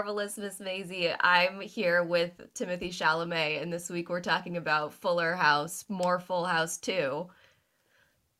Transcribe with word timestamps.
marvelous 0.00 0.38
Miss 0.38 0.60
Maisie. 0.60 1.12
I'm 1.20 1.60
here 1.60 2.02
with 2.02 2.54
Timothy 2.54 2.88
Chalamet, 2.88 3.60
and 3.60 3.70
this 3.70 3.90
week 3.90 4.08
we're 4.08 4.22
talking 4.22 4.56
about 4.56 4.94
Fuller 4.94 5.34
House, 5.34 5.84
more 5.90 6.18
Full 6.18 6.46
House 6.46 6.78
2. 6.78 7.28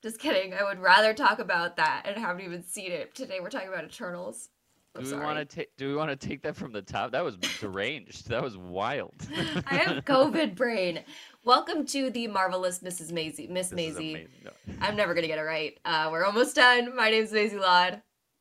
Just 0.03 0.19
kidding. 0.19 0.55
I 0.55 0.65
would 0.65 0.79
rather 0.79 1.13
talk 1.13 1.39
about 1.39 1.77
that 1.77 2.05
and 2.07 2.17
haven't 2.17 2.47
even 2.47 2.63
seen 2.63 2.93
it. 2.93 3.15
Today 3.15 3.41
we're 3.43 3.51
talking 3.51 3.69
about 3.69 3.85
Eternals. 3.85 4.49
I'm 4.97 5.05
Do 5.05 5.15
we 5.15 5.23
want 5.23 5.39
to 5.39 5.45
take? 5.45 5.77
Do 5.77 5.89
we 5.89 5.97
want 5.97 6.09
to 6.09 6.17
take 6.17 6.41
that 6.45 6.57
from 6.57 6.73
the 6.73 6.81
top? 6.81 7.13
That 7.13 7.23
was 7.23 7.37
deranged. 7.37 8.29
that 8.31 8.43
was 8.43 8.57
wild. 8.57 9.13
I 9.67 9.75
have 9.75 10.07
COVID 10.07 10.55
brain. 10.55 11.01
Welcome 11.45 11.85
to 11.89 12.09
the 12.09 12.27
marvelous 12.27 12.79
Mrs. 12.79 13.13
Maisie. 13.13 13.49
Miss 13.49 13.69
This 13.69 13.77
Maisie. 13.77 14.29
No. 14.43 14.51
I'm 14.81 14.97
never 14.97 15.13
gonna 15.13 15.27
get 15.27 15.39
it 15.39 15.43
right. 15.43 15.79
Uh, 15.85 16.09
we're 16.11 16.25
almost 16.25 16.57
done. 16.57 16.97
My 16.97 17.11
name's 17.11 17.33
Maisie 17.33 17.59
Laud. 17.59 18.01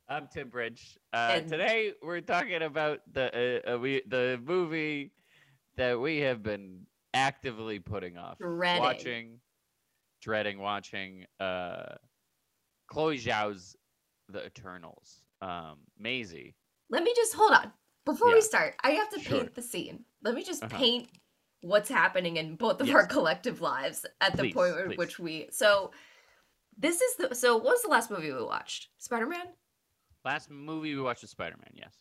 I'm 0.10 0.28
Tim 0.28 0.50
Bridge. 0.50 0.98
Uh, 1.14 1.34
And- 1.36 1.48
today 1.50 1.94
we're 2.02 2.22
talking 2.22 2.62
about 2.64 3.02
the 3.14 3.62
uh, 3.68 3.76
uh, 3.76 3.80
we 3.80 4.02
the 4.08 4.42
movie 4.44 5.12
that 5.78 6.00
we 6.00 6.18
have 6.20 6.42
been 6.42 6.86
actively 7.14 7.80
putting 7.80 8.18
off, 8.18 8.38
Dreading. 8.40 8.82
watching, 8.82 9.40
dreading 10.22 10.60
watching. 10.60 11.26
Uh, 11.40 11.96
Chloe 12.88 13.20
Zhao's 13.20 13.76
The 14.30 14.46
Eternals. 14.46 15.22
Um, 15.42 15.78
Maisie. 15.98 16.56
Let 16.90 17.04
me 17.04 17.14
just 17.16 17.34
hold 17.36 17.52
on. 17.52 17.72
Before 18.06 18.34
we 18.34 18.42
start, 18.42 18.76
I 18.84 18.92
have 18.92 19.10
to 19.12 19.20
Sure. 19.20 19.40
paint 19.42 19.56
the 19.56 19.62
scene. 19.62 20.04
Let 20.24 20.34
me 20.34 20.44
just 20.44 20.64
Uh-huh. 20.64 20.76
paint 20.76 21.10
what's 21.62 21.88
happening 21.88 22.38
in 22.38 22.56
both 22.56 22.82
of 22.82 22.88
Yes. 22.88 22.96
our 22.96 23.06
collective 23.06 23.62
lives 23.62 24.06
at 24.22 24.36
the 24.36 24.52
point 24.52 24.76
at 24.76 24.98
which 24.98 25.20
we. 25.20 25.50
So, 25.52 25.92
this 26.78 27.00
is 27.00 27.16
the. 27.18 27.36
So, 27.36 27.56
what 27.58 27.66
was 27.74 27.82
the 27.84 27.90
last 27.90 28.10
movie 28.10 28.32
we 28.34 28.42
watched? 28.44 28.90
Spider 28.98 29.28
Man? 29.28 29.54
Last 30.26 30.50
movie 30.50 30.96
we 30.96 31.02
watched 31.02 31.22
was 31.22 31.32
Spider 31.32 31.56
Man. 31.58 31.72
Yes. 31.74 31.96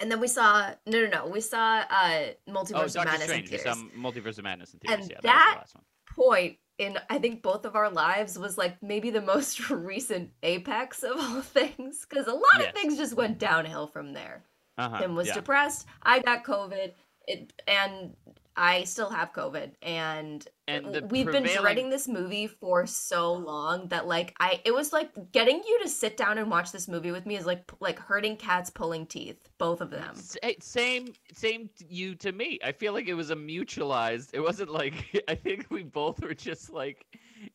And 0.00 0.10
then 0.10 0.20
we 0.20 0.28
saw. 0.28 0.70
No, 0.86 1.02
no, 1.02 1.08
no. 1.08 1.26
We 1.28 1.40
saw 1.40 1.84
uh 1.90 2.32
Multiverse 2.48 2.74
Oh, 2.74 2.84
of 2.84 2.92
Doctor 2.92 3.10
Madness 3.10 3.24
Strange. 3.28 3.46
in 3.48 3.52
We 3.52 3.58
saw 3.58 3.74
Multiverse 3.96 4.38
of 4.38 4.44
Madness 4.44 4.72
in 4.74 4.80
theaters. 4.80 5.04
And 5.06 5.10
yeah, 5.10 5.18
that, 5.22 5.22
that- 5.22 5.60
was 5.62 5.72
the 5.72 5.78
last 5.78 5.84
one. 6.16 6.16
point 6.16 6.56
in 6.78 6.98
I 7.10 7.18
think 7.18 7.42
both 7.42 7.64
of 7.66 7.76
our 7.76 7.90
lives 7.90 8.38
was 8.38 8.56
like 8.56 8.82
maybe 8.82 9.10
the 9.10 9.20
most 9.20 9.68
recent 9.70 10.30
apex 10.42 11.02
of 11.02 11.12
all 11.18 11.40
things 11.42 12.06
because 12.08 12.26
a 12.26 12.32
lot 12.32 12.42
Yes. 12.58 12.68
of 12.68 12.74
things 12.74 12.96
just 12.96 13.14
went 13.14 13.38
downhill 13.38 13.86
from 13.86 14.12
there. 14.14 14.42
Uh-huh. 14.78 14.98
Tim 14.98 15.14
was 15.14 15.28
yeah. 15.28 15.34
depressed. 15.34 15.86
I 16.02 16.20
got 16.20 16.44
COVID. 16.44 16.92
It 17.26 17.52
and 17.68 18.14
I 18.60 18.84
still 18.84 19.08
have 19.08 19.32
COVID. 19.32 19.72
And, 19.80 20.46
And 20.68 21.10
we've 21.10 21.30
been 21.32 21.44
dreading 21.44 21.88
this 21.88 22.06
movie 22.06 22.46
for 22.46 22.86
so 22.86 23.32
long 23.32 23.88
that 23.88 24.06
like 24.06 24.34
I 24.38 24.60
it 24.66 24.74
was 24.74 24.92
like 24.92 25.10
getting 25.32 25.62
you 25.66 25.80
to 25.82 25.88
sit 25.88 26.18
down 26.18 26.36
and 26.36 26.50
watch 26.50 26.70
this 26.70 26.86
movie 26.86 27.10
with 27.10 27.24
me 27.24 27.36
is 27.36 27.46
like 27.46 27.62
like 27.80 27.98
hurting 27.98 28.36
cats 28.36 28.68
pulling 28.68 29.06
teeth, 29.06 29.48
both 29.56 29.80
of 29.80 29.90
them. 29.90 30.14
Same, 30.60 31.14
same 31.32 31.70
you 31.88 32.14
to 32.16 32.32
me. 32.32 32.58
I 32.62 32.72
feel 32.72 32.92
like 32.92 33.08
it 33.08 33.14
was 33.14 33.30
a 33.30 33.36
mutualized. 33.36 34.30
It 34.34 34.40
wasn't 34.40 34.70
like 34.70 35.24
I 35.28 35.34
think 35.34 35.66
we 35.70 35.82
both 35.82 36.22
were 36.22 36.34
just 36.34 36.70
like 36.70 37.06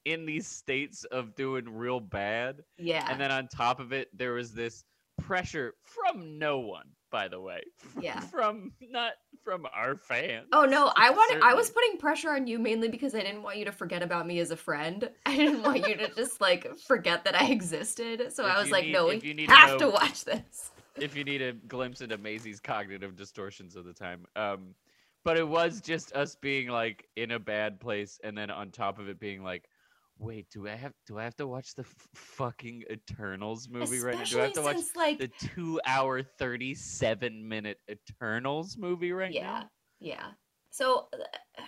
in 0.05 0.25
these 0.25 0.47
states 0.47 1.03
of 1.05 1.35
doing 1.35 1.69
real 1.69 1.99
bad, 1.99 2.63
Yeah. 2.79 3.05
and 3.07 3.21
then 3.21 3.31
on 3.31 3.47
top 3.47 3.79
of 3.79 3.93
it, 3.93 4.09
there 4.17 4.33
was 4.33 4.51
this 4.53 4.83
pressure 5.21 5.75
from 5.83 6.39
no 6.39 6.59
one. 6.59 6.87
By 7.11 7.27
the 7.29 7.39
way, 7.39 7.61
Yeah. 8.01 8.19
from 8.19 8.73
not 8.81 9.13
from 9.45 9.65
our 9.73 9.95
fans. 9.95 10.47
Oh 10.51 10.65
no, 10.65 10.91
I 10.95 11.11
wanted 11.11 11.41
I 11.43 11.53
was 11.53 11.69
putting 11.69 11.97
pressure 11.97 12.31
on 12.31 12.47
you 12.47 12.57
mainly 12.59 12.89
because 12.89 13.13
I 13.15 13.19
didn't 13.21 13.43
want 13.43 13.57
you 13.57 13.65
to 13.65 13.71
forget 13.71 14.01
about 14.01 14.25
me 14.27 14.39
as 14.39 14.49
a 14.51 14.57
friend. 14.57 15.07
I 15.25 15.37
didn't 15.37 15.61
want 15.61 15.87
you 15.87 15.95
to 15.95 16.09
just 16.15 16.41
like 16.41 16.77
forget 16.79 17.23
that 17.25 17.39
I 17.39 17.45
existed. 17.51 18.33
So 18.33 18.45
If 18.45 18.51
I 18.51 18.59
was 18.61 18.71
like, 18.71 18.85
need- 18.85 18.91
no, 18.93 19.05
we 19.07 19.19
you 19.21 19.33
need 19.35 19.49
have 19.51 19.77
to 19.77 19.85
know- 19.85 19.89
watch 19.91 20.25
this. 20.25 20.71
if 20.97 21.15
you 21.15 21.23
need 21.23 21.41
a 21.41 21.53
glimpse 21.53 22.01
into 22.01 22.17
Maisie's 22.17 22.59
cognitive 22.59 23.15
distortions 23.15 23.75
of 23.75 23.85
the 23.85 23.93
time. 23.93 24.25
Um, 24.35 24.73
but 25.23 25.37
it 25.37 25.47
was 25.47 25.79
just 25.81 26.13
us 26.15 26.35
being 26.35 26.67
like 26.69 27.07
in 27.15 27.31
a 27.31 27.39
bad 27.39 27.79
place, 27.79 28.19
and 28.23 28.35
then 28.37 28.49
on 28.49 28.71
top 28.71 28.97
of 28.99 29.07
it 29.09 29.19
being 29.19 29.43
like, 29.43 29.69
wait, 30.17 30.47
do 30.51 30.67
I 30.67 30.75
have 30.75 30.93
do 31.07 31.17
I 31.19 31.23
have 31.23 31.35
to 31.37 31.47
watch 31.47 31.75
the 31.75 31.83
f- 31.83 32.07
fucking 32.13 32.83
Eternals 32.89 33.67
movie 33.69 33.99
right 33.99 34.17
now? 34.17 34.23
Do 34.23 34.39
I 34.39 34.43
have 34.43 34.53
to 34.53 34.59
Especially 34.59 34.63
watch 34.63 34.75
since 34.75 34.95
like 34.95 35.17
the 35.19 35.29
two-hour, 35.39 36.23
thirty-seven 36.23 37.47
minute 37.47 37.79
Eternals 37.89 38.77
movie 38.77 39.11
right 39.11 39.31
yeah, 39.31 39.41
now? 39.41 39.53
yeah. 39.53 39.63
Yeah. 39.99 40.25
So 40.71 41.07
uh, 41.13 41.63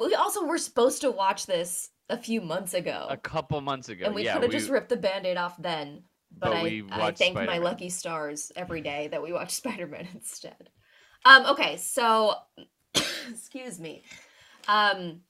we 0.00 0.14
also 0.14 0.44
were 0.44 0.58
supposed 0.58 1.00
to 1.02 1.10
watch 1.10 1.46
this 1.46 1.90
a 2.08 2.16
few 2.16 2.40
months 2.40 2.74
ago. 2.74 3.06
A 3.10 3.16
couple 3.16 3.60
months 3.60 3.88
ago, 3.88 4.06
and 4.06 4.14
we 4.14 4.24
yeah, 4.24 4.34
could 4.34 4.44
have 4.44 4.52
we, 4.52 4.58
just 4.58 4.70
ripped 4.70 4.88
the 4.88 4.96
band-aid 4.96 5.36
off 5.36 5.60
then. 5.60 6.04
But, 6.34 6.50
But 6.50 6.56
I, 6.56 6.82
I 6.92 7.12
thank 7.12 7.34
my 7.34 7.58
lucky 7.58 7.90
stars 7.90 8.50
every 8.56 8.80
day 8.80 9.08
that 9.08 9.22
we 9.22 9.32
watch 9.32 9.50
Spider-Man 9.54 10.08
instead. 10.14 10.70
Um, 11.24 11.46
okay, 11.46 11.76
so 11.76 12.34
excuse 12.94 13.78
me. 13.78 14.02
Um 14.68 15.20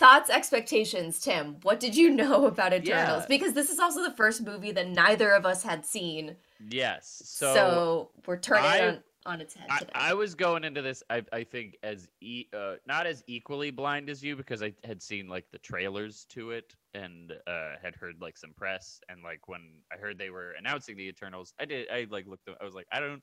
thoughts, 0.00 0.30
expectations, 0.30 1.20
Tim. 1.20 1.56
What 1.62 1.78
did 1.78 1.94
you 1.96 2.10
know 2.10 2.46
about 2.52 2.72
Eternals? 2.72 3.22
Yeah. 3.22 3.26
Because 3.28 3.52
this 3.52 3.70
is 3.70 3.78
also 3.78 4.02
the 4.02 4.10
first 4.16 4.42
movie 4.44 4.72
that 4.72 4.88
neither 4.88 5.30
of 5.30 5.46
us 5.46 5.62
had 5.62 5.86
seen. 5.86 6.34
yes. 6.68 7.22
So, 7.24 7.54
So, 7.54 8.10
we're 8.26 8.38
turning 8.38 8.64
I- 8.64 8.88
on, 8.88 8.98
on 9.26 9.40
its 9.42 9.54
head 9.54 9.66
I, 9.70 9.78
today. 9.80 9.92
I 9.94 10.14
was 10.14 10.34
going 10.34 10.64
into 10.64 10.80
this, 10.82 11.02
I, 11.10 11.22
I 11.32 11.44
think, 11.44 11.76
as 11.82 12.08
e- 12.22 12.46
uh, 12.52 12.76
not 12.86 13.06
as 13.06 13.22
equally 13.26 13.70
blind 13.70 14.08
as 14.10 14.24
you 14.24 14.34
because 14.34 14.62
I 14.62 14.72
had 14.82 15.02
seen 15.02 15.28
like 15.28 15.44
the 15.52 15.58
trailers 15.58 16.24
to 16.30 16.50
it 16.52 16.74
and 16.94 17.32
uh, 17.46 17.72
had 17.82 17.94
heard 17.94 18.16
like 18.20 18.38
some 18.38 18.52
press 18.56 19.00
and 19.10 19.22
like 19.22 19.46
when 19.46 19.60
I 19.92 19.98
heard 19.98 20.18
they 20.18 20.30
were 20.30 20.52
announcing 20.58 20.96
the 20.96 21.06
Eternals, 21.06 21.52
I 21.60 21.66
did 21.66 21.88
I 21.90 22.06
like 22.10 22.26
looked. 22.26 22.48
I 22.60 22.64
was 22.64 22.74
like, 22.74 22.86
I 22.90 22.98
don't. 22.98 23.22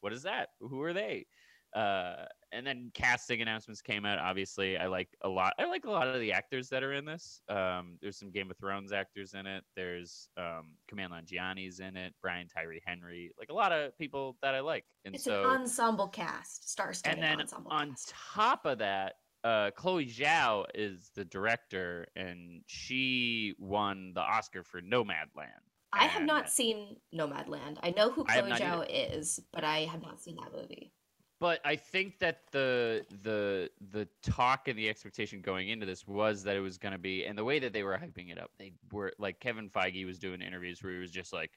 What 0.00 0.12
is 0.12 0.24
that? 0.24 0.48
Who 0.60 0.82
are 0.82 0.92
they? 0.92 1.26
Uh, 1.74 2.24
and 2.50 2.66
then 2.66 2.90
casting 2.94 3.42
announcements 3.42 3.82
came 3.82 4.06
out. 4.06 4.18
Obviously, 4.18 4.78
I 4.78 4.86
like 4.86 5.08
a 5.22 5.28
lot. 5.28 5.52
I 5.58 5.66
like 5.66 5.84
a 5.84 5.90
lot 5.90 6.08
of 6.08 6.18
the 6.20 6.32
actors 6.32 6.68
that 6.70 6.82
are 6.82 6.94
in 6.94 7.04
this. 7.04 7.42
Um, 7.48 7.98
there's 8.00 8.18
some 8.18 8.30
Game 8.30 8.50
of 8.50 8.56
Thrones 8.56 8.92
actors 8.92 9.34
in 9.34 9.46
it. 9.46 9.64
There's 9.76 10.30
um, 10.38 10.72
Kumail 10.90 11.10
Nanjiani's 11.10 11.80
in 11.80 11.96
it. 11.96 12.14
Brian 12.22 12.48
Tyree 12.48 12.80
Henry. 12.86 13.32
Like 13.38 13.50
a 13.50 13.54
lot 13.54 13.72
of 13.72 13.96
people 13.98 14.36
that 14.42 14.54
I 14.54 14.60
like. 14.60 14.84
And 15.04 15.14
it's 15.14 15.24
so 15.24 15.44
an 15.44 15.60
ensemble 15.60 16.08
cast, 16.08 16.70
star-studded 16.70 17.18
and 17.18 17.22
then 17.22 17.40
ensemble 17.40 17.70
on 17.70 17.90
cast. 17.90 18.14
top 18.34 18.64
of 18.64 18.78
that, 18.78 19.16
uh, 19.44 19.70
Chloe 19.76 20.06
Zhao 20.06 20.64
is 20.74 21.10
the 21.14 21.24
director, 21.26 22.06
and 22.16 22.62
she 22.66 23.54
won 23.58 24.12
the 24.14 24.20
Oscar 24.20 24.64
for 24.64 24.80
Nomadland. 24.80 25.64
I 25.92 26.04
have 26.04 26.24
not 26.24 26.50
seen 26.50 26.96
Nomadland. 27.14 27.78
I 27.82 27.90
know 27.90 28.10
who 28.10 28.24
Chloe 28.24 28.52
Zhao 28.52 28.86
is, 28.88 29.40
but 29.52 29.64
I 29.64 29.80
have 29.80 30.02
not 30.02 30.20
seen 30.20 30.36
that 30.36 30.52
movie. 30.52 30.92
But 31.40 31.60
I 31.64 31.76
think 31.76 32.18
that 32.18 32.40
the 32.50 33.06
the 33.22 33.70
the 33.92 34.08
talk 34.22 34.66
and 34.66 34.76
the 34.76 34.88
expectation 34.88 35.40
going 35.40 35.68
into 35.68 35.86
this 35.86 36.06
was 36.06 36.42
that 36.42 36.56
it 36.56 36.60
was 36.60 36.78
going 36.78 36.92
to 36.92 36.98
be, 36.98 37.24
and 37.26 37.38
the 37.38 37.44
way 37.44 37.60
that 37.60 37.72
they 37.72 37.84
were 37.84 37.96
hyping 37.96 38.32
it 38.32 38.40
up, 38.40 38.50
they 38.58 38.72
were 38.90 39.12
like 39.18 39.38
Kevin 39.38 39.70
Feige 39.70 40.04
was 40.04 40.18
doing 40.18 40.40
interviews 40.40 40.82
where 40.82 40.92
he 40.92 40.98
was 40.98 41.12
just 41.12 41.32
like, 41.32 41.52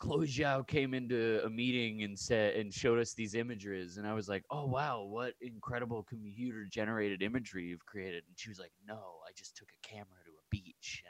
Chloe 0.00 0.26
Zhao 0.26 0.66
came 0.66 0.94
into 0.94 1.42
a 1.44 1.50
meeting 1.50 2.02
and 2.02 2.18
said 2.18 2.56
and 2.56 2.72
showed 2.74 2.98
us 2.98 3.12
these 3.12 3.34
images, 3.34 3.98
and 3.98 4.06
I 4.06 4.14
was 4.14 4.28
like, 4.28 4.44
oh 4.50 4.66
wow, 4.66 5.02
what 5.02 5.34
incredible 5.40 6.02
computer 6.02 6.64
generated 6.64 7.22
imagery 7.22 7.66
you've 7.66 7.86
created. 7.86 8.24
And 8.26 8.36
she 8.36 8.48
was 8.48 8.58
like, 8.58 8.72
no, 8.84 8.98
I 9.28 9.30
just 9.36 9.56
took 9.56 9.68
a 9.68 9.86
camera 9.86 10.18
to 10.24 10.30
a 10.30 10.48
beach, 10.50 11.04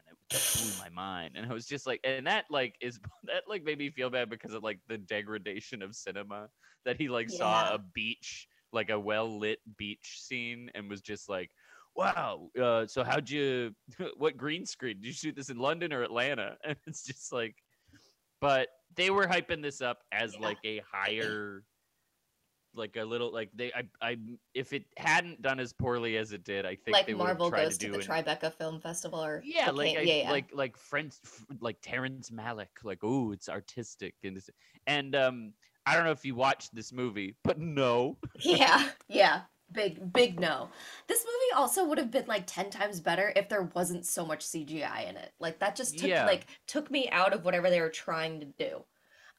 blew 0.55 0.73
my 0.75 0.89
mind. 0.89 1.37
And 1.37 1.47
I 1.51 1.53
was 1.53 1.67
just 1.67 1.87
like, 1.87 2.01
and 2.05 2.27
that 2.27 2.47
like 2.51 2.77
is 2.81 3.01
that 3.25 3.45
like 3.49 3.63
made 3.65 3.79
me 3.79 3.91
feel 3.91 4.11
bad 4.11 4.31
because 4.31 4.55
of 4.55 4.63
like 4.63 4.81
the 4.87 4.99
degradation 4.99 5.83
of 5.83 5.95
cinema 5.95 6.51
that 6.85 6.97
he 6.99 7.09
like 7.09 7.31
saw 7.31 7.75
a 7.75 7.79
beach, 7.79 8.49
like 8.73 8.91
a 8.91 8.99
well 8.99 9.39
lit 9.39 9.61
beach 9.77 10.21
scene, 10.23 10.71
and 10.75 10.89
was 10.89 11.03
just 11.03 11.29
like, 11.29 11.51
"Wow, 11.95 12.51
uh, 12.61 12.87
so 12.87 13.05
how'd 13.05 13.31
you? 13.31 13.75
What 14.17 14.37
green 14.37 14.67
screen? 14.67 14.97
Did 15.01 15.07
you 15.07 15.13
shoot 15.13 15.37
this 15.37 15.51
in 15.51 15.59
London 15.59 15.93
or 15.93 16.03
Atlanta?" 16.03 16.59
And 16.65 16.79
it's 16.87 17.05
just 17.05 17.33
like, 17.33 17.57
but 18.41 18.69
they 18.95 19.11
were 19.11 19.27
hyping 19.27 19.63
this 19.63 19.81
up 19.81 20.05
as 20.13 20.35
Yeah. 20.35 20.41
like 20.41 20.59
a 20.65 20.81
higher. 20.81 21.67
Like 22.75 22.97
a 22.97 23.05
little, 23.05 23.33
like 23.33 23.51
they, 23.55 23.73
I, 23.73 23.83
I, 24.01 24.17
if 24.55 24.73
it 24.73 24.85
hadn't 24.97 25.43
done 25.43 25.59
as 25.59 25.73
poorly 25.73 26.17
as 26.17 26.33
it 26.33 26.45
did, 26.45 26.65
I 26.65 26.77
think 26.77 26.97
like 26.97 27.07
they 27.07 27.15
would 27.15 27.27
have 27.27 27.39
Marvel 27.39 27.51
goes 27.51 27.77
to 27.79 27.87
to, 27.87 27.93
the 27.93 27.99
an- 27.99 28.05
Tribeca 28.25 28.53
Film 28.55 28.81
Festival, 28.81 29.25
or 29.25 29.43
yeah, 29.45 29.71
like 29.71 29.97
I, 29.97 30.03
yeah, 30.03 30.15
yeah. 30.23 30.31
like 30.31 30.51
like 30.55 30.77
French, 30.77 31.15
like 31.61 31.79
Terrence 31.83 32.31
Malick, 32.31 32.69
like 32.85 33.01
oh, 33.03 33.33
it's 33.33 33.49
artistic 33.49 34.15
and 34.23 34.37
this, 34.37 34.49
and 34.87 35.17
um, 35.17 35.53
I 35.85 35.95
don't 35.97 36.05
know 36.05 36.13
if 36.13 36.25
you 36.25 36.35
watched 36.37 36.73
this 36.75 36.93
movie, 36.93 37.35
but 37.43 37.59
no, 37.59 38.19
yeah, 38.41 38.89
yeah. 39.09 39.43
Big, 39.73 40.13
big 40.13 40.41
no. 40.41 40.69
This 41.07 41.25
movie 41.25 41.61
also 41.61 41.85
would 41.85 41.99
have 41.99 42.11
been 42.11 42.27
like 42.27 42.43
ten 42.47 42.71
times 42.71 42.99
better 42.99 43.33
if 43.37 43.49
there 43.49 43.63
wasn't 43.75 44.05
so 44.05 44.27
much 44.27 44.45
CGI 44.45 45.09
in 45.09 45.17
it. 45.17 45.33
Like 45.39 45.61
that 45.61 45.77
just 45.77 45.97
took 45.97 46.09
Yeah. 46.09 46.27
like 46.27 46.47
took 46.67 46.91
me 46.91 47.09
out 47.11 47.33
of 47.33 47.45
whatever 47.45 47.71
they 47.71 47.81
were 47.81 47.89
trying 47.89 48.41
to 48.41 48.47
do. 48.47 48.85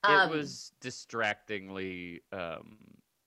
it 0.08 0.10
Um, 0.10 0.30
was 0.30 0.72
distractingly 0.80 2.22
um 2.32 2.78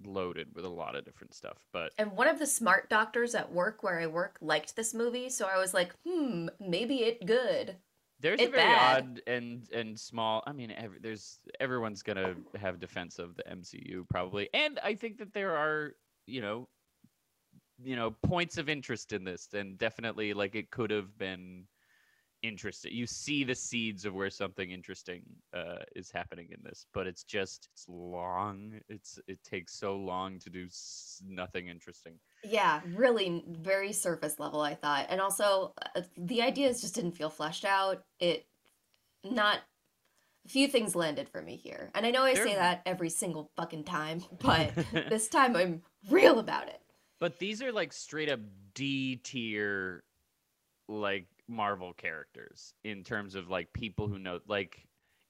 loaded 0.06 0.54
with 0.54 0.64
a 0.64 0.68
lot 0.68 0.96
of 0.96 1.04
different 1.04 1.34
stuff. 1.34 1.66
But 1.72 1.94
And 1.98 2.12
one 2.16 2.28
of 2.28 2.38
the 2.38 2.46
smart 2.46 2.88
doctors 2.90 3.34
at 3.34 3.52
work 3.52 3.82
where 3.82 3.98
I 4.00 4.06
work 4.06 4.38
liked 4.40 4.76
this 4.76 4.94
movie, 4.94 5.28
so 5.30 5.46
I 5.46 5.58
was 5.58 5.74
like, 5.74 5.94
hmm, 6.04 6.48
maybe 6.60 7.02
it 7.04 7.24
good. 7.26 7.80
There's 8.20 8.42
It 8.42 8.44
a 8.44 8.50
very 8.50 8.74
bad. 8.74 8.74
odd 8.74 9.20
and 9.26 9.68
and 9.72 9.98
small. 9.98 10.42
I 10.46 10.52
mean, 10.52 10.70
ev 10.70 11.02
there's 11.02 11.40
everyone's 11.60 12.02
gonna 12.02 12.36
have 12.54 12.78
defense 12.80 13.18
of 13.18 13.34
the 13.36 13.46
MCU 13.48 14.04
probably, 14.08 14.48
and 14.54 14.78
I 14.78 14.94
think 14.94 15.18
that 15.18 15.32
there 15.32 15.56
are 15.56 15.96
you 16.26 16.40
know, 16.40 16.68
you 17.82 17.96
know, 17.96 18.10
points 18.10 18.56
of 18.58 18.68
interest 18.68 19.12
in 19.12 19.24
this, 19.24 19.52
and 19.52 19.76
definitely 19.78 20.32
like 20.34 20.54
it 20.54 20.70
could 20.70 20.90
have 20.90 21.16
been 21.18 21.66
interesting. 22.44 22.92
You 22.92 23.06
see 23.06 23.44
the 23.44 23.54
seeds 23.54 24.04
of 24.04 24.14
where 24.14 24.30
something 24.30 24.70
interesting 24.70 25.24
uh, 25.52 25.78
is 25.96 26.10
happening 26.10 26.48
in 26.50 26.62
this, 26.62 26.86
but 26.92 27.06
it's 27.06 27.24
just 27.24 27.68
it's 27.72 27.86
long. 27.88 28.80
It's 28.88 29.18
it 29.26 29.42
takes 29.42 29.74
so 29.74 29.96
long 29.96 30.38
to 30.40 30.50
do 30.50 30.66
s- 30.66 31.22
nothing 31.26 31.68
interesting. 31.68 32.18
Yeah, 32.42 32.82
really 32.84 33.42
very 33.48 33.92
surface 33.92 34.38
level, 34.38 34.60
I 34.60 34.74
thought. 34.74 35.06
And 35.08 35.20
also, 35.20 35.74
uh, 35.96 36.02
the 36.16 36.42
ideas 36.42 36.82
just 36.82 36.94
didn't 36.94 37.12
feel 37.12 37.30
fleshed 37.30 37.64
out. 37.64 38.04
It 38.18 38.46
not 39.24 39.60
a 40.46 40.48
few 40.48 40.68
things 40.68 40.94
landed 40.94 41.28
for 41.28 41.42
me 41.42 41.56
here. 41.56 41.90
And 41.94 42.04
I 42.06 42.10
know 42.10 42.22
I 42.24 42.34
say 42.34 42.54
that 42.54 42.82
every 42.86 43.10
single 43.10 43.50
fucking 43.56 43.84
time, 43.84 44.22
but 44.40 44.72
this 45.08 45.28
time 45.28 45.56
I'm 45.56 45.82
real 46.10 46.38
about 46.38 46.68
it. 46.68 46.80
But 47.20 47.38
these 47.38 47.62
are 47.62 47.72
like 47.72 47.92
straight 47.92 48.28
up 48.28 48.40
D 48.74 49.16
tier, 49.16 50.04
like 50.88 51.28
Marvel 51.48 51.92
characters 51.92 52.74
in 52.84 53.04
terms 53.04 53.34
of 53.34 53.48
like 53.48 53.72
people 53.72 54.08
who 54.08 54.18
know. 54.18 54.40
Like 54.46 54.86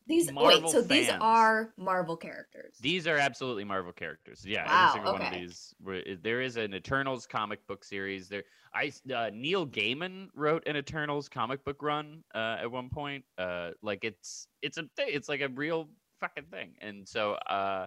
These 0.06 0.30
Marvel 0.32 0.62
wait, 0.62 0.70
so 0.70 0.82
these 0.82 1.08
are 1.08 1.72
Marvel 1.76 2.16
characters. 2.16 2.76
these 2.80 3.06
are 3.06 3.16
absolutely 3.16 3.64
Marvel 3.64 3.92
characters. 3.92 4.44
Yeah, 4.46 4.66
Wow, 4.66 4.88
every 4.88 4.92
single 4.94 5.12
one 5.12 5.22
of 5.22 5.28
okay. 5.28 5.40
these. 5.40 5.74
There 6.22 6.40
is 6.40 6.56
an 6.56 6.74
Eternals 6.74 7.26
comic 7.26 7.66
book 7.66 7.84
series. 7.84 8.28
There, 8.28 8.44
I 8.74 8.92
uh, 9.14 9.30
Neil 9.32 9.66
Gaiman 9.66 10.28
wrote 10.34 10.66
an 10.66 10.76
Eternals 10.76 11.28
comic 11.28 11.64
book 11.64 11.82
run 11.82 12.22
uh, 12.34 12.58
at 12.60 12.70
one 12.70 12.88
point. 12.90 13.24
Uh, 13.38 13.70
like 13.82 14.04
it's 14.04 14.46
it's 14.62 14.78
a 14.78 14.82
thing. 14.96 15.08
It's 15.08 15.28
like 15.28 15.40
a 15.40 15.48
real 15.48 15.88
fucking 16.20 16.46
thing. 16.50 16.74
And 16.80 17.08
so. 17.08 17.32
Uh, 17.34 17.86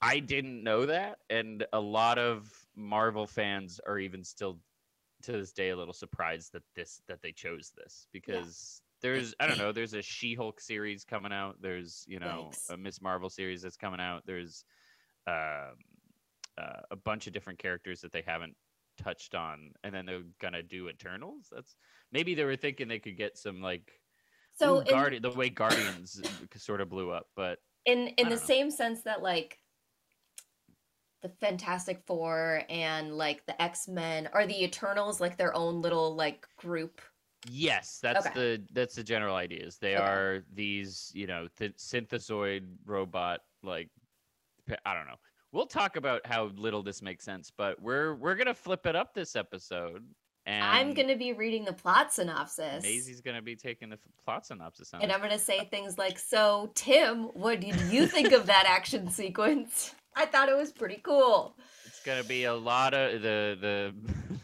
I 0.00 0.20
didn't 0.20 0.62
know 0.62 0.86
that, 0.86 1.18
and 1.28 1.66
a 1.72 1.80
lot 1.80 2.18
of 2.18 2.48
Marvel 2.76 3.26
fans 3.26 3.80
are 3.84 3.98
even 3.98 4.22
still 4.22 4.60
to 5.22 5.32
this 5.32 5.52
day 5.52 5.70
a 5.70 5.76
little 5.76 5.94
surprised 5.94 6.52
that 6.52 6.62
this 6.76 7.00
that 7.08 7.20
they 7.22 7.32
chose 7.32 7.72
this 7.76 8.06
because 8.12 8.82
there's 9.02 9.34
I 9.40 9.46
don't 9.46 9.58
know 9.58 9.72
there's 9.72 9.94
a 9.94 10.02
She-Hulk 10.02 10.60
series 10.60 11.04
coming 11.04 11.32
out. 11.32 11.56
There's 11.60 12.04
you 12.08 12.18
know 12.18 12.50
Yikes. 12.52 12.70
a 12.70 12.76
Miss 12.76 13.00
Marvel 13.00 13.30
series 13.30 13.62
that's 13.62 13.76
coming 13.76 14.00
out. 14.00 14.22
There's 14.26 14.64
um, 15.26 15.76
uh, 16.56 16.80
a 16.90 16.96
bunch 16.96 17.26
of 17.26 17.32
different 17.32 17.58
characters 17.58 18.00
that 18.00 18.12
they 18.12 18.22
haven't 18.26 18.54
touched 18.96 19.34
on, 19.34 19.72
and 19.84 19.94
then 19.94 20.06
they're 20.06 20.22
gonna 20.40 20.62
do 20.62 20.88
Eternals. 20.88 21.48
That's 21.52 21.74
maybe 22.12 22.34
they 22.34 22.44
were 22.44 22.56
thinking 22.56 22.88
they 22.88 22.98
could 22.98 23.16
get 23.16 23.36
some 23.36 23.60
like 23.60 23.92
So 24.56 24.76
ooh, 24.76 24.80
in 24.80 24.86
Guardi- 24.86 25.22
the 25.22 25.30
way 25.30 25.48
Guardians 25.48 26.20
sort 26.56 26.80
of 26.80 26.88
blew 26.88 27.10
up, 27.10 27.26
but 27.36 27.58
in 27.86 28.08
in 28.18 28.28
the 28.28 28.36
know. 28.36 28.40
same 28.40 28.70
sense 28.70 29.02
that 29.02 29.22
like 29.22 29.58
the 31.22 31.28
Fantastic 31.28 32.00
Four 32.06 32.62
and 32.68 33.16
like 33.16 33.44
the 33.46 33.60
X-Men 33.60 34.28
are 34.32 34.46
the 34.46 34.64
Eternals 34.64 35.20
like 35.20 35.36
their 35.36 35.54
own 35.54 35.82
little 35.82 36.14
like 36.14 36.46
group. 36.56 37.00
Yes, 37.50 37.98
that's 38.02 38.26
Okay. 38.26 38.34
the 38.34 38.62
that's 38.72 38.94
the 38.96 39.04
general 39.04 39.36
idea. 39.36 39.64
Is 39.64 39.78
they 39.78 39.94
Okay. 39.96 40.02
are 40.04 40.44
these 40.54 41.10
you 41.14 41.26
know 41.26 41.48
th- 41.58 41.76
synthezoid 41.76 42.62
robot 42.84 43.40
like 43.62 43.88
I 44.84 44.94
don't 44.94 45.06
know. 45.06 45.16
We'll 45.52 45.66
talk 45.66 45.96
about 45.96 46.26
how 46.26 46.46
little 46.56 46.82
this 46.82 47.00
makes 47.00 47.24
sense, 47.24 47.50
but 47.56 47.80
we're 47.80 48.14
we're 48.14 48.34
gonna 48.34 48.54
flip 48.54 48.86
it 48.86 48.94
up 48.96 49.14
this 49.14 49.34
episode, 49.34 50.04
and 50.46 50.62
I'm 50.64 50.92
gonna 50.94 51.16
be 51.16 51.32
reading 51.32 51.64
the 51.64 51.72
plot 51.72 52.12
synopsis. 52.12 52.82
Maisie's 52.82 53.20
gonna 53.22 53.40
be 53.40 53.56
taking 53.56 53.88
the 53.88 53.94
f- 53.96 54.00
plot 54.24 54.44
synopsis 54.44 54.92
on. 54.92 55.00
And. 55.00 55.10
I'm 55.10 55.20
gonna 55.20 55.38
say 55.38 55.64
things 55.70 55.96
like, 55.96 56.18
"So, 56.18 56.70
Tim, 56.74 57.24
what 57.34 57.60
did 57.60 57.80
you 57.82 58.06
think 58.06 58.32
of 58.32 58.46
that 58.46 58.64
action 58.66 59.08
sequence?" 59.10 59.94
I 60.18 60.26
thought 60.26 60.48
it 60.48 60.56
was 60.56 60.72
pretty 60.72 60.96
cool. 60.96 61.56
It's 61.86 62.00
gonna 62.04 62.24
be 62.24 62.44
a 62.44 62.54
lot 62.54 62.92
of 62.92 63.22
the 63.22 63.56
the 63.60 63.94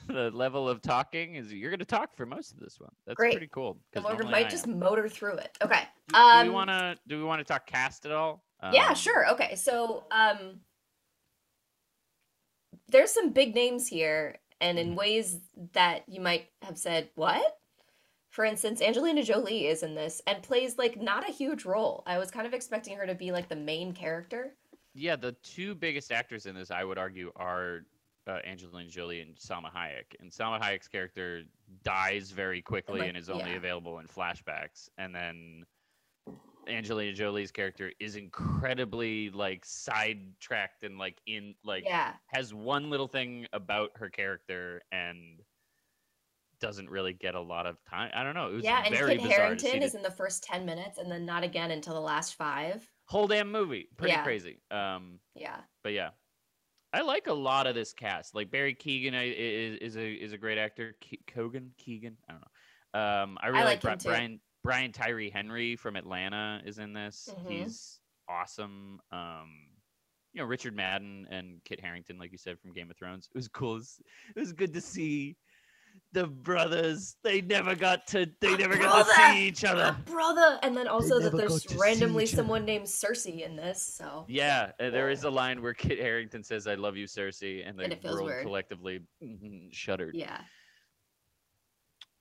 the 0.12 0.30
level 0.30 0.68
of 0.68 0.80
talking 0.80 1.34
is 1.34 1.52
you're 1.52 1.70
gonna 1.72 1.84
talk 1.84 2.16
for 2.16 2.24
most 2.24 2.52
of 2.52 2.60
this 2.60 2.78
one. 2.78 2.92
That's 3.06 3.16
Great. 3.18 3.32
pretty 3.32 3.48
cool. 3.48 3.74
'cause 3.92 4.04
And 4.08 4.18
we 4.18 4.24
might 4.30 4.48
just 4.50 4.66
motor 4.68 5.08
through 5.08 5.34
it. 5.38 5.58
Okay. 5.60 5.82
Do, 6.08 6.14
do 6.14 6.20
Um, 6.20 6.46
we 6.46 6.50
wanna 6.50 6.96
do 7.08 7.18
we 7.18 7.24
wanna 7.24 7.44
talk 7.44 7.66
cast 7.66 8.06
at 8.06 8.12
all? 8.12 8.44
yeah, 8.72 8.90
Um, 8.90 8.94
sure. 8.94 9.28
Okay, 9.32 9.56
so 9.56 10.04
um, 10.12 10.60
there's 12.88 13.10
some 13.10 13.30
big 13.30 13.54
names 13.54 13.88
here, 13.88 14.36
and 14.60 14.78
Mm-hmm. 14.78 14.90
in 14.90 14.96
ways 14.96 15.40
that 15.72 16.04
you 16.08 16.20
might 16.20 16.50
have 16.62 16.78
said, 16.78 17.10
"What?" 17.16 17.58
For 18.30 18.44
instance, 18.44 18.80
Angelina 18.80 19.22
Jolie 19.22 19.66
is 19.66 19.82
in 19.82 19.94
this 19.94 20.20
and 20.26 20.42
plays 20.42 20.76
like 20.78 21.00
not 21.00 21.28
a 21.28 21.32
huge 21.32 21.64
role. 21.64 22.02
I 22.06 22.18
was 22.18 22.30
kind 22.30 22.46
of 22.46 22.54
expecting 22.54 22.96
her 22.96 23.06
to 23.06 23.14
be 23.14 23.32
like 23.32 23.48
the 23.48 23.54
main 23.56 23.92
character. 23.92 24.56
Yeah, 24.94 25.16
the 25.16 25.32
two 25.42 25.74
biggest 25.74 26.12
actors 26.12 26.46
in 26.46 26.54
this, 26.54 26.70
I 26.70 26.84
would 26.84 26.98
argue, 26.98 27.32
are 27.36 27.80
uh, 28.26 28.38
Angelina 28.46 28.88
Jolie 28.88 29.20
and 29.20 29.36
Salma 29.36 29.72
Hayek. 29.72 30.14
And 30.20 30.30
Salma 30.30 30.60
Hayek's 30.60 30.88
character 30.88 31.42
dies 31.82 32.30
very 32.30 32.62
quickly 32.62 33.00
like, 33.00 33.08
and 33.08 33.16
is 33.16 33.28
only 33.28 33.50
yeah. 33.50 33.56
available 33.56 33.98
in 33.98 34.06
flashbacks. 34.06 34.88
And 34.98 35.14
then 35.14 35.64
Angelina 36.68 37.12
Jolie's 37.12 37.50
character 37.50 37.92
is 38.00 38.16
incredibly 38.16 39.30
like 39.30 39.64
sidetracked 39.64 40.84
and 40.84 40.98
like 40.98 41.20
in 41.26 41.54
like 41.64 41.84
Yeah. 41.86 42.12
has 42.28 42.54
one 42.54 42.90
little 42.90 43.08
thing 43.08 43.46
about 43.52 43.90
her 43.96 44.08
character 44.08 44.80
and 44.92 45.40
doesn't 46.60 46.88
really 46.88 47.12
get 47.12 47.34
a 47.34 47.40
lot 47.40 47.66
of 47.66 47.76
time. 47.84 48.10
I 48.14 48.22
don't 48.22 48.34
know. 48.34 48.48
It 48.48 48.54
was 48.54 48.64
Yeah, 48.64 48.84
and 48.84 48.94
Kit 48.94 49.20
Harington 49.20 49.82
is 49.82 49.94
in 49.94 50.02
the 50.02 50.10
first 50.10 50.42
10 50.44 50.64
minutes 50.64 50.98
and 50.98 51.10
then 51.10 51.26
not 51.26 51.42
again 51.42 51.70
until 51.72 51.94
the 51.94 52.00
last 52.00 52.36
five. 52.36 52.88
Whole 53.06 53.26
damn 53.26 53.50
movie. 53.52 53.88
Pretty 53.96 54.12
Yeah. 54.14 54.24
crazy. 54.24 54.60
Um 54.70 55.18
Yeah. 55.34 55.60
but 55.82 55.92
yeah, 55.92 56.10
I 56.92 57.02
like 57.02 57.26
a 57.26 57.32
lot 57.34 57.66
of 57.66 57.74
this 57.74 57.92
cast. 57.92 58.34
Like 58.34 58.50
Barry 58.50 58.74
Keegan 58.74 59.14
is 59.14 59.78
is 59.80 59.96
a 59.96 60.12
is 60.12 60.32
a 60.32 60.38
great 60.38 60.58
actor. 60.58 60.96
Ke- 61.02 61.24
Kogan 61.26 61.70
Keegan, 61.76 62.16
I 62.28 62.32
don't 62.32 62.40
know. 62.42 63.00
Um, 63.00 63.38
I 63.40 63.48
really 63.48 63.64
like 63.64 63.82
like, 63.84 63.98
too. 63.98 64.08
Brian 64.08 64.40
Brian 64.62 64.92
Tyree 64.92 65.28
Henry 65.30 65.76
from 65.76 65.96
Atlanta 65.96 66.62
is 66.64 66.78
in 66.78 66.92
this. 66.92 67.28
Mhm. 67.38 67.50
He's 67.50 68.00
awesome. 68.28 69.00
Um, 69.10 69.68
you 70.32 70.40
know 70.40 70.46
Richard 70.46 70.74
Madden 70.74 71.26
and 71.30 71.62
Kit 71.64 71.80
Harington, 71.80 72.18
like 72.18 72.32
you 72.32 72.38
said 72.38 72.58
from 72.60 72.72
Game 72.72 72.90
of 72.90 72.96
Thrones. 72.96 73.28
It 73.32 73.36
was 73.36 73.48
cool. 73.48 73.74
It 73.74 73.78
was, 73.78 74.00
it 74.36 74.40
was 74.40 74.52
good 74.52 74.72
to 74.74 74.80
see 74.80 75.36
the 76.14 76.26
brothers. 76.26 77.16
They 77.22 77.42
never 77.42 77.74
got 77.74 78.06
to. 78.08 78.26
They 78.40 78.54
A 78.54 78.56
never 78.56 78.78
got 78.78 79.04
to 79.06 79.12
see 79.12 79.46
each 79.46 79.64
other. 79.64 79.94
Brother! 80.06 80.58
And 80.62 80.74
then 80.76 80.88
also 80.88 81.18
that 81.18 81.24
never 81.24 81.36
there's 81.36 81.52
got 81.52 81.62
to 81.62 81.68
see 81.68 81.76
randomly 81.78 82.24
someone 82.24 82.64
named 82.64 82.86
Cersei 82.86 83.44
in 83.44 83.56
this, 83.56 83.82
so. 83.82 84.24
Yeah, 84.28 84.70
uh, 84.80 84.90
there 84.90 85.10
is 85.10 85.24
a 85.24 85.30
line 85.30 85.60
where 85.60 85.74
Kit 85.74 85.98
Harington 85.98 86.42
says, 86.42 86.66
"I 86.66 86.76
love 86.76 86.96
you, 86.96 87.06
Cersei," 87.06 87.68
and 87.68 87.78
the 87.78 87.84
And 87.84 88.02
world 88.04 88.26
weird. 88.26 88.44
collectively 88.44 89.00
shuddered. 89.72 90.14
Yeah. 90.14 90.40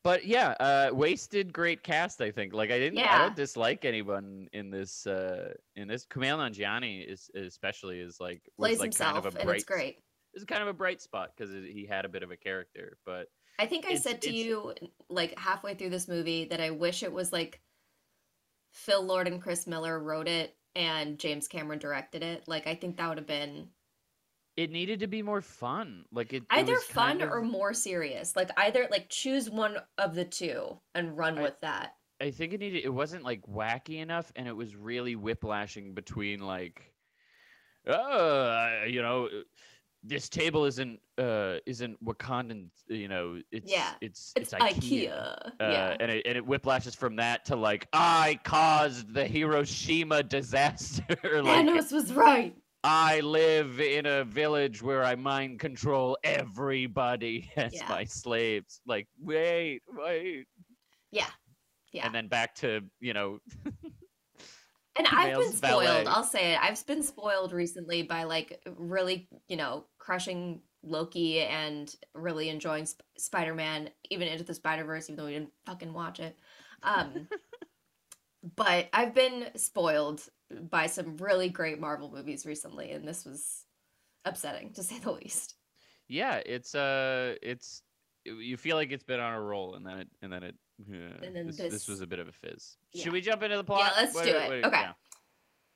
But 0.03 0.25
yeah, 0.25 0.49
uh, 0.59 0.89
wasted 0.91 1.53
great 1.53 1.81
cast. 1.81 2.19
I 2.19 2.31
think. 2.31 2.53
Like 2.53 2.71
I 2.71 2.79
didn't. 2.79 2.99
I 2.99 3.19
don't 3.19 3.35
dislike 3.35 3.85
anyone 3.85 4.49
in 4.51 4.69
this. 4.69 5.07
Uh, 5.07 5.53
in 5.77 5.87
this, 5.87 6.05
Kumail 6.05 6.37
Nanjiani 6.39 7.09
is 7.09 7.29
especially 7.35 7.99
is 7.99 8.19
like 8.19 8.41
was 8.57 8.69
Plays 8.69 8.79
like 8.79 8.87
himself, 8.87 9.13
kind 9.13 9.25
of 9.25 9.35
a 9.35 9.39
and 9.39 9.49
it's 9.51 9.63
great. 9.63 9.99
It's 10.33 10.43
kind 10.43 10.61
of 10.63 10.67
a 10.67 10.73
bright 10.73 11.01
spot 11.01 11.29
because 11.37 11.53
he 11.53 11.85
had 11.89 12.05
a 12.05 12.09
bit 12.09 12.23
of 12.23 12.31
a 12.31 12.35
character, 12.37 12.97
but 13.05 13.27
I 13.59 13.65
think 13.67 13.85
I 13.85 13.89
It's- 13.89 14.03
said 14.03 14.21
to 14.23 14.29
it's- 14.29 14.43
you 14.45 14.73
like 15.09 15.37
halfway 15.37 15.75
through 15.75 15.89
this 15.91 16.07
movie 16.07 16.45
that 16.45 16.59
I 16.59 16.71
wish 16.71 17.03
it 17.03 17.11
was 17.11 17.31
like 17.31 17.61
Phil 18.71 19.03
Lord 19.03 19.27
and 19.27 19.41
Chris 19.41 19.67
Miller 19.67 19.99
wrote 19.99 20.27
it 20.27 20.57
and 20.75 21.19
James 21.19 21.47
Cameron 21.47 21.79
directed 21.79 22.23
it. 22.23 22.47
Like 22.47 22.65
I 22.67 22.75
think 22.75 22.97
that 22.97 23.07
would 23.09 23.17
have 23.17 23.27
been 23.27 23.69
it 24.55 24.69
needed 24.69 24.99
to 24.99 25.07
be 25.07 25.23
more 25.23 25.41
fun. 25.41 26.05
Like 26.11 26.31
it 26.33 26.37
it 26.43 26.45
either 26.51 26.73
was 26.73 26.83
fun 26.83 27.21
of- 27.21 27.31
or 27.31 27.41
more 27.41 27.73
serious. 27.73 28.35
Like 28.35 28.49
either 28.57 28.87
like 28.91 29.09
choose 29.09 29.49
one 29.49 29.77
of 29.97 30.13
the 30.15 30.25
two 30.25 30.79
and 30.95 31.17
run 31.17 31.37
I- 31.39 31.41
with 31.43 31.59
that. 31.61 31.95
I 32.21 32.31
think 32.31 32.53
it 32.53 32.59
needed. 32.59 32.85
It 32.85 32.89
wasn't 32.93 33.23
like 33.23 33.41
wacky 33.47 33.97
enough, 33.99 34.31
and 34.35 34.47
it 34.47 34.55
was 34.55 34.75
really 34.75 35.15
whiplashing 35.15 35.93
between 35.93 36.39
like, 36.39 36.93
oh, 37.87 38.47
I- 38.49 38.85
you 38.85 39.01
know, 39.01 39.27
this 40.03 40.27
table 40.29 40.65
isn't 40.65 40.99
uh 41.17 41.55
isn't 41.65 42.03
Wakandan. 42.03 42.67
You 42.87 43.07
know, 43.07 43.39
it's 43.51 43.71
Yeah, 43.71 43.91
it's 44.01 44.33
It's, 44.35 44.53
it's, 44.53 44.63
IKEA. 44.63 45.11
Uh, 45.13 45.49
yeah. 45.59 45.95
and 45.99 46.11
it 46.11 46.25
and 46.25 46.37
it 46.37 46.45
whiplashes 46.45 46.95
from 46.95 47.15
that 47.17 47.45
to 47.45 47.55
like 47.55 47.87
I 47.93 48.39
caused 48.43 49.13
the 49.13 49.25
Hiroshima 49.25 50.23
disaster. 50.23 51.05
like 51.23 51.65
Thanos 51.65 51.91
was 51.91 52.13
right. 52.13 52.55
I 52.85 53.21
live 53.21 53.79
in 53.79 54.05
a 54.05 54.25
village 54.25 54.81
where 54.81 55.05
I 55.05 55.15
mind 55.15 55.59
control 55.61 56.17
everybody 56.23 57.49
as 57.55 57.73
Yeah. 57.73 57.87
my 57.87 58.03
slaves. 58.03 58.81
Like 58.85 59.07
wait, 59.21 59.81
wait, 59.87 60.47
Yeah. 61.11 61.27
Yeah. 61.93 62.05
and 62.07 62.13
then 62.13 62.27
back 62.27 62.55
to 62.55 62.81
you 62.99 63.13
know 63.13 63.39
And 64.95 65.07
I've 65.07 65.35
been 65.35 65.53
spoiled. 65.53 66.07
I'll 66.07 66.23
say 66.23 66.53
it. 66.53 66.59
I've 66.61 66.85
been 66.85 67.03
spoiled 67.03 67.51
recently 67.51 68.03
by 68.03 68.23
like 68.23 68.61
really, 68.77 69.27
you 69.47 69.57
know, 69.57 69.85
crushing 69.97 70.61
Loki 70.83 71.41
and 71.41 71.93
really 72.13 72.49
enjoying 72.49 72.85
Sp- 72.85 73.01
Spider 73.17 73.55
Man, 73.55 73.89
even 74.09 74.27
into 74.27 74.43
the 74.43 74.53
Spider 74.53 74.83
Verse, 74.83 75.09
even 75.09 75.17
though 75.17 75.25
we 75.25 75.33
didn't 75.33 75.53
fucking 75.65 75.93
watch 75.93 76.19
it. 76.19 76.37
Um, 76.83 77.27
but 78.55 78.89
I've 78.93 79.15
been 79.15 79.47
spoiled 79.55 80.21
by 80.69 80.87
some 80.87 81.17
really 81.17 81.49
great 81.49 81.79
Marvel 81.79 82.11
movies 82.11 82.45
recently, 82.45 82.91
and 82.91 83.07
this 83.07 83.25
was 83.25 83.65
upsetting 84.25 84.73
to 84.73 84.83
say 84.83 84.99
the 84.99 85.11
least. 85.11 85.55
Yeah, 86.07 86.41
it's 86.45 86.75
uh, 86.75 87.35
it's 87.41 87.81
you 88.25 88.57
feel 88.57 88.75
like 88.75 88.91
it's 88.91 89.03
been 89.03 89.19
on 89.19 89.33
a 89.33 89.41
roll, 89.41 89.75
and 89.75 89.85
then 89.85 89.99
it 89.99 90.07
and 90.21 90.31
then 90.31 90.43
it. 90.43 90.55
Uh, 90.81 90.95
And 91.23 91.35
then 91.35 91.47
this, 91.47 91.57
this- 91.57 91.73
this 91.73 91.87
was 91.87 92.01
a 92.01 92.07
bit 92.07 92.19
of 92.19 92.27
a 92.27 92.31
fizz. 92.31 92.77
Yeah. 92.91 93.03
Should 93.03 93.13
we 93.13 93.21
jump 93.21 93.43
into 93.43 93.57
the 93.57 93.63
plot? 93.63 93.79
Yeah, 93.95 94.01
let's 94.01 94.15
What- 94.15 94.25
do 94.25 94.31
it. 94.35 94.49
what- 94.49 94.65
Okay. 94.73 94.81
yeah. 94.81 94.93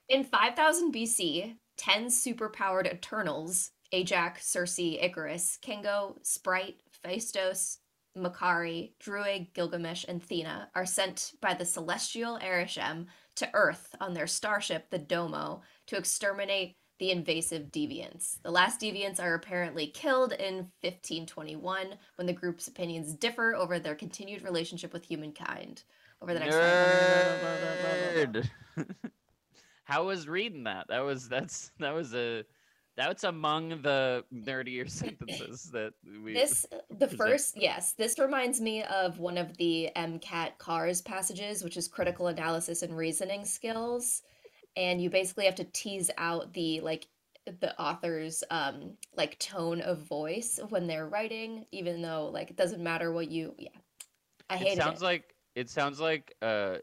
In 0.09 0.23
5000 0.23 0.91
BC, 0.93 1.57
10 1.77 2.07
superpowered 2.07 2.91
Eternals 2.91 3.71
Ajak, 3.93 4.41
Circe, 4.41 4.77
Ikaris, 4.99 5.59
Kingo, 5.61 6.17
Sprite, 6.23 6.81
Phastos, 7.03 7.77
Makkari, 8.17 8.93
Druig, 8.99 9.53
Gilgamesh, 9.53 10.03
and 10.07 10.21
Thena 10.21 10.69
are 10.75 10.85
sent 10.85 11.33
by 11.41 11.53
the 11.53 11.65
celestial 11.65 12.39
Arishem 12.39 13.05
to 13.35 13.49
Earth 13.53 13.95
on 14.01 14.13
their 14.13 14.27
starship, 14.27 14.89
the 14.89 14.97
Domo, 14.97 15.61
to 15.85 15.95
exterminate 15.97 16.77
the 16.99 17.11
invasive 17.11 17.71
deviants. 17.71 18.41
The 18.43 18.51
last 18.51 18.81
deviants 18.81 19.19
are 19.21 19.33
apparently 19.33 19.87
killed 19.87 20.33
in 20.33 20.71
1521 20.81 21.95
when 22.15 22.27
the 22.27 22.33
group's 22.33 22.67
opinions 22.67 23.13
differ 23.13 23.55
over 23.55 23.79
their 23.79 23.95
continued 23.95 24.43
relationship 24.43 24.93
with 24.93 25.05
humankind. 25.05 25.83
Over 26.21 26.33
the 26.33 26.39
next 26.39 26.55
Nerd. 26.55 28.49
How 29.83 30.05
was 30.05 30.27
reading 30.27 30.63
that? 30.63 30.87
That 30.89 30.99
was 30.99 31.29
that's 31.29 31.71
that 31.79 31.93
was 31.93 32.13
a 32.13 32.43
that's 32.97 33.23
among 33.23 33.69
the 33.83 34.25
nerdier 34.33 34.89
sentences 34.89 35.69
that 35.71 35.93
we. 36.23 36.33
This 36.33 36.65
the 36.97 37.07
first 37.17 37.55
yes, 37.55 37.93
this 37.93 38.19
reminds 38.19 38.59
me 38.59 38.83
of 38.83 39.19
one 39.19 39.37
of 39.37 39.55
the 39.57 39.89
MCAT 39.95 40.57
CARS 40.57 41.01
passages, 41.03 41.63
which 41.63 41.77
is 41.77 41.87
critical 41.87 42.27
analysis 42.27 42.81
and 42.81 42.97
reasoning 42.97 43.45
skills, 43.45 44.23
and 44.77 45.01
you 45.01 45.09
basically 45.09 45.45
have 45.45 45.55
to 45.55 45.65
tease 45.65 46.09
out 46.17 46.53
the 46.53 46.79
like 46.81 47.07
the 47.59 47.77
author's 47.79 48.43
um 48.51 48.91
like 49.15 49.37
tone 49.39 49.81
of 49.81 49.99
voice 50.03 50.59
when 50.69 50.87
they're 50.87 51.09
writing, 51.09 51.65
even 51.71 52.01
though 52.01 52.29
like 52.31 52.49
it 52.49 52.55
doesn't 52.55 52.81
matter 52.81 53.11
what 53.11 53.29
you 53.29 53.53
yeah. 53.57 53.69
I 54.49 54.55
hate 54.55 54.77
it 54.77 54.77
sounds 54.77 55.01
it. 55.01 55.05
like 55.05 55.35
it 55.55 55.69
sounds 55.69 55.99
like 55.99 56.33
uh 56.41 56.77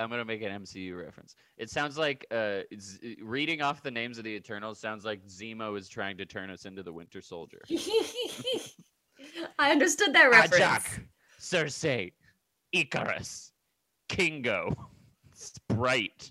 I'm 0.00 0.10
gonna 0.10 0.24
make 0.24 0.42
an 0.42 0.62
MCU 0.62 0.98
reference. 0.98 1.36
It 1.56 1.70
sounds 1.70 1.96
like 1.96 2.26
uh, 2.30 2.60
Z- 2.78 3.16
reading 3.22 3.62
off 3.62 3.82
the 3.82 3.90
names 3.90 4.18
of 4.18 4.24
the 4.24 4.30
Eternals 4.30 4.78
sounds 4.78 5.04
like 5.04 5.26
Zemo 5.26 5.78
is 5.78 5.88
trying 5.88 6.18
to 6.18 6.26
turn 6.26 6.50
us 6.50 6.66
into 6.66 6.82
the 6.82 6.92
Winter 6.92 7.22
Soldier. 7.22 7.62
I 9.58 9.70
understood 9.70 10.14
that 10.14 10.30
reference. 10.30 10.62
Ajak, 10.62 11.06
Cersei, 11.40 12.12
Ikaris, 12.74 13.52
Kingo, 14.08 14.74
Sprite. 15.34 16.30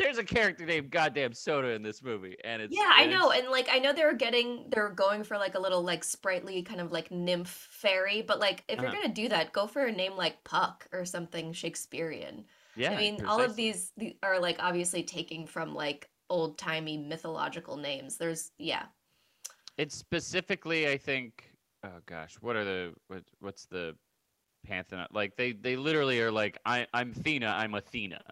There's 0.00 0.18
a 0.18 0.24
character 0.24 0.66
named 0.66 0.90
Goddamn 0.90 1.34
Soda 1.34 1.68
in 1.70 1.82
this 1.82 2.02
movie, 2.02 2.36
and 2.44 2.62
it's 2.62 2.72
Yeah, 2.72 2.88
I 2.94 3.06
know, 3.06 3.32
and 3.32 3.48
like 3.48 3.68
I 3.68 3.78
know 3.80 3.92
they're 3.92 4.14
getting 4.14 4.70
they're 4.70 4.90
going 4.90 5.24
for 5.24 5.36
like 5.38 5.54
a 5.56 5.58
little 5.58 5.82
like 5.82 6.04
sprightly 6.04 6.62
kind 6.62 6.80
of 6.80 6.92
like 6.92 7.10
nymph 7.10 7.48
fairy, 7.48 8.22
but 8.22 8.38
like 8.38 8.64
if 8.68 8.80
you're 8.80 8.90
Uh-huh. 8.90 8.96
gonna 9.02 9.08
do 9.12 9.28
that, 9.28 9.52
go 9.52 9.66
for 9.66 9.84
a 9.86 9.92
name 9.92 10.12
like 10.16 10.44
Puck 10.44 10.86
or 10.92 11.04
something 11.04 11.52
Shakespearean. 11.52 12.46
yeah, 12.74 12.92
I 12.92 12.94
mean, 12.94 13.22
all 13.24 13.42
of 13.42 13.56
these 13.56 13.92
are 14.22 14.38
like 14.38 14.56
obviously 14.60 15.02
taking 15.02 15.46
from 15.48 15.74
like 15.74 16.12
old 16.28 16.58
timey 16.58 16.96
mythological 16.96 17.76
names. 17.76 18.18
There's 18.18 18.52
yeah, 18.58 18.88
It's 19.76 19.94
specifically, 19.94 20.88
I 20.88 20.98
think. 20.98 21.52
Oh 21.82 22.00
gosh, 22.06 22.34
what 22.40 22.56
are 22.56 22.64
the 22.64 22.94
what, 23.06 23.24
what's 23.38 23.66
the 23.66 23.96
pantheon? 24.64 25.08
Like 25.12 25.36
they 25.36 25.52
they 25.52 25.76
literally 25.76 26.20
are 26.22 26.32
like 26.32 26.58
I 26.66 26.86
I'm 26.94 27.12
athena 27.12 27.48
I'm 27.48 27.74
Athena. 27.74 28.22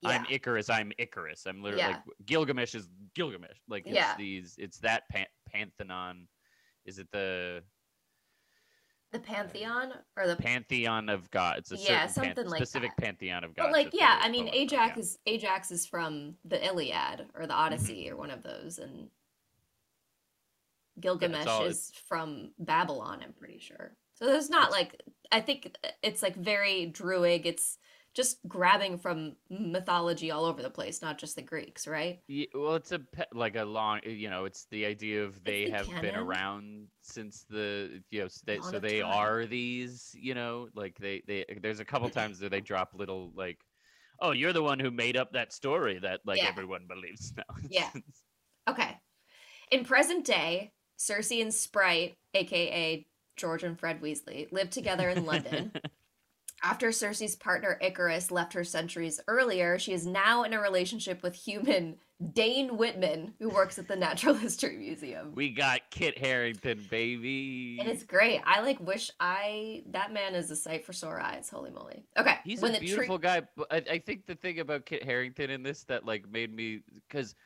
Yeah, 0.00 0.10
I'm 0.10 0.26
Icarus, 0.30 0.70
I'm 0.70 0.92
Icarus. 0.98 1.46
I'm 1.46 1.62
literally 1.62 1.82
Yeah. 1.82 1.88
like 1.88 2.02
Gilgamesh 2.26 2.74
is 2.74 2.88
Gilgamesh. 3.14 3.58
Like 3.68 3.86
it's 3.86 3.94
Yeah. 3.94 4.14
these 4.16 4.54
it's 4.58 4.78
that 4.78 5.08
pan- 5.08 5.26
pantheon. 5.50 6.28
Is 6.84 6.98
it 6.98 7.08
the 7.12 7.62
the 9.10 9.18
pantheon 9.18 9.92
or 10.16 10.26
the 10.26 10.36
pantheon 10.36 11.08
of 11.08 11.30
God? 11.30 11.58
It's 11.58 11.72
a 11.72 11.76
Yeah, 11.76 12.06
certain 12.06 12.24
pan- 12.28 12.34
something 12.36 12.50
like 12.50 12.58
specific 12.58 12.92
that. 12.96 13.02
pantheon 13.02 13.42
of 13.42 13.54
God. 13.54 13.64
but 13.64 13.72
like 13.72 13.90
yeah, 13.92 14.18
I 14.22 14.28
mean 14.28 14.48
Ajax 14.52 14.98
is 14.98 15.18
Ajax 15.26 15.70
is 15.70 15.86
from 15.86 16.36
the 16.44 16.64
Iliad 16.64 17.26
or 17.34 17.46
the 17.46 17.52
mm-hmm. 17.52 17.62
Odyssey 17.62 18.10
or 18.10 18.16
one 18.16 18.30
of 18.30 18.42
those, 18.42 18.78
and 18.78 19.10
Gilgamesh 21.00 21.46
all- 21.46 21.64
is 21.64 21.90
from 22.08 22.52
Babylon. 22.58 23.20
I'm 23.22 23.32
pretty 23.32 23.58
sure. 23.58 23.96
So 24.14 24.26
there's 24.26 24.50
not 24.50 24.70
like 24.70 25.00
I 25.32 25.40
think 25.40 25.76
it's 26.02 26.22
like 26.22 26.36
very 26.36 26.86
Druid. 26.86 27.46
It's 27.46 27.78
just 28.18 28.38
grabbing 28.48 28.98
from 28.98 29.36
mythology 29.48 30.32
all 30.32 30.44
over 30.44 30.60
the 30.60 30.68
place, 30.68 31.00
not 31.00 31.18
just 31.18 31.36
the 31.36 31.42
Greeks, 31.42 31.86
right? 31.86 32.18
Yeah, 32.26 32.46
well, 32.52 32.74
it's 32.74 32.90
a 32.90 32.98
pe- 32.98 33.22
like 33.32 33.54
a 33.54 33.62
long, 33.62 34.00
eh, 34.04 34.08
you 34.10 34.28
know, 34.28 34.44
it's 34.44 34.66
the 34.72 34.84
idea 34.86 35.22
of 35.22 35.44
they 35.44 35.66
the 35.66 35.70
have 35.70 36.02
been 36.02 36.16
around 36.16 36.88
since 37.00 37.44
the, 37.48 38.02
you 38.10 38.22
know, 38.22 38.28
they, 38.44 38.58
so 38.58 38.80
they 38.80 39.02
time. 39.02 39.12
are 39.12 39.46
these, 39.46 40.10
you 40.18 40.34
know, 40.34 40.66
like 40.74 40.98
they, 40.98 41.22
they, 41.28 41.44
there's 41.62 41.78
a 41.78 41.84
couple 41.84 42.10
times 42.10 42.40
where 42.40 42.50
they 42.50 42.60
drop 42.60 42.90
little 42.92 43.30
like, 43.36 43.60
oh, 44.20 44.32
you're 44.32 44.52
the 44.52 44.64
one 44.64 44.80
who 44.80 44.90
made 44.90 45.16
up 45.16 45.34
that 45.34 45.52
story 45.52 46.00
that 46.00 46.18
like 46.26 46.38
Yeah. 46.38 46.48
everyone 46.48 46.86
believes 46.88 47.32
now. 47.36 47.44
Yeah. 47.70 47.90
Okay. 48.68 48.96
In 49.70 49.84
present 49.84 50.24
day, 50.24 50.72
Cersei 50.98 51.40
and 51.40 51.54
Sprite, 51.54 52.16
aka 52.34 53.06
George 53.36 53.62
and 53.62 53.78
Fred 53.78 54.02
Weasley, 54.02 54.50
live 54.50 54.70
together 54.70 55.08
in 55.08 55.24
London. 55.24 55.70
After 56.62 56.88
Cersei's 56.88 57.36
partner 57.36 57.78
Ikaris 57.82 58.30
left 58.30 58.52
her 58.54 58.64
centuries 58.64 59.20
earlier, 59.28 59.78
she 59.78 59.92
is 59.92 60.06
now 60.06 60.42
in 60.42 60.52
a 60.52 60.60
relationship 60.60 61.22
with 61.22 61.34
human 61.34 61.96
Dane 62.32 62.76
Whitman, 62.76 63.34
who 63.38 63.48
works 63.48 63.78
at 63.78 63.86
the 63.86 63.94
Natural 63.94 64.34
History 64.46 64.76
Museum. 64.76 65.32
we 65.36 65.50
got 65.50 65.82
Kit 65.90 66.18
Harington, 66.18 66.84
baby. 66.90 67.76
and 67.78 67.88
it's 67.88 68.02
great. 68.02 68.40
I 68.44 68.60
like 68.62 68.80
wish 68.80 69.12
I 69.20 69.84
that 69.90 70.12
man 70.12 70.34
is 70.34 70.50
a 70.50 70.56
sight 70.56 70.84
for 70.84 70.92
sore 70.92 71.20
eyes. 71.20 71.48
Holy 71.48 71.70
moly. 71.70 72.02
Okay. 72.16 72.34
He's 72.44 72.60
when 72.60 72.74
a 72.74 72.78
tree- 72.78 72.88
beautiful 72.88 73.18
guy, 73.18 73.42
but 73.56 73.68
I, 73.70 73.76
I 73.92 73.98
think 73.98 74.26
the 74.26 74.34
thing 74.34 74.58
about 74.58 74.84
Kit 74.84 75.04
Harington 75.04 75.50
in 75.50 75.62
this 75.62 75.84
that 75.84 76.04
like 76.04 76.28
made 76.28 76.52
me 76.52 76.80
because 77.08 77.36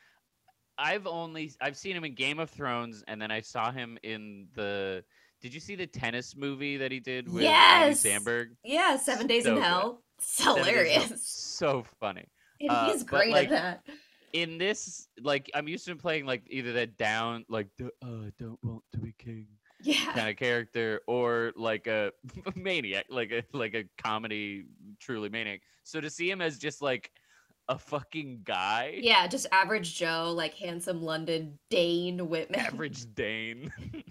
I've 0.79 1.05
only 1.05 1.51
I've 1.61 1.77
seen 1.77 1.95
him 1.95 2.03
in 2.03 2.15
Game 2.15 2.39
of 2.39 2.49
Thrones, 2.49 3.03
and 3.07 3.21
then 3.21 3.29
I 3.29 3.41
saw 3.41 3.71
him 3.71 3.99
in 4.01 4.47
the. 4.55 5.03
Did 5.43 5.53
you 5.53 5.59
see 5.59 5.75
the 5.75 5.85
tennis 5.85 6.35
movie 6.37 6.77
that 6.77 6.89
he 6.89 7.01
did 7.01 7.31
with 7.31 7.43
Yes! 7.43 8.03
Andy 8.05 8.23
Samberg? 8.25 8.45
Yeah, 8.63 8.95
Seven 8.97 9.27
Days 9.27 9.43
So 9.43 9.57
in. 9.57 9.61
Hell. 9.61 10.01
It's 10.17 10.41
Hell, 10.41 10.55
hilarious. 10.55 11.21
So 11.27 11.83
funny. 11.99 12.23
And 12.61 12.69
Uh, 12.71 12.85
he's 12.93 13.03
but, 13.03 13.09
great 13.09 13.31
like, 13.31 13.51
at 13.51 13.83
that. 13.85 13.95
In 14.31 14.57
this, 14.57 15.09
like 15.21 15.51
I'm 15.53 15.67
used 15.67 15.83
to 15.85 15.91
him 15.91 15.97
playing 15.97 16.25
like 16.25 16.43
either 16.49 16.71
that 16.73 16.97
down, 16.97 17.43
like 17.49 17.67
the 17.77 17.87
uh, 18.01 18.31
don't 18.39 18.57
want 18.63 18.83
to 18.93 18.99
be 18.99 19.13
king 19.19 19.47
Yeah. 19.81 20.13
kind 20.13 20.29
of 20.29 20.37
character, 20.37 21.01
or 21.07 21.51
like 21.57 21.87
a 21.87 22.13
maniac, 22.55 23.05
like 23.09 23.31
a 23.33 23.43
like 23.55 23.73
a 23.75 23.83
comedy 24.01 24.63
truly 25.01 25.27
maniac. 25.27 25.59
So 25.83 25.99
to 25.99 26.09
see 26.09 26.31
him 26.31 26.39
as 26.41 26.57
just 26.57 26.81
like 26.81 27.11
a 27.67 27.77
fucking 27.77 28.41
guy, 28.45 28.97
Yeah, 29.01 29.27
just 29.27 29.45
average 29.51 29.93
Joe, 29.95 30.33
like 30.35 30.53
handsome 30.55 31.01
London 31.03 31.59
Dane 31.69 32.29
Whitman. 32.29 32.61
average 32.61 33.13
Dane. 33.13 33.71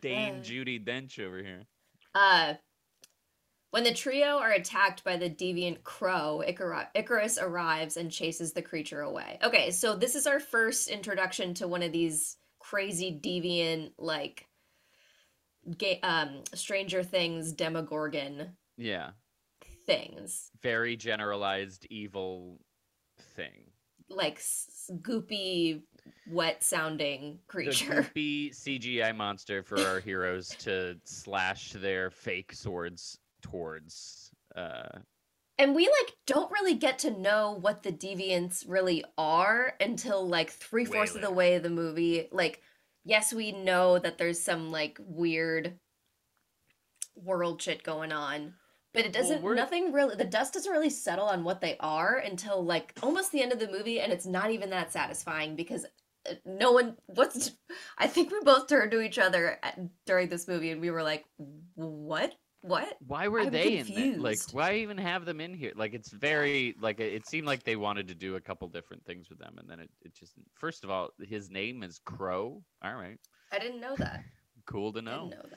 Dane 0.00 0.36
Uh. 0.36 0.42
Judi 0.42 0.84
Dench 0.84 1.18
over 1.18 1.38
here. 1.38 1.66
Uh, 2.14 2.54
when 3.70 3.84
the 3.84 3.92
trio 3.92 4.38
are 4.38 4.50
attacked 4.52 5.04
by 5.04 5.16
the 5.16 5.28
deviant 5.28 5.82
Kro, 5.82 6.42
Icar- 6.46 6.88
Ikaris 6.96 7.40
arrives 7.40 7.96
and 7.96 8.10
chases 8.10 8.52
the 8.54 8.62
creature 8.62 9.02
away. 9.02 9.38
Okay, 9.42 9.70
so 9.70 9.94
this 9.94 10.14
is 10.14 10.26
our 10.26 10.40
first 10.40 10.88
introduction 10.88 11.52
to 11.54 11.68
one 11.68 11.82
of 11.82 11.92
these 11.92 12.38
crazy 12.60 13.12
deviant, 13.22 13.92
like, 13.98 14.46
ga- 15.76 16.00
um, 16.02 16.42
Stranger 16.54 17.02
Things 17.02 17.52
Demogorgon 17.52 18.56
Yeah. 18.78 19.10
things, 19.86 20.50
Very 20.62 20.96
generalized 20.96 21.86
evil 21.90 22.60
thing. 23.36 23.70
like 24.08 24.36
s- 24.36 24.90
goopy, 25.02 25.82
wet-sounding 26.28 27.38
The 27.46 27.52
creature. 27.52 28.08
goopy 28.14 28.50
CGI 28.50 29.14
monster 29.16 29.62
for 29.62 29.80
our 29.80 30.00
heroes 30.00 30.48
to 30.60 30.96
slash 31.04 31.72
their 31.72 32.10
fake 32.10 32.52
swords 32.52 33.18
towards. 33.42 34.30
Uh, 34.56 34.98
And 35.58 35.74
we 35.74 35.86
like 35.86 36.14
don't 36.26 36.50
really 36.52 36.74
get 36.74 36.98
to 37.00 37.10
know 37.10 37.58
what 37.60 37.82
the 37.82 37.92
deviants 37.92 38.64
really 38.66 39.04
are 39.16 39.74
until 39.80 40.26
like 40.26 40.50
three 40.50 40.84
fourths 40.84 41.14
of 41.14 41.22
the 41.22 41.30
way 41.30 41.54
of 41.54 41.62
the 41.62 41.70
movie. 41.70 42.28
Like, 42.32 42.62
yes, 43.04 43.32
we 43.32 43.52
know 43.52 43.98
that 43.98 44.18
there's 44.18 44.40
some 44.40 44.70
like 44.70 44.98
weird 45.00 45.78
world 47.16 47.60
shit 47.60 47.82
going 47.82 48.12
on, 48.12 48.54
but 48.94 49.04
it 49.04 49.12
doesn't. 49.12 49.42
we're- 49.42 49.56
nothing 49.56 49.92
really. 49.92 50.16
The 50.16 50.24
dust 50.24 50.54
doesn't 50.54 50.70
really 50.72 50.90
settle 50.90 51.26
on 51.26 51.44
what 51.44 51.60
they 51.60 51.76
are 51.80 52.16
until 52.16 52.64
like 52.64 52.94
almost 53.02 53.32
the 53.32 53.42
end 53.42 53.52
of 53.52 53.58
the 53.58 53.68
movie, 53.70 54.00
and 54.00 54.12
it's 54.12 54.26
not 54.26 54.50
even 54.50 54.70
that 54.70 54.92
satisfying 54.92 55.56
because 55.56 55.84
uh, 56.28 56.34
no 56.44 56.72
one 56.72 56.96
what's 57.06 57.52
I 57.98 58.06
think 58.06 58.30
we 58.32 58.40
both 58.42 58.66
turned 58.68 58.90
to 58.92 59.00
each 59.00 59.18
other 59.18 59.58
at, 59.62 59.78
during 60.06 60.28
this 60.28 60.48
movie 60.48 60.70
and 60.70 60.80
we 60.80 60.90
were 60.90 61.02
like 61.02 61.24
what 61.74 62.34
what 62.62 62.96
Why 63.06 63.28
were 63.28 63.42
I'm 63.42 63.50
they 63.50 63.78
in 63.78 63.86
there? 63.94 64.18
Like, 64.18 64.40
why 64.50 64.74
even 64.76 64.98
have 64.98 65.24
them 65.24 65.40
in 65.40 65.54
here? 65.54 65.72
Like, 65.76 65.94
it's 65.94 66.10
very 66.10 66.74
like 66.80 66.98
it 66.98 67.24
seemed 67.24 67.46
like 67.46 67.62
they 67.62 67.76
wanted 67.76 68.08
to 68.08 68.16
do 68.16 68.34
a 68.34 68.40
couple 68.40 68.66
different 68.68 69.04
things 69.04 69.28
with 69.30 69.38
them, 69.38 69.58
and 69.58 69.70
then 69.70 69.78
it, 69.78 69.90
it 70.04 70.12
just. 70.12 70.32
First 70.54 70.82
of 70.82 70.90
all, 70.90 71.10
his 71.22 71.50
name 71.50 71.84
is 71.84 72.00
Kro. 72.04 72.60
All 72.82 72.94
right, 72.94 73.16
I 73.52 73.60
didn't 73.60 73.80
know 73.80 73.94
that 73.98 74.24
cool 74.66 74.92
to 74.92 74.98
I 74.98 75.02
know. 75.02 75.30
didn't 75.30 75.44
know 75.44 75.50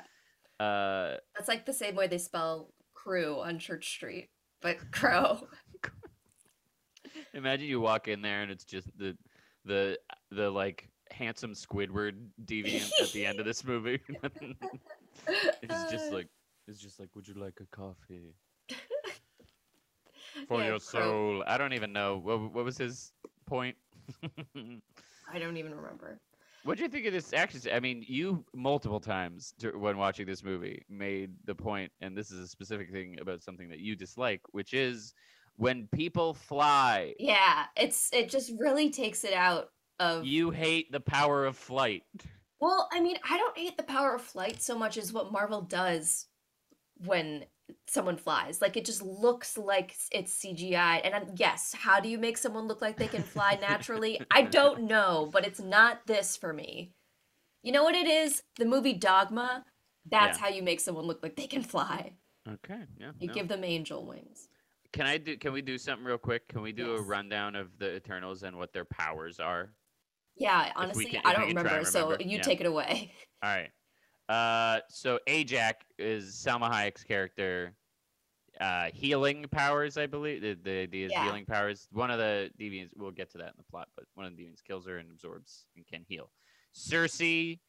that 0.59 0.63
Uh, 0.63 1.17
that's 1.35 1.47
like 1.49 1.65
the 1.65 1.73
same 1.73 1.95
way 1.95 2.05
they 2.05 2.19
spell 2.19 2.71
crew 3.01 3.39
on 3.39 3.59
Church 3.59 3.89
Street 3.89 4.29
but 4.61 4.77
crow 4.91 5.47
imagine 7.33 7.67
you 7.67 7.79
walk 7.79 8.07
in 8.07 8.21
there 8.21 8.41
and 8.41 8.51
it's 8.51 8.63
just 8.63 8.87
the 8.97 9.17
the 9.65 9.97
the 10.31 10.49
like 10.49 10.89
handsome 11.11 11.53
Squidward 11.53 12.13
deviant 12.45 12.91
at 13.01 13.11
the 13.11 13.25
end 13.25 13.39
of 13.39 13.45
this 13.45 13.63
movie. 13.63 13.99
it's 15.61 15.83
just 15.89 16.11
like 16.11 16.27
it's 16.67 16.79
just 16.79 16.99
like, 16.99 17.09
would 17.15 17.27
you 17.27 17.33
like 17.33 17.59
a 17.61 17.75
coffee 17.75 18.33
for 20.47 20.61
Yeah, 20.61 20.67
your 20.67 20.79
Crow. 20.79 20.79
soul? 20.79 21.43
I 21.47 21.57
don't 21.57 21.73
even 21.73 21.91
know 21.93 22.17
what 22.17 22.53
what 22.53 22.65
was 22.65 22.77
his 22.77 23.11
point. 23.45 23.75
I 25.33 25.39
don't 25.39 25.57
even 25.57 25.73
remember 25.75 26.19
What 26.63 26.77
do 26.77 26.83
you 26.83 26.89
think 26.89 27.05
of 27.07 27.13
this 27.13 27.33
action? 27.33 27.61
I 27.73 27.79
mean, 27.79 28.05
you 28.07 28.45
multiple 28.53 28.99
times 28.99 29.53
when 29.75 29.97
watching 29.97 30.25
this 30.27 30.43
movie 30.43 30.83
made 30.89 31.31
the 31.45 31.55
point, 31.55 31.91
and 32.01 32.15
this 32.15 32.31
is 32.31 32.39
a 32.39 32.47
specific 32.47 32.91
thing 32.91 33.17
about 33.19 33.41
something 33.41 33.69
that 33.69 33.79
you 33.79 33.95
dislike, 33.95 34.41
which 34.51 34.73
is 34.73 35.13
when 35.57 35.87
people 35.93 36.33
fly. 36.33 37.13
yeah 37.19 37.65
it's 37.75 38.09
it 38.13 38.29
just 38.29 38.51
really 38.57 38.89
takes 38.89 39.23
it 39.23 39.33
out 39.33 39.69
of 39.99 40.25
You 40.25 40.49
hate 40.49 40.91
the 40.91 40.99
power 40.99 41.45
of 41.45 41.55
flight. 41.55 42.03
Well, 42.59 42.89
I 42.91 42.99
mean, 42.99 43.17
I 43.29 43.37
don't 43.37 43.57
hate 43.57 43.77
the 43.77 43.83
power 43.83 44.15
of 44.15 44.21
flight 44.21 44.61
so 44.61 44.77
much 44.77 44.97
as 44.97 45.13
what 45.13 45.31
Marvel 45.31 45.61
does 45.61 46.27
when 47.05 47.45
someone 47.87 48.17
flies. 48.17 48.61
Like 48.61 48.77
it 48.77 48.85
just 48.85 49.01
looks 49.01 49.57
like 49.57 49.95
it's 50.11 50.43
CGI. 50.43 51.01
And 51.03 51.13
I'm, 51.13 51.27
yes, 51.35 51.73
how 51.77 51.99
do 51.99 52.09
you 52.09 52.17
make 52.17 52.37
someone 52.37 52.67
look 52.67 52.81
like 52.81 52.97
they 52.97 53.07
can 53.07 53.23
fly 53.23 53.57
naturally? 53.61 54.21
I 54.31 54.43
don't 54.43 54.83
know, 54.87 55.29
but 55.31 55.45
it's 55.45 55.59
not 55.59 56.05
this 56.07 56.37
for 56.37 56.53
me. 56.53 56.93
You 57.63 57.71
know 57.71 57.83
what 57.83 57.95
it 57.95 58.07
is? 58.07 58.43
The 58.57 58.65
movie 58.65 58.93
Dogma. 58.93 59.65
That's 60.09 60.37
Yeah. 60.37 60.45
how 60.45 60.49
you 60.49 60.63
make 60.63 60.79
someone 60.79 61.05
look 61.05 61.21
like 61.21 61.35
they 61.35 61.47
can 61.47 61.61
fly. 61.61 62.13
Okay, 62.49 62.81
yeah. 62.99 63.11
You 63.19 63.27
no. 63.27 63.33
give 63.33 63.47
them 63.47 63.63
angel 63.63 64.05
wings. 64.05 64.49
Can 64.93 65.05
I 65.05 65.17
do? 65.17 65.37
Can 65.37 65.53
we 65.53 65.61
do 65.61 65.77
something 65.77 66.03
real 66.05 66.17
quick? 66.17 66.47
Can 66.47 66.61
we 66.61 66.71
do 66.71 66.95
a 66.95 67.01
rundown 67.01 67.55
of 67.55 67.77
the 67.77 67.95
Eternals 67.95 68.43
and 68.43 68.57
what 68.57 68.73
their 68.73 68.83
powers 68.85 69.39
are? 69.39 69.69
Yeah, 70.35 70.71
honestly, 70.75 71.05
can- 71.05 71.21
I 71.23 71.33
don't 71.33 71.51
try 71.51 71.61
remember, 71.61 71.85
so 71.85 72.17
you 72.19 72.37
yeah. 72.37 72.41
take 72.41 72.59
it 72.59 72.65
away. 72.65 73.11
All 73.43 73.49
right. 73.49 73.69
Uh, 74.29 74.79
so 74.89 75.19
Ajak 75.27 75.73
is 75.97 76.33
Salma 76.33 76.71
Hayek's 76.71 77.03
character. 77.03 77.73
Uh, 78.59 78.89
healing 78.93 79.45
powers, 79.51 79.97
I 79.97 80.05
believe. 80.05 80.41
The 80.41 80.53
the, 80.61 80.85
the 80.87 80.97
Yeah. 81.11 81.23
healing 81.25 81.45
powers. 81.45 81.87
One 81.91 82.11
of 82.11 82.19
the 82.19 82.51
deviants. 82.59 82.91
We'll 82.95 83.11
get 83.11 83.31
to 83.31 83.37
that 83.39 83.47
in 83.47 83.53
the 83.57 83.63
plot, 83.63 83.87
but 83.95 84.05
one 84.13 84.25
of 84.25 84.35
the 84.35 84.43
deviants 84.43 84.63
kills 84.63 84.85
her 84.87 84.97
and 84.97 85.09
absorbs 85.11 85.65
and 85.75 85.85
can 85.87 86.03
heal. 86.07 86.29
Cersei 86.75 87.59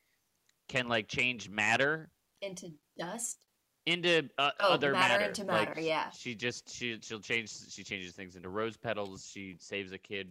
can 0.68 0.88
like 0.88 1.08
change 1.08 1.48
matter 1.48 2.10
Into 2.40 2.72
dust? 2.98 3.38
into 3.86 4.28
uh, 4.38 4.50
Oh, 4.60 4.74
other 4.74 4.92
matter 4.92 5.14
matter. 5.14 5.24
into 5.26 5.44
Like, 5.44 5.68
matter, 5.70 5.80
yeah. 5.80 6.10
She 6.10 6.34
just 6.34 6.72
she 6.72 6.98
she'll 7.00 7.20
change. 7.20 7.50
She 7.70 7.82
changes 7.82 8.12
things 8.14 8.36
into 8.36 8.48
rose 8.48 8.76
petals. 8.76 9.28
She 9.32 9.56
saves 9.58 9.92
a 9.92 9.98
kid 9.98 10.28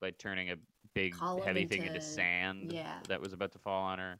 by 0.00 0.10
turning 0.12 0.50
a 0.50 0.56
big 0.94 1.14
'em 1.22 1.38
heavy 1.38 1.64
thing 1.64 1.82
into 1.82 1.94
into- 1.94 2.06
sand 2.06 2.72
yeah. 2.72 2.98
that 3.08 3.20
was 3.20 3.32
about 3.32 3.52
to 3.52 3.58
fall 3.58 3.82
on 3.84 3.98
her. 3.98 4.18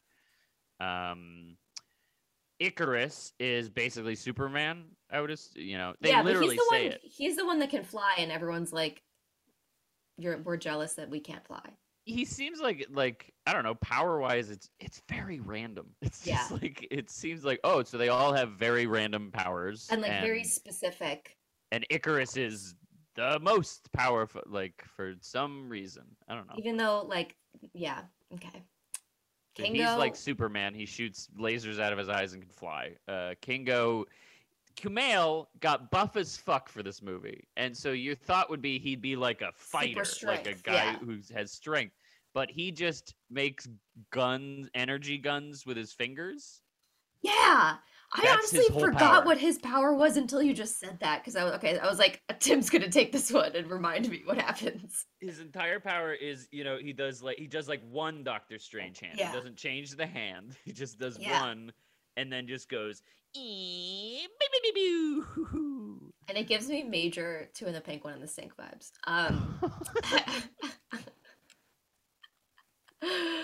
Um, 0.83 1.57
Ikaris 2.61 3.31
is 3.39 3.69
basically 3.69 4.15
Superman. 4.15 4.85
I 5.11 5.21
would 5.21 5.29
just 5.29 5.55
you 5.55 5.77
know 5.77 5.93
they 6.01 6.09
yeah, 6.09 6.21
literally 6.21 6.47
but 6.47 6.51
he's 6.53 6.69
the 6.69 6.75
say 6.75 6.83
one. 6.83 6.91
it. 6.93 7.01
He's 7.03 7.35
the 7.35 7.45
one 7.45 7.59
that 7.59 7.69
can 7.69 7.83
fly, 7.83 8.15
and 8.17 8.31
everyone's 8.31 8.73
like, 8.73 9.03
"You're 10.17 10.37
we're 10.39 10.57
jealous 10.57 10.93
that 10.95 11.09
we 11.09 11.19
can't 11.19 11.45
fly." 11.45 11.63
He 12.05 12.25
seems 12.25 12.59
like 12.59 12.87
like 12.91 13.33
I 13.47 13.53
don't 13.53 13.63
know 13.63 13.75
power 13.75 14.19
wise 14.19 14.49
it's 14.49 14.69
it's 14.79 15.01
very 15.09 15.39
random. 15.39 15.87
It's 16.01 16.23
just 16.23 16.51
like 16.51 16.85
it 16.91 17.09
seems 17.09 17.45
like 17.45 17.59
oh 17.63 17.83
so 17.83 17.97
they 17.97 18.09
all 18.09 18.33
have 18.33 18.51
very 18.51 18.87
random 18.87 19.31
powers 19.31 19.87
And 19.89 20.01
like 20.01 20.21
very 20.21 20.43
specific. 20.43 21.37
and 21.71 21.85
Ikaris 21.89 22.37
is 22.37 22.75
the 23.15 23.39
most 23.39 23.91
powerful, 23.93 24.41
like 24.47 24.83
for 24.95 25.13
some 25.21 25.69
reason. 25.69 26.03
I 26.27 26.35
don't 26.35 26.47
know. 26.47 26.55
Even 26.57 26.77
though, 26.77 27.05
like, 27.07 27.35
yeah, 27.73 28.01
okay. 28.33 28.63
He's 29.55 29.81
like 29.81 30.15
Superman. 30.15 30.73
He 30.73 30.85
shoots 30.85 31.29
lasers 31.37 31.79
out 31.79 31.91
of 31.91 31.99
his 31.99 32.09
eyes 32.09 32.33
and 32.33 32.41
can 32.41 32.51
fly. 32.51 32.91
Uh, 33.07 33.33
Kingo, 33.41 34.05
Kumail 34.75 35.47
got 35.59 35.91
buff 35.91 36.15
as 36.17 36.35
fuck 36.35 36.69
for 36.69 36.81
this 36.83 37.01
movie, 37.01 37.47
and 37.57 37.75
so 37.75 37.91
your 37.91 38.15
thought 38.15 38.49
would 38.49 38.61
be 38.61 38.79
he'd 38.79 39.01
be 39.01 39.15
like 39.15 39.41
a 39.41 39.51
fighter, 39.55 40.03
like 40.25 40.47
a 40.47 40.55
guy 40.55 40.73
yeah. 40.73 40.97
who 40.97 41.17
has 41.33 41.51
strength. 41.51 41.95
But 42.33 42.49
he 42.49 42.71
just 42.71 43.13
makes 43.29 43.67
guns, 44.09 44.67
energy 44.73 45.19
guns 45.19 45.65
with 45.67 45.77
his 45.77 45.93
fingers. 45.93 46.61
yeah. 47.21 47.75
I 48.15 48.21
That's 48.21 48.53
honestly 48.53 48.79
forgot 48.79 48.99
power. 48.99 49.25
what 49.25 49.39
his 49.39 49.57
power 49.57 49.95
was 49.95 50.17
until 50.17 50.43
you 50.43 50.53
just 50.53 50.79
said 50.79 50.99
that. 50.99 51.21
Because 51.21 51.35
I 51.35 51.43
was 51.45 51.53
okay. 51.53 51.79
I 51.79 51.89
was 51.89 51.97
like, 51.97 52.21
Tim's 52.39 52.69
gonna 52.69 52.89
take 52.89 53.11
this 53.11 53.31
one 53.31 53.55
and 53.55 53.67
remind 53.69 54.07
me 54.09 54.21
what 54.23 54.37
happens. 54.37 55.05
his 55.19 55.39
entire 55.39 55.79
power 55.79 56.13
is 56.13 56.47
you 56.51 56.63
know 56.63 56.77
he 56.77 56.93
does 56.93 57.23
like 57.23 57.37
he 57.37 57.47
does 57.47 57.67
like 57.67 57.81
one 57.89 58.23
doctor 58.23 58.59
strange 58.59 58.99
hand 58.99 59.15
Yeah. 59.17 59.31
he 59.31 59.37
doesn't 59.37 59.57
change 59.57 59.91
the 59.91 60.05
hand 60.05 60.55
he 60.65 60.71
just 60.73 60.99
does 60.99 61.17
Yeah. 61.17 61.41
one 61.41 61.71
and 62.15 62.31
then 62.31 62.47
just 62.47 62.69
goes. 62.69 63.01
And 63.35 63.43
it 66.37 66.47
gives 66.47 66.69
me 66.69 66.83
major 66.83 67.49
two 67.55 67.65
in 67.65 67.73
the 67.73 67.81
pink, 67.81 68.03
one 68.03 68.13
in 68.13 68.21
the 68.21 68.27
stink 68.27 68.53
vibes. 68.55 68.91
Um. 69.07 69.59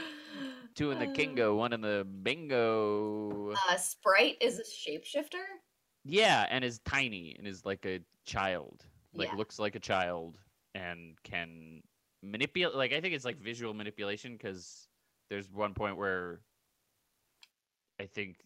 two 0.79 0.91
in 0.91 0.99
the 0.99 1.07
kingo 1.07 1.55
one 1.55 1.73
in 1.73 1.81
the 1.81 2.07
bingo 2.23 3.51
Uh, 3.69 3.75
Sprite 3.75 4.37
is 4.39 4.59
a 4.59 4.63
shapeshifter. 4.63 5.43
yeah 6.05 6.47
and 6.49 6.63
is 6.63 6.79
tiny 6.79 7.35
and 7.37 7.45
is 7.45 7.65
like 7.65 7.85
a 7.85 7.99
child 8.25 8.85
like 9.13 9.27
Yeah. 9.27 9.35
looks 9.35 9.59
like 9.59 9.75
a 9.75 9.79
child 9.79 10.37
and 10.75 11.17
can 11.23 11.81
manipulate 12.23 12.75
like 12.75 12.93
i 12.93 13.01
think 13.01 13.13
it's 13.13 13.25
like 13.25 13.37
visual 13.41 13.73
manipulation 13.73 14.33
because 14.33 14.87
there's 15.29 15.51
one 15.51 15.73
point 15.73 15.97
where 15.97 16.39
i 17.99 18.05
think 18.05 18.37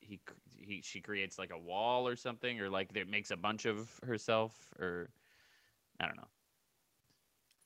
he 0.00 0.18
he 0.56 0.80
she 0.82 1.00
creates 1.00 1.38
like 1.38 1.52
a 1.52 1.58
wall 1.58 2.08
or 2.08 2.16
something 2.16 2.58
or 2.60 2.70
like 2.70 2.96
it 2.96 3.08
makes 3.08 3.30
a 3.30 3.36
bunch 3.36 3.66
of 3.66 4.00
herself 4.02 4.72
or 4.78 5.10
i 6.00 6.06
don't 6.06 6.16
know 6.16 6.28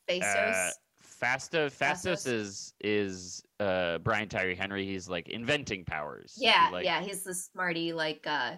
Phasos. 0.08 0.54
uh, 0.56 0.70
Fasta 1.00 1.70
Phastos 1.70 2.26
is 2.26 2.74
is 2.80 3.42
uh 3.60 3.98
Brian 3.98 4.28
Tyree 4.28 4.54
Henry. 4.54 4.84
He's 4.84 5.08
like 5.08 5.28
inventing 5.28 5.84
powers. 5.84 6.34
He, 6.38 6.44
Yeah, 6.44 6.68
like, 6.72 6.84
yeah, 6.84 7.00
he's 7.00 7.22
the 7.22 7.34
smarty 7.34 7.92
like 7.92 8.26
uh 8.26 8.56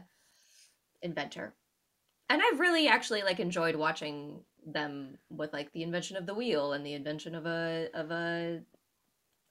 inventor. 1.03 1.55
And 2.29 2.43
I've 2.43 2.61
really 2.61 2.89
actually 2.89 3.23
like 3.23 3.41
enjoyed 3.41 3.77
watching 3.77 4.41
them 4.67 5.17
with 5.31 5.53
like 5.53 5.73
the 5.73 5.83
invention 5.83 6.17
of 6.17 6.27
the 6.27 6.35
wheel 6.35 6.73
and 6.73 6.85
the 6.85 6.95
invention 6.95 7.35
of 7.35 7.47
a 7.47 7.89
of 7.95 8.11
a 8.11 8.61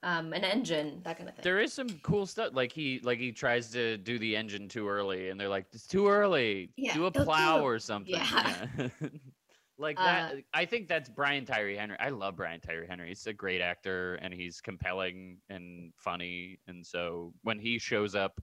um 0.03 0.33
an 0.33 0.43
engine, 0.43 1.01
that 1.03 1.17
kind 1.17 1.29
of 1.29 1.35
thing. 1.35 1.43
There 1.43 1.59
is 1.59 1.73
some 1.73 1.87
cool 2.03 2.25
stuff. 2.25 2.49
Like 2.53 2.71
he 2.71 2.99
like 3.03 3.19
he 3.19 3.31
tries 3.31 3.71
to 3.71 3.97
do 3.97 4.19
the 4.19 4.35
engine 4.35 4.67
too 4.67 4.87
early, 4.87 5.29
and 5.29 5.39
they're 5.39 5.49
like, 5.49 5.67
"It's 5.71 5.87
too 5.87 6.07
early. 6.07 6.69
Yeah, 6.75 6.93
do 6.93 7.05
a 7.05 7.11
don't 7.11 7.21
do 7.21 7.25
plow 7.25 7.61
or 7.61 7.79
something." 7.79 8.13
Yeah. 8.13 8.67
Yeah. 8.77 8.87
like 9.77 9.99
Uh, 9.99 10.03
that. 10.05 10.35
I 10.53 10.65
think 10.65 10.87
that's 10.87 11.09
Brian 11.09 11.45
Tyree 11.45 11.75
Henry. 11.77 11.97
I 11.99 12.09
love 12.09 12.35
Brian 12.35 12.59
Tyree 12.61 12.87
Henry. 12.87 13.09
He's 13.09 13.25
a 13.27 13.33
great 13.33 13.61
actor, 13.61 14.15
and 14.15 14.33
he's 14.33 14.59
compelling 14.61 15.39
and 15.49 15.93
funny. 15.97 16.59
And 16.67 16.85
so 16.85 17.33
when 17.43 17.59
he 17.59 17.77
shows 17.79 18.15
up, 18.15 18.39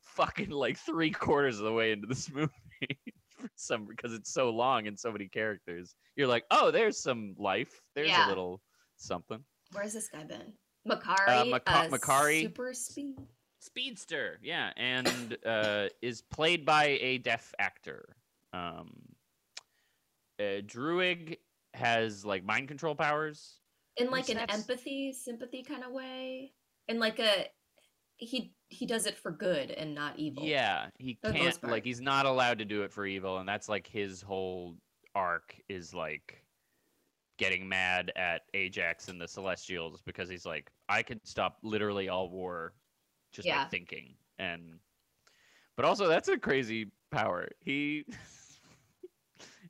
fucking 0.00 0.50
like 0.50 0.78
three 0.78 1.10
quarters 1.10 1.58
of 1.58 1.64
the 1.64 1.72
way 1.72 1.92
into 1.92 2.06
this 2.06 2.30
movie. 2.32 2.50
For 3.38 3.50
some 3.56 3.84
because 3.86 4.14
it's 4.14 4.32
so 4.32 4.48
long 4.50 4.86
and 4.86 4.98
so 4.98 5.12
many 5.12 5.28
characters, 5.28 5.94
you're 6.14 6.26
like, 6.28 6.44
oh, 6.50 6.70
there's 6.70 6.98
some 6.98 7.34
life. 7.38 7.82
There's 7.94 8.08
Yeah. 8.08 8.26
a 8.26 8.28
little 8.28 8.62
something. 8.96 9.44
Where's 9.72 9.92
this 9.92 10.08
guy 10.08 10.24
been? 10.24 10.52
Makkari, 10.88 11.50
Maka- 11.50 11.70
uh, 11.70 11.88
Makkari. 11.88 12.42
super 12.42 12.72
speed. 12.72 13.16
Speedster, 13.58 14.38
yeah, 14.42 14.70
and 14.76 15.36
uh, 15.44 15.88
is 16.00 16.22
played 16.22 16.64
by 16.64 16.98
a 17.00 17.18
deaf 17.18 17.52
actor. 17.58 18.16
Um, 18.52 18.92
uh, 20.38 20.62
Druig 20.62 21.38
has 21.74 22.24
like 22.24 22.44
mind 22.44 22.68
control 22.68 22.94
powers. 22.94 23.60
In 23.96 24.10
like 24.10 24.28
an 24.28 24.38
empathy, 24.38 25.12
sympathy 25.12 25.62
kind 25.62 25.82
of 25.82 25.92
way. 25.92 26.52
In 26.88 26.98
like 26.98 27.18
a 27.18 27.46
he 28.18 28.54
he 28.68 28.86
does 28.86 29.06
it 29.06 29.16
for 29.16 29.30
good 29.30 29.70
and 29.70 29.94
not 29.94 30.18
evil. 30.18 30.42
Yeah, 30.44 30.88
he 30.98 31.18
For 31.22 31.32
the 31.32 31.38
most 31.38 31.60
can't 31.60 31.72
like 31.72 31.84
he's 31.84 32.00
not 32.00 32.26
allowed 32.26 32.58
to 32.58 32.64
do 32.64 32.82
it 32.82 32.92
for 32.92 33.06
evil, 33.06 33.38
and 33.38 33.48
that's 33.48 33.68
like 33.68 33.86
his 33.86 34.22
whole 34.22 34.76
arc 35.14 35.56
is 35.68 35.94
like 35.94 36.42
getting 37.38 37.68
mad 37.68 38.12
at 38.16 38.42
Ajax 38.54 39.08
and 39.08 39.20
the 39.20 39.28
Celestials 39.28 40.02
because 40.02 40.28
he's 40.28 40.46
like, 40.46 40.70
I 40.88 41.02
can 41.02 41.20
stop 41.24 41.58
literally 41.62 42.08
all 42.08 42.30
war 42.30 42.74
just 43.32 43.46
Yeah. 43.46 43.64
by 43.64 43.70
thinking. 43.70 44.16
And 44.38 44.80
but 45.76 45.84
also 45.84 46.08
that's 46.08 46.28
a 46.28 46.38
crazy 46.38 46.90
power. 47.10 47.48
He 47.60 48.04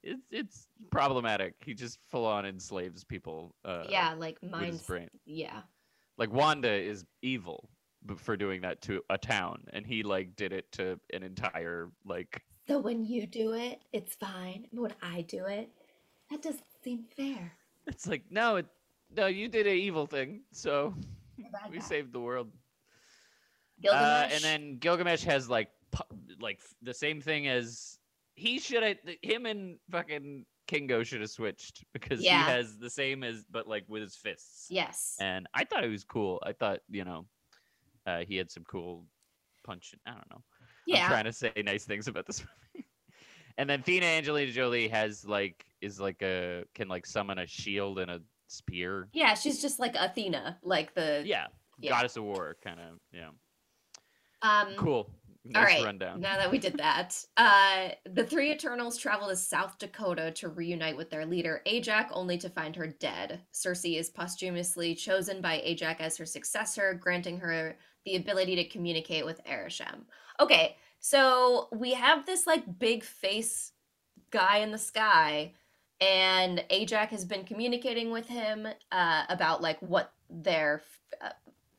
it's 0.07 0.27
it's 0.31 0.69
problematic. 0.91 1.55
He 1.65 1.75
just 1.75 1.99
full 2.09 2.25
on 2.25 2.47
enslaves 2.47 3.05
people. 3.05 3.55
Uh, 3.65 3.85
yeah, 3.89 4.15
like 4.17 4.39
mine's 4.43 4.83
brain. 4.83 5.09
yeah. 5.25 5.61
Like 6.19 6.33
Wanda 6.33 6.73
is 6.73 7.05
evil 7.21 7.69
for 8.17 8.37
doing 8.37 8.63
that 8.63 8.81
to 8.83 9.03
a 9.11 9.19
town, 9.19 9.65
and 9.73 9.85
he 9.85 10.03
like 10.03 10.35
did 10.37 10.53
it 10.53 10.71
to 10.73 10.99
an 11.13 11.23
entire 11.23 11.91
like. 12.05 12.43
So 12.69 12.79
when 12.79 13.05
you 13.05 13.27
do 13.27 13.53
it, 13.53 13.81
it's 13.93 14.15
fine. 14.15 14.67
When 14.73 14.93
I 15.03 15.23
do 15.23 15.45
it, 15.47 15.69
that 16.31 16.43
doesn't 16.43 16.65
seem 16.83 17.05
fair. 17.17 17.53
It's 17.87 18.07
like 18.07 18.23
no, 18.31 18.57
it, 18.57 18.67
no, 19.17 19.27
you 19.27 19.49
did 19.49 19.67
an 19.67 19.77
evil 19.77 20.07
thing, 20.07 20.41
so 20.53 20.95
You're 21.37 21.49
a 21.49 21.51
bad 21.51 21.71
we 21.71 21.81
saved 21.81 22.13
the 22.13 22.21
world. 22.21 22.51
Uh, 23.89 24.27
and 24.33 24.43
then 24.43 24.79
Gilgamesh 24.79 25.23
has 25.25 25.51
like 25.51 25.69
pu- 25.91 26.17
like 26.41 26.61
the 26.83 26.95
same 26.95 27.21
thing 27.21 27.47
as 27.47 27.99
he 28.37 28.59
should 28.59 28.83
have. 28.83 28.97
Him 29.23 29.47
and 29.47 29.79
fucking 29.91 30.45
Kingo 30.69 31.03
should 31.03 31.21
have 31.21 31.31
switched 31.31 31.85
because 31.93 32.23
Yeah. 32.23 32.45
he 32.45 32.51
has 32.53 32.79
the 32.79 32.91
same 32.91 33.23
as 33.25 33.45
but 33.51 33.67
like 33.67 33.85
with 33.89 34.03
his 34.03 34.17
fists. 34.17 34.67
yes. 34.71 35.17
And 35.21 35.47
I 35.55 35.65
thought 35.65 35.85
it 35.85 35.91
was 35.91 36.05
cool. 36.05 36.41
I 36.45 36.53
thought 36.53 36.81
you 36.89 37.05
know, 37.05 37.27
uh, 38.07 38.21
he 38.29 38.37
had 38.37 38.51
some 38.51 38.65
cool 38.65 39.05
punch. 39.65 39.95
I 40.07 40.11
don't 40.13 40.31
know. 40.31 40.37
I'm 40.37 40.43
Yeah. 40.87 41.09
trying 41.09 41.25
to 41.25 41.33
say 41.33 41.53
nice 41.65 41.85
things 41.85 42.07
about 42.09 42.27
this 42.27 42.41
movie. 42.75 42.87
and 43.59 43.69
then 43.69 43.83
Thena 43.83 44.05
Angelina 44.19 44.53
Jolie 44.53 44.89
has 44.89 45.25
like 45.25 45.65
is 45.81 45.99
like 46.01 46.21
a 46.23 46.65
can 46.75 46.89
like 46.89 47.07
summon 47.07 47.39
a 47.39 47.47
shield 47.47 47.99
and 47.99 48.11
a 48.11 48.21
spear. 48.49 49.09
Yeah, 49.13 49.35
she's 49.35 49.61
just 49.63 49.79
like 49.81 49.95
Athena, 49.97 50.59
like 50.63 50.95
the 50.95 51.23
Yeah, 51.27 51.47
Yeah. 51.79 51.91
goddess 51.91 52.17
of 52.17 52.25
war 52.25 52.57
kind 52.63 52.81
of. 52.81 52.99
Yeah, 53.13 53.31
um 54.43 54.75
cool. 54.77 55.11
Nice 55.49 55.57
All 55.57 55.65
right, 55.65 55.85
rundown. 55.85 56.21
now 56.21 56.37
that 56.37 56.51
we 56.51 56.59
did 56.59 56.79
that, 56.79 57.25
uh, 57.37 57.91
the 58.05 58.25
three 58.25 58.51
Eternals 58.51 58.99
travel 58.99 59.29
to 59.29 59.37
South 59.37 59.79
Dakota 59.79 60.33
to 60.33 60.49
reunite 60.49 60.97
with 60.97 61.11
their 61.11 61.25
leader, 61.25 61.63
Ajak, 61.67 62.09
only 62.11 62.37
to 62.39 62.51
find 62.51 62.75
her 62.75 62.89
dead. 62.89 63.43
Cersei 63.53 63.99
is 63.99 64.11
posthumously 64.11 64.95
chosen 64.95 65.41
by 65.41 65.59
Ajak 65.59 66.01
as 66.01 66.17
her 66.17 66.27
successor, 66.27 66.95
granting 66.95 67.39
her 67.39 67.77
the 68.05 68.17
ability 68.17 68.57
to 68.57 68.65
communicate 68.65 69.25
with 69.25 69.45
Arishem. 69.45 70.05
Okay, 70.41 70.77
so 71.01 71.69
we 71.73 71.95
have 71.95 72.27
this 72.27 72.47
like 72.47 72.79
big 72.79 73.05
face 73.05 73.73
guy 74.31 74.59
in 74.59 74.73
the 74.73 74.79
sky, 74.79 75.53
and 76.01 76.65
Ajak 76.71 77.09
has 77.09 77.25
been 77.25 77.45
communicating 77.45 78.11
with 78.11 78.27
him 78.27 78.67
uh, 78.91 79.23
about 79.29 79.63
like 79.63 79.81
what 79.81 80.13
their 80.29 80.83
uh, 81.21 81.31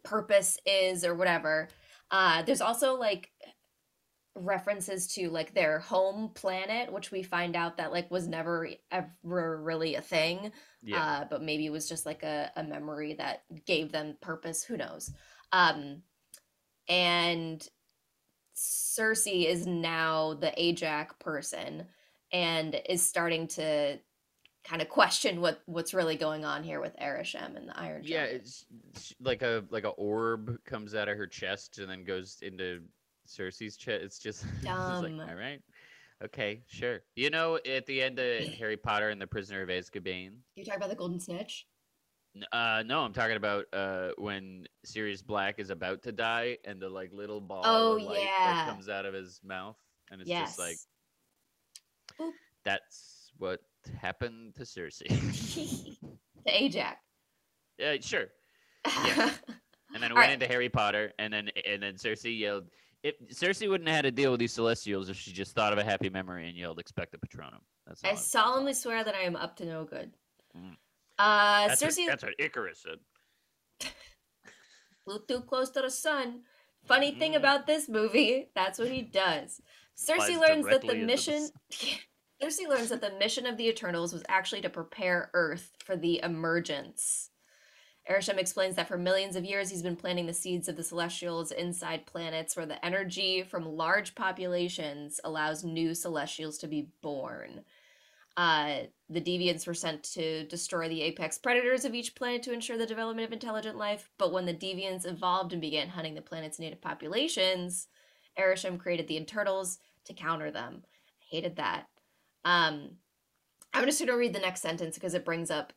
purpose 0.03 0.57
is 0.65 1.03
or 1.03 1.15
whatever. 1.15 1.67
Uh, 2.09 2.41
there's 2.43 2.61
also 2.61 2.95
like 2.95 3.29
references 4.37 5.07
to 5.15 5.29
like 5.29 5.53
their 5.53 5.79
home 5.79 6.31
planet, 6.33 6.91
which 6.91 7.11
we 7.11 7.23
find 7.23 7.55
out 7.55 7.77
that 7.77 7.91
like 7.91 8.09
was 8.11 8.27
never 8.27 8.69
ever 8.91 9.61
really 9.61 9.95
a 9.95 10.01
thing. 10.01 10.51
yeah, 10.83 11.03
Uh, 11.03 11.25
but 11.29 11.43
maybe 11.43 11.65
it 11.65 11.71
was 11.71 11.89
just 11.89 12.05
like 12.05 12.23
a, 12.23 12.51
a 12.55 12.63
memory 12.63 13.13
that 13.15 13.43
gave 13.65 13.91
them 13.91 14.17
purpose. 14.21 14.63
Who 14.63 14.77
knows? 14.77 15.11
Um, 15.51 16.03
and 16.87 17.67
Cersei 18.55 19.45
is 19.45 19.67
now 19.67 20.33
the 20.33 20.53
Ajak 20.57 21.19
person 21.19 21.85
and 22.31 22.79
is 22.89 23.01
starting 23.01 23.47
to 23.47 23.99
kind 24.67 24.81
of 24.81 24.89
question 24.89 25.39
what 25.39 25.61
what's 25.65 25.93
really 25.93 26.17
going 26.17 26.43
on 26.43 26.61
here 26.61 26.81
with 26.81 26.95
Arishem 26.97 27.55
and 27.55 27.69
the 27.69 27.79
Iron 27.79 28.01
yeah. 28.03 28.23
It's 28.23 28.65
like 29.21 29.41
a 29.41 29.63
like 29.69 29.85
a 29.85 29.89
orb 29.89 30.57
comes 30.65 30.93
out 30.93 31.07
of 31.07 31.17
her 31.17 31.27
chest 31.27 31.79
and 31.79 31.89
then 31.89 32.03
goes 32.03 32.37
into 32.41 32.81
Cersei's 33.27 33.77
chest. 33.77 34.03
It's 34.03 34.19
just 34.19 34.45
it's 34.57 34.65
like 34.65 34.75
all 35.29 35.35
right. 35.35 35.61
Okay, 36.23 36.63
sure. 36.67 37.01
You 37.15 37.29
know, 37.29 37.59
at 37.69 37.85
the 37.85 38.01
end 38.01 38.17
of 38.19 38.43
Harry 38.59 38.77
Potter 38.77 39.09
and 39.09 39.21
the 39.21 39.27
Prisoner 39.27 39.61
of 39.61 39.69
Azkaban, 39.69 40.31
You 40.55 40.65
talk 40.65 40.77
about 40.77 40.89
the 40.89 40.95
Golden 40.95 41.19
Snitch? 41.19 41.67
Uh, 42.51 42.83
no, 42.85 42.99
I'm 43.01 43.13
talking 43.13 43.35
about 43.37 43.65
uh 43.73 44.09
when 44.17 44.65
Sirius 44.85 45.21
Black 45.23 45.57
is 45.59 45.69
about 45.71 46.03
to 46.03 46.11
die 46.11 46.57
and 46.65 46.79
the 46.79 46.89
like 46.89 47.11
little 47.11 47.41
ball 47.41 47.61
Oh, 47.65 47.97
of 47.97 48.03
light 48.03 48.19
yeah. 48.21 48.53
that 48.65 48.69
comes 48.69 48.89
out 48.89 49.05
of 49.05 49.13
his 49.13 49.39
mouth, 49.43 49.77
and 50.11 50.21
it's 50.21 50.29
just 50.29 50.59
like 50.59 50.77
Boop. 52.19 52.31
that's 52.63 53.31
what 53.37 53.61
happened 53.99 54.53
to 54.55 54.63
Cersei. 54.63 55.07
the 56.45 56.63
Ajax. 56.63 56.99
yeah, 57.79 57.95
sure. 58.01 58.25
Yeah. 58.85 59.31
And 59.93 60.03
then 60.03 60.11
it 60.11 60.15
went 60.15 60.27
right. 60.27 60.33
into 60.33 60.47
Harry 60.47 60.69
Potter, 60.69 61.13
and 61.17 61.33
then 61.33 61.49
and 61.65 61.81
then 61.81 61.95
Cersei 61.95 62.37
yelled. 62.37 62.65
If 63.03 63.15
Cersei 63.29 63.69
wouldn't 63.69 63.87
have 63.87 63.97
had 63.97 64.01
to 64.03 64.11
deal 64.11 64.31
with 64.31 64.39
these 64.39 64.53
Celestials 64.53 65.09
if 65.09 65.17
she 65.17 65.31
just 65.31 65.53
thought 65.55 65.71
of 65.71 65.79
a 65.79 65.83
happy 65.83 66.09
memory 66.09 66.47
and 66.49 66.57
yelled 66.57 66.79
"Expecto 66.83 67.15
Patronum." 67.19 67.59
That's 67.85 68.03
I 68.03 68.09
I'm- 68.09 68.17
solemnly 68.17 68.73
swear 68.73 69.03
that 69.03 69.15
I 69.15 69.21
am 69.21 69.35
up 69.35 69.55
to 69.57 69.65
no 69.65 69.85
good. 69.85 70.11
Mm. 70.57 70.75
Uh, 71.19 71.67
That's, 71.67 71.81
what, 71.81 71.91
Cersei 71.91 72.07
that's 72.07 72.23
what 72.23 72.33
Icarus 72.39 72.81
said. 72.83 72.99
flew 75.03 75.19
too 75.27 75.41
close 75.41 75.69
to 75.71 75.81
the 75.81 75.89
sun. 75.89 76.41
Funny 76.85 77.11
thing 77.15 77.33
Mhm. 77.33 77.37
about 77.37 77.65
this 77.67 77.89
movie, 77.89 78.49
that's 78.55 78.77
what 78.79 78.89
he 78.89 79.01
does. 79.01 79.61
Cersei 79.97 80.15
Flies 80.35 80.37
learns 80.37 80.65
that 80.65 80.81
the 80.81 80.87
directly 80.87 80.89
into 80.89 80.99
the 81.01 81.05
mission. 81.05 81.49
Cersei 82.41 82.67
learns 82.67 82.89
that 82.89 83.01
the 83.01 83.11
mission 83.17 83.45
of 83.47 83.57
the 83.57 83.67
Eternals 83.67 84.13
was 84.13 84.23
actually 84.29 84.61
to 84.61 84.69
prepare 84.69 85.31
Earth 85.33 85.71
for 85.83 85.95
the 85.97 86.21
emergence. 86.23 87.31
Arishem 88.09 88.37
explains 88.37 88.75
that 88.75 88.87
for 88.87 88.97
millions 88.97 89.35
of 89.35 89.43
years 89.43 89.69
he's 89.69 89.81
been 89.81 89.95
planting 89.95 90.27
the 90.27 90.33
seeds 90.33 90.67
of 90.69 90.77
the 90.77 90.83
Celestials 90.83 91.51
inside 91.51 92.05
planets 92.05 92.55
where 92.55 92.65
the 92.65 92.83
energy 92.85 93.43
from 93.43 93.75
large 93.75 94.15
populations 94.15 95.19
allows 95.23 95.63
new 95.63 95.93
Celestials 95.93 96.57
to 96.59 96.67
be 96.67 96.89
born. 97.01 97.61
Uh, 98.37 98.81
the 99.09 99.19
deviants 99.19 99.65
were 99.65 99.73
sent 99.73 100.03
to 100.03 100.45
destroy 100.45 100.87
the 100.87 101.01
apex 101.01 101.37
predators 101.37 101.85
of 101.85 101.95
each 101.95 102.13
planet 102.15 102.43
to 102.43 102.53
ensure 102.53 102.77
the 102.77 102.85
development 102.85 103.27
of 103.27 103.33
intelligent 103.33 103.77
life. 103.77 104.09
But 104.17 104.31
when 104.31 104.45
the 104.45 104.53
deviants 104.53 105.07
evolved 105.07 105.53
and 105.53 105.61
began 105.61 105.89
hunting 105.89 106.13
the 106.13 106.21
planet's 106.21 106.59
native 106.59 106.79
populations, 106.79 107.87
Arishem 108.37 108.77
created 108.77 109.07
the 109.07 109.17
Eternals 109.17 109.79
to 110.05 110.13
counter 110.13 110.51
them. 110.51 110.83
I 110.85 111.35
hated 111.35 111.55
that. 111.55 111.87
Um, 112.45 112.91
I'm 113.73 113.85
just 113.85 113.99
going 113.99 114.07
to 114.07 114.15
read 114.15 114.33
the 114.33 114.39
next 114.39 114.61
sentence 114.61 114.95
because 114.95 115.15
it 115.15 115.25
brings 115.25 115.49
up 115.49 115.73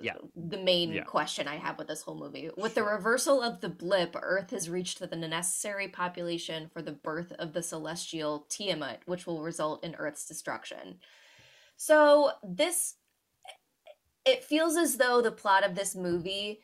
Yeah. 0.00 0.16
the 0.34 0.58
main 0.58 0.92
Yeah. 0.92 1.04
question 1.04 1.46
I 1.46 1.56
have 1.56 1.78
with 1.78 1.88
this 1.88 2.02
whole 2.02 2.14
movie. 2.16 2.50
With 2.56 2.74
the 2.74 2.82
reversal 2.82 3.42
of 3.42 3.60
the 3.60 3.68
blip, 3.68 4.16
Earth 4.20 4.50
has 4.50 4.70
reached 4.70 4.98
the 4.98 5.06
necessary 5.16 5.88
population 5.88 6.68
for 6.68 6.80
the 6.82 6.92
birth 6.92 7.32
of 7.32 7.52
the 7.52 7.62
celestial 7.62 8.46
Tiamut, 8.48 8.98
which 9.06 9.26
will 9.26 9.42
result 9.42 9.84
in 9.84 9.94
Earth's 9.94 10.26
destruction. 10.26 11.00
So 11.76 12.32
this 12.42 12.96
it 14.24 14.44
feels 14.44 14.76
as 14.76 14.96
though 14.98 15.20
the 15.20 15.32
plot 15.32 15.64
of 15.64 15.74
this 15.74 15.96
movie 15.96 16.62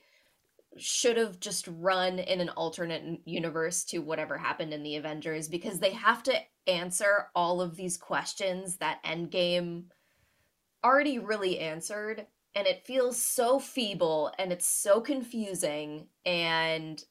should 0.76 1.16
have 1.16 1.40
just 1.40 1.66
run 1.66 2.18
in 2.20 2.40
an 2.40 2.50
alternate 2.50 3.20
universe 3.24 3.84
to 3.84 3.98
whatever 3.98 4.38
happened 4.38 4.72
in 4.72 4.82
the 4.84 4.96
Avengers 4.96 5.48
because 5.48 5.80
they 5.80 5.90
have 5.90 6.22
to 6.22 6.34
answer 6.68 7.28
all 7.34 7.60
of 7.60 7.74
these 7.74 7.96
questions 7.96 8.76
that 8.76 9.02
Endgame 9.04 9.84
already 10.84 11.18
really 11.18 11.58
answered 11.58 12.26
and 12.54 12.66
it 12.66 12.84
feels 12.86 13.22
so 13.22 13.58
feeble 13.58 14.32
and 14.38 14.52
it's 14.52 14.66
so 14.66 15.00
confusing 15.00 16.08
and 16.26 17.04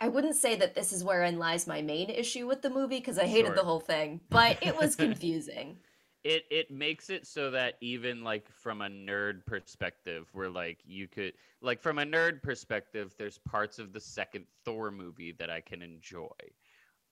I 0.00 0.08
wouldn't 0.08 0.36
say 0.36 0.54
that 0.56 0.74
this 0.74 0.92
is 0.92 1.02
wherein 1.04 1.38
lies 1.38 1.66
my 1.66 1.82
main 1.82 2.08
issue 2.10 2.46
with 2.46 2.62
the 2.62 2.70
movie 2.70 2.98
because 3.00 3.18
I 3.18 3.26
hated 3.26 3.48
Sure. 3.48 3.56
the 3.56 3.64
whole 3.64 3.80
thing, 3.80 4.20
but 4.30 4.58
it 4.62 4.76
was 4.76 4.94
confusing. 4.96 5.78
it 6.24 6.44
it 6.50 6.70
makes 6.70 7.10
it 7.10 7.26
so 7.26 7.50
that 7.50 7.74
even 7.80 8.24
like 8.24 8.50
from 8.52 8.82
a 8.82 8.88
nerd 8.88 9.44
perspective 9.46 10.28
where 10.32 10.50
like 10.50 10.78
you 10.84 11.06
could 11.08 11.32
like 11.62 11.80
from 11.80 11.98
a 11.98 12.04
nerd 12.04 12.42
perspective 12.42 13.14
there's 13.18 13.38
parts 13.38 13.78
of 13.78 13.92
the 13.92 14.00
second 14.00 14.44
thor 14.64 14.90
movie 14.90 15.32
that 15.32 15.48
i 15.48 15.60
can 15.60 15.80
enjoy 15.80 16.28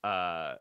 uh 0.03 0.55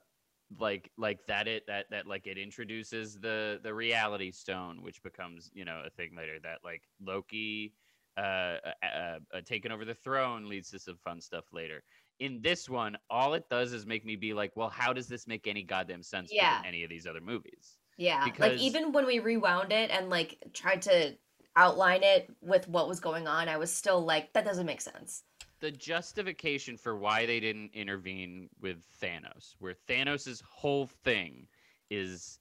like 0.59 0.91
like 0.97 1.19
that 1.27 1.49
it 1.49 1.67
that 1.67 1.87
that 1.91 2.07
like 2.07 2.27
it 2.27 2.39
introduces 2.39 3.19
the 3.19 3.59
the 3.63 3.73
reality 3.73 4.31
stone 4.31 4.81
which 4.83 5.03
becomes 5.03 5.51
you 5.55 5.65
know 5.65 5.83
a 5.85 5.91
thing 5.91 6.15
later 6.17 6.39
that 6.43 6.59
like 6.65 6.83
loki 7.05 7.73
uh, 8.17 8.21
uh, 8.65 8.73
uh, 8.83 9.19
uh 9.35 9.41
taking 9.45 9.73
over 9.73 9.85
the 9.85 9.95
throne 9.95 10.49
leads 10.49 10.71
to 10.71 10.79
some 10.79 10.97
fun 10.97 11.21
stuff 11.21 11.45
later 11.53 11.83
in 12.21 12.41
this 12.43 12.69
one 12.69 12.97
all 13.11 13.35
it 13.35 13.45
does 13.51 13.73
is 13.73 13.87
make 13.87 14.05
me 14.05 14.17
be 14.17 14.33
like 14.33 14.53
well 14.57 14.69
how 14.71 14.93
does 14.93 15.09
this 15.09 15.27
make 15.27 15.47
any 15.47 15.63
goddamn 15.63 16.03
sense 16.03 16.33
Yeah. 16.33 16.63
any 16.65 16.85
of 16.85 16.91
these 16.91 17.07
other 17.07 17.21
movies 17.21 17.79
Yeah, 17.97 18.31
like 18.39 18.59
even 18.59 18.93
when 18.93 19.07
we 19.07 19.19
rewound 19.21 19.73
it 19.73 19.91
and 19.91 20.11
like 20.11 20.39
tried 20.53 20.83
to 20.83 21.17
outline 21.57 22.03
it 22.03 22.31
with 22.43 22.69
what 22.69 22.89
was 22.89 23.01
going 23.01 23.27
on, 23.27 23.49
I 23.49 23.57
was 23.57 23.73
still 23.73 24.05
like, 24.05 24.33
that 24.35 24.45
doesn't 24.45 24.67
make 24.67 24.83
sense. 24.83 25.23
The 25.61 25.71
justification 25.71 26.77
for 26.77 26.97
why 26.97 27.25
they 27.27 27.41
didn't 27.41 27.71
intervene 27.73 28.49
with 28.61 28.85
Thanos, 29.01 29.55
where 29.59 29.75
Thanos's 29.89 30.43
whole 30.47 30.87
thing 30.87 31.47
is 31.91 32.39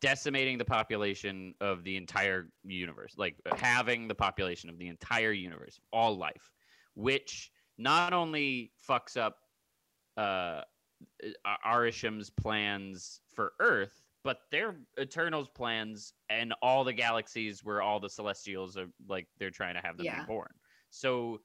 decimating 0.00 0.58
the 0.58 0.64
population 0.64 1.54
of 1.60 1.84
the 1.84 1.96
entire 1.96 2.50
universe, 2.64 3.14
like 3.16 3.36
having 3.56 4.08
the 4.08 4.14
population 4.14 4.68
of 4.70 4.78
the 4.78 4.88
entire 4.88 5.32
universe, 5.32 5.80
all 5.92 6.16
life, 6.16 6.52
which 6.94 7.50
not 7.78 8.12
only 8.12 8.72
fucks 8.88 9.16
up 9.16 9.38
uh, 10.16 10.62
Arishem's 11.64 12.30
plans 12.30 13.20
for 13.34 13.52
Earth, 13.60 14.02
but 14.22 14.40
their 14.50 14.76
Eternals 14.98 15.48
plans 15.48 16.12
and 16.28 16.52
all 16.60 16.84
the 16.84 16.92
galaxies 16.92 17.64
where 17.64 17.80
all 17.80 18.00
the 18.00 18.08
Celestials 18.10 18.76
are 18.76 18.88
like 19.08 19.26
they're 19.38 19.50
trying 19.50 19.74
to 19.74 19.80
have 19.80 19.96
them 19.96 20.04
Yeah. 20.04 20.20
be 20.20 20.26
born. 20.26 20.50
So 20.90 21.40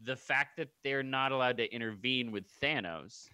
the 0.00 0.16
fact 0.16 0.56
that 0.56 0.68
they're 0.84 1.02
not 1.02 1.32
allowed 1.32 1.56
to 1.58 1.72
intervene 1.74 2.30
with 2.32 2.44
Thanos 2.60 3.28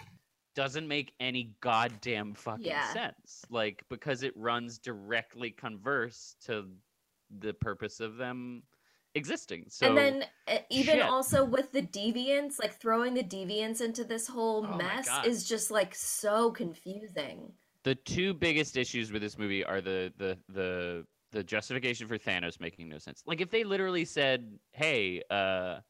doesn't 0.55 0.87
make 0.87 1.15
any 1.19 1.55
goddamn 1.61 2.35
fucking 2.35 2.65
Yeah. 2.65 2.93
sense. 2.93 3.45
Like 3.51 3.83
because 3.89 4.23
it 4.23 4.37
runs 4.37 4.79
directly 4.79 5.51
converse 5.51 6.37
to 6.43 6.67
the 7.39 7.55
purpose 7.55 8.01
of 8.01 8.17
them 8.17 8.63
existing. 9.15 9.65
So 9.69 9.89
and 9.89 9.97
then 9.97 10.25
uh, 10.49 10.59
even 10.71 10.97
shit. 10.97 11.03
also 11.03 11.45
with 11.45 11.73
the 11.73 11.83
deviants, 11.83 12.59
like 12.61 12.79
throwing 12.79 13.15
the 13.15 13.23
deviants 13.25 13.81
into 13.81 14.05
this 14.05 14.27
whole 14.29 14.67
Oh 14.67 14.77
mess 14.77 15.09
is 15.27 15.49
just 15.49 15.71
like 15.71 15.95
so 15.95 16.51
confusing. 16.51 17.53
the 17.85 17.95
two 17.95 18.33
biggest 18.35 18.77
issues 18.77 19.11
with 19.11 19.23
this 19.23 19.39
movie 19.39 19.65
are 19.65 19.81
the 19.81 20.13
the 20.19 20.39
the 20.49 21.07
the 21.33 21.43
justification 21.43 22.07
for 22.07 22.19
Thanos 22.19 22.61
making 22.61 22.89
no 22.89 22.99
sense. 22.99 23.23
Like 23.27 23.41
if 23.41 23.51
they 23.51 23.65
literally 23.65 24.05
said, 24.05 24.59
"Hey, 24.73 25.23
uh, 25.31 25.81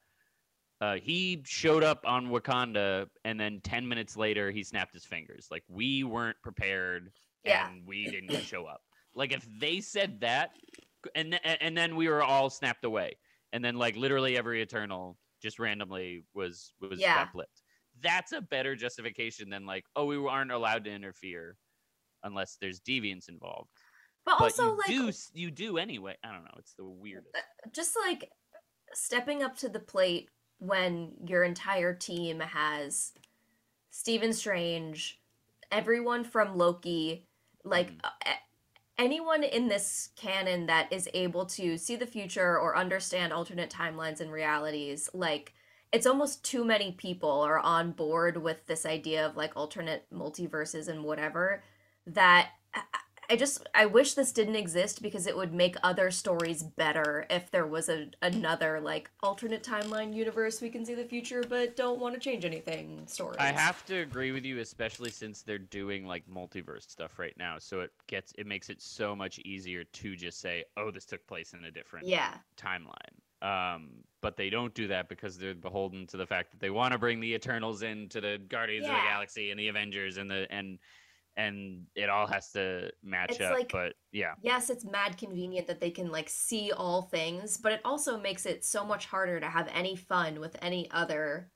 uh, 0.82 0.94
he 0.96 1.40
showed 1.46 1.84
up 1.84 2.00
on 2.04 2.26
Wakanda, 2.28 3.06
and 3.24 3.38
then 3.38 3.60
ten 3.62 3.86
minutes 3.86 4.16
later 4.16 4.50
he 4.50 4.62
snapped 4.64 4.92
his 4.92 5.04
fingers," 5.04 5.46
like 5.50 5.62
we 5.68 6.02
weren't 6.02 6.36
prepared, 6.42 7.12
Yeah. 7.44 7.70
and 7.70 7.86
we 7.86 8.06
didn't 8.06 8.30
show 8.42 8.66
up. 8.66 8.82
Like 9.14 9.32
if 9.32 9.46
they 9.60 9.80
said 9.80 10.20
that, 10.22 10.50
and 11.14 11.32
th- 11.32 11.58
and 11.60 11.76
then 11.76 11.94
we 11.96 12.08
were 12.08 12.22
all 12.22 12.50
snapped 12.50 12.84
away, 12.84 13.12
and 13.52 13.64
then 13.64 13.76
like 13.76 13.94
literally 13.96 14.36
every 14.36 14.60
Eternal 14.60 15.16
just 15.40 15.58
randomly 15.60 16.24
was 16.34 16.72
was 16.80 16.98
Yeah. 16.98 17.28
blipped. 17.34 17.62
That's 18.00 18.32
a 18.32 18.40
better 18.40 18.74
justification 18.74 19.50
than 19.50 19.66
like, 19.66 19.84
oh, 19.94 20.06
we 20.06 20.16
aren't 20.16 20.50
allowed 20.50 20.84
to 20.84 20.90
interfere 20.90 21.56
unless 22.24 22.56
there's 22.60 22.80
deviance 22.80 23.28
involved. 23.28 23.68
But, 24.24 24.38
But 24.38 24.44
also 24.44 24.72
you 24.72 24.76
like 24.78 24.86
do 24.86 25.12
you 25.34 25.50
do 25.52 25.78
anyway. 25.78 26.16
I 26.24 26.32
don't 26.32 26.44
know. 26.44 26.54
It's 26.58 26.74
the 26.74 26.84
weirdest. 26.86 27.36
just 27.72 27.94
like 28.06 28.28
stepping 28.94 29.42
up 29.42 29.56
to 29.58 29.68
the 29.68 29.80
plate 29.80 30.28
when 30.62 31.10
your 31.26 31.42
entire 31.42 31.92
team 31.92 32.38
has 32.38 33.12
Stephen 33.90 34.32
Strange, 34.32 35.20
everyone 35.72 36.22
from 36.22 36.56
Loki, 36.56 37.26
like 37.64 37.90
uh, 38.04 38.30
anyone 38.96 39.42
in 39.42 39.66
this 39.66 40.10
canon 40.14 40.66
that 40.66 40.92
is 40.92 41.08
able 41.14 41.46
to 41.46 41.76
see 41.76 41.96
the 41.96 42.06
future 42.06 42.56
or 42.56 42.76
understand 42.76 43.32
alternate 43.32 43.70
timelines 43.70 44.20
and 44.20 44.30
realities, 44.30 45.10
like 45.12 45.52
it's 45.90 46.06
almost 46.06 46.44
too 46.44 46.64
many 46.64 46.92
people 46.92 47.40
are 47.40 47.58
on 47.58 47.90
board 47.90 48.36
with 48.36 48.64
this 48.66 48.86
idea 48.86 49.26
of 49.26 49.36
like 49.36 49.56
alternate 49.56 50.06
multiverses 50.14 50.86
and 50.86 51.02
whatever 51.02 51.64
that 52.06 52.50
I- 53.32 53.36
just 53.36 53.66
I 53.74 53.86
wish 53.86 54.14
this 54.14 54.30
didn't 54.32 54.56
exist 54.56 55.02
because 55.02 55.26
it 55.26 55.36
would 55.36 55.52
make 55.54 55.76
other 55.82 56.10
stories 56.10 56.62
better 56.62 57.26
if 57.30 57.50
there 57.50 57.66
was 57.66 57.88
a 57.88 58.08
another 58.20 58.80
like 58.80 59.10
alternate 59.22 59.62
timeline 59.62 60.14
universe 60.14 60.60
we 60.60 60.68
can 60.68 60.84
see 60.84 60.94
the 60.94 61.04
future 61.04 61.42
but 61.48 61.74
don't 61.76 61.98
want 61.98 62.14
to 62.14 62.20
change 62.20 62.44
anything 62.44 63.06
story. 63.06 63.36
I 63.38 63.52
have 63.52 63.84
to 63.86 63.96
agree 63.96 64.32
with 64.32 64.44
you, 64.44 64.58
especially 64.60 65.10
since 65.10 65.42
they're 65.42 65.58
doing 65.58 66.06
like 66.06 66.24
multiverse 66.28 66.90
stuff 66.90 67.18
right 67.18 67.36
now. 67.38 67.58
So 67.58 67.80
it 67.80 67.90
gets 68.06 68.32
it 68.38 68.46
makes 68.46 68.68
it 68.70 68.82
so 68.82 69.16
much 69.16 69.38
easier 69.40 69.84
to 69.84 70.16
just 70.16 70.40
say, 70.40 70.64
"Oh, 70.76 70.90
this 70.90 71.06
took 71.06 71.26
place 71.26 71.54
in 71.54 71.64
a 71.64 71.70
different 71.70 72.06
Yeah. 72.06 72.34
timeline." 72.56 73.16
Um, 73.40 74.04
but 74.20 74.36
they 74.36 74.50
don't 74.50 74.72
do 74.74 74.86
that 74.88 75.08
because 75.08 75.36
they're 75.36 75.54
beholden 75.54 76.06
to 76.08 76.16
the 76.16 76.26
fact 76.26 76.52
that 76.52 76.60
they 76.60 76.70
want 76.70 76.92
to 76.92 76.98
bring 76.98 77.18
the 77.18 77.34
Eternals 77.34 77.82
into 77.82 78.20
the 78.20 78.38
Guardians 78.48 78.86
of 78.86 78.92
the 78.92 79.00
Galaxy 79.00 79.50
and 79.50 79.58
the 79.58 79.68
Avengers 79.68 80.16
and 80.18 80.30
the 80.30 80.46
and 80.50 80.78
and 81.36 81.86
it 81.94 82.08
all 82.10 82.26
has 82.26 82.50
to 82.52 82.90
match 83.02 83.30
It's 83.32 83.40
up. 83.40 83.52
like- 83.54 83.72
but 83.72 83.94
yeah, 84.12 84.34
Yes, 84.42 84.68
it's 84.70 84.84
mad 84.84 85.16
convenient 85.18 85.66
that 85.68 85.80
they 85.80 85.90
can 85.90 86.10
like 86.10 86.28
see 86.28 86.72
all 86.72 87.02
things, 87.02 87.56
but 87.58 87.72
it 87.72 87.80
also 87.84 88.18
makes 88.20 88.44
it 88.46 88.64
so 88.64 88.84
much 88.84 89.06
harder 89.06 89.40
to 89.40 89.48
have 89.48 89.68
any 89.72 89.96
fun 89.96 90.40
with 90.40 90.56
any 90.60 90.90
other 90.90 91.50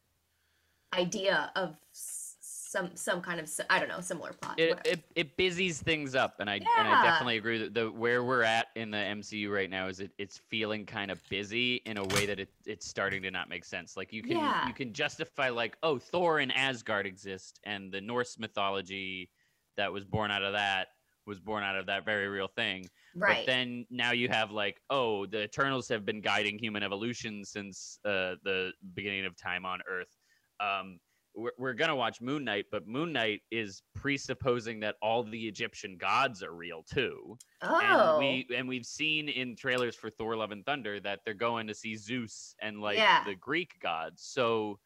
idea 0.95 1.51
of 1.57 1.77
some 1.93 2.91
some 2.95 3.21
kind 3.21 3.41
of 3.41 3.51
I 3.71 3.79
don't 3.79 3.89
know 3.89 4.01
similar 4.01 4.33
plot. 4.33 4.59
it, 4.59 4.71
whatever. 4.77 4.89
it 4.89 5.01
it 5.15 5.37
busies 5.37 5.81
things 5.81 6.15
up 6.15 6.37
and 6.41 6.49
i 6.51 6.55
and 6.55 6.65
i 6.89 7.03
definitely 7.05 7.37
agree 7.37 7.59
that 7.59 7.75
the 7.75 7.91
where 7.91 8.23
we're 8.25 8.43
at 8.43 8.69
in 8.77 8.91
the 8.91 8.97
mcu 8.99 9.51
right 9.53 9.71
now 9.71 9.87
is 9.89 10.01
it 10.01 10.11
it's 10.19 10.39
feeling 10.39 10.85
kind 10.85 11.11
of 11.11 11.21
busy 11.29 11.77
in 11.87 11.97
a 11.97 12.05
way 12.05 12.27
that 12.27 12.39
it, 12.41 12.49
it's 12.67 12.87
starting 12.87 13.23
to 13.23 13.31
not 13.31 13.49
make 13.49 13.65
sense 13.65 13.97
like 13.97 14.13
you 14.13 14.23
can 14.23 14.33
Yeah. 14.39 14.67
you 14.67 14.75
can 14.75 14.93
justify 14.93 15.49
like 15.49 15.77
oh 15.83 15.99
thor 15.99 16.39
and 16.41 16.53
asgard 16.57 17.07
exist 17.07 17.61
and 17.65 17.91
the 17.93 18.01
norse 18.01 18.39
mythology 18.39 19.31
that 19.77 19.93
was 19.93 20.05
born 20.05 20.31
out 20.31 20.43
of 20.43 20.53
that 20.53 20.89
was 21.27 21.41
born 21.41 21.65
out 21.65 21.77
of 21.77 21.87
that 21.87 22.05
very 22.05 22.29
real 22.29 22.47
thing 22.47 22.89
right. 23.17 23.39
but 23.39 23.47
then 23.47 23.85
now 23.91 24.13
you 24.13 24.29
have 24.29 24.51
like 24.53 24.81
oh 24.91 25.27
the 25.27 25.43
eternals 25.43 25.89
have 25.89 26.05
been 26.07 26.21
guiding 26.21 26.59
human 26.59 26.83
evolution 26.83 27.45
since 27.45 27.99
uh, 28.05 28.35
the 28.45 28.71
beginning 28.95 29.27
of 29.27 29.37
time 29.37 29.67
on 29.67 29.81
earth 29.89 30.17
um, 30.61 30.99
we're, 31.37 31.51
we're 31.59 31.75
gonna 31.75 31.95
watch 31.95 32.21
Moon 32.21 32.45
Knight, 32.45 32.65
but 32.73 32.89
Moon 32.89 33.13
Knight 33.13 33.43
is 33.51 33.83
presupposing 33.95 34.81
that 34.81 34.97
all 35.03 35.23
the 35.23 35.47
Egyptian 35.47 35.97
gods 35.99 36.43
are 36.43 36.55
real 36.55 36.83
too. 36.83 37.37
oh. 37.63 38.19
And 38.19 38.19
we 38.19 38.57
and 38.57 38.67
we've 38.67 38.87
seen 38.87 39.29
in 39.29 39.55
trailers 39.55 39.95
for 39.95 40.09
Thor: 40.09 40.37
Love 40.37 40.51
and 40.51 40.65
Thunder 40.65 40.99
that 41.01 41.21
they're 41.25 41.35
going 41.35 41.67
to 41.67 41.75
see 41.75 41.95
Zeus 41.95 42.55
and 42.61 42.81
like 42.81 42.97
Yeah. 42.97 43.23
the 43.25 43.35
Greek 43.35 43.73
gods. 43.83 44.23
So 44.23 44.79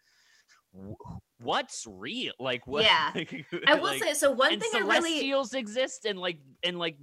what's 1.43 1.87
real? 1.89 2.33
Like 2.39 2.67
what? 2.67 2.85
Yeah. 2.85 3.11
like, 3.15 3.45
I 3.67 3.75
will 3.75 3.85
like- 3.85 4.03
say 4.03 4.15
so 4.15 4.31
one 4.33 4.59
thing 4.61 4.71
I 4.75 4.79
really 4.79 5.01
celestials 5.11 5.55
exist 5.55 6.05
and 6.05 6.19
like 6.19 6.39
and 6.63 6.79
like 6.79 6.97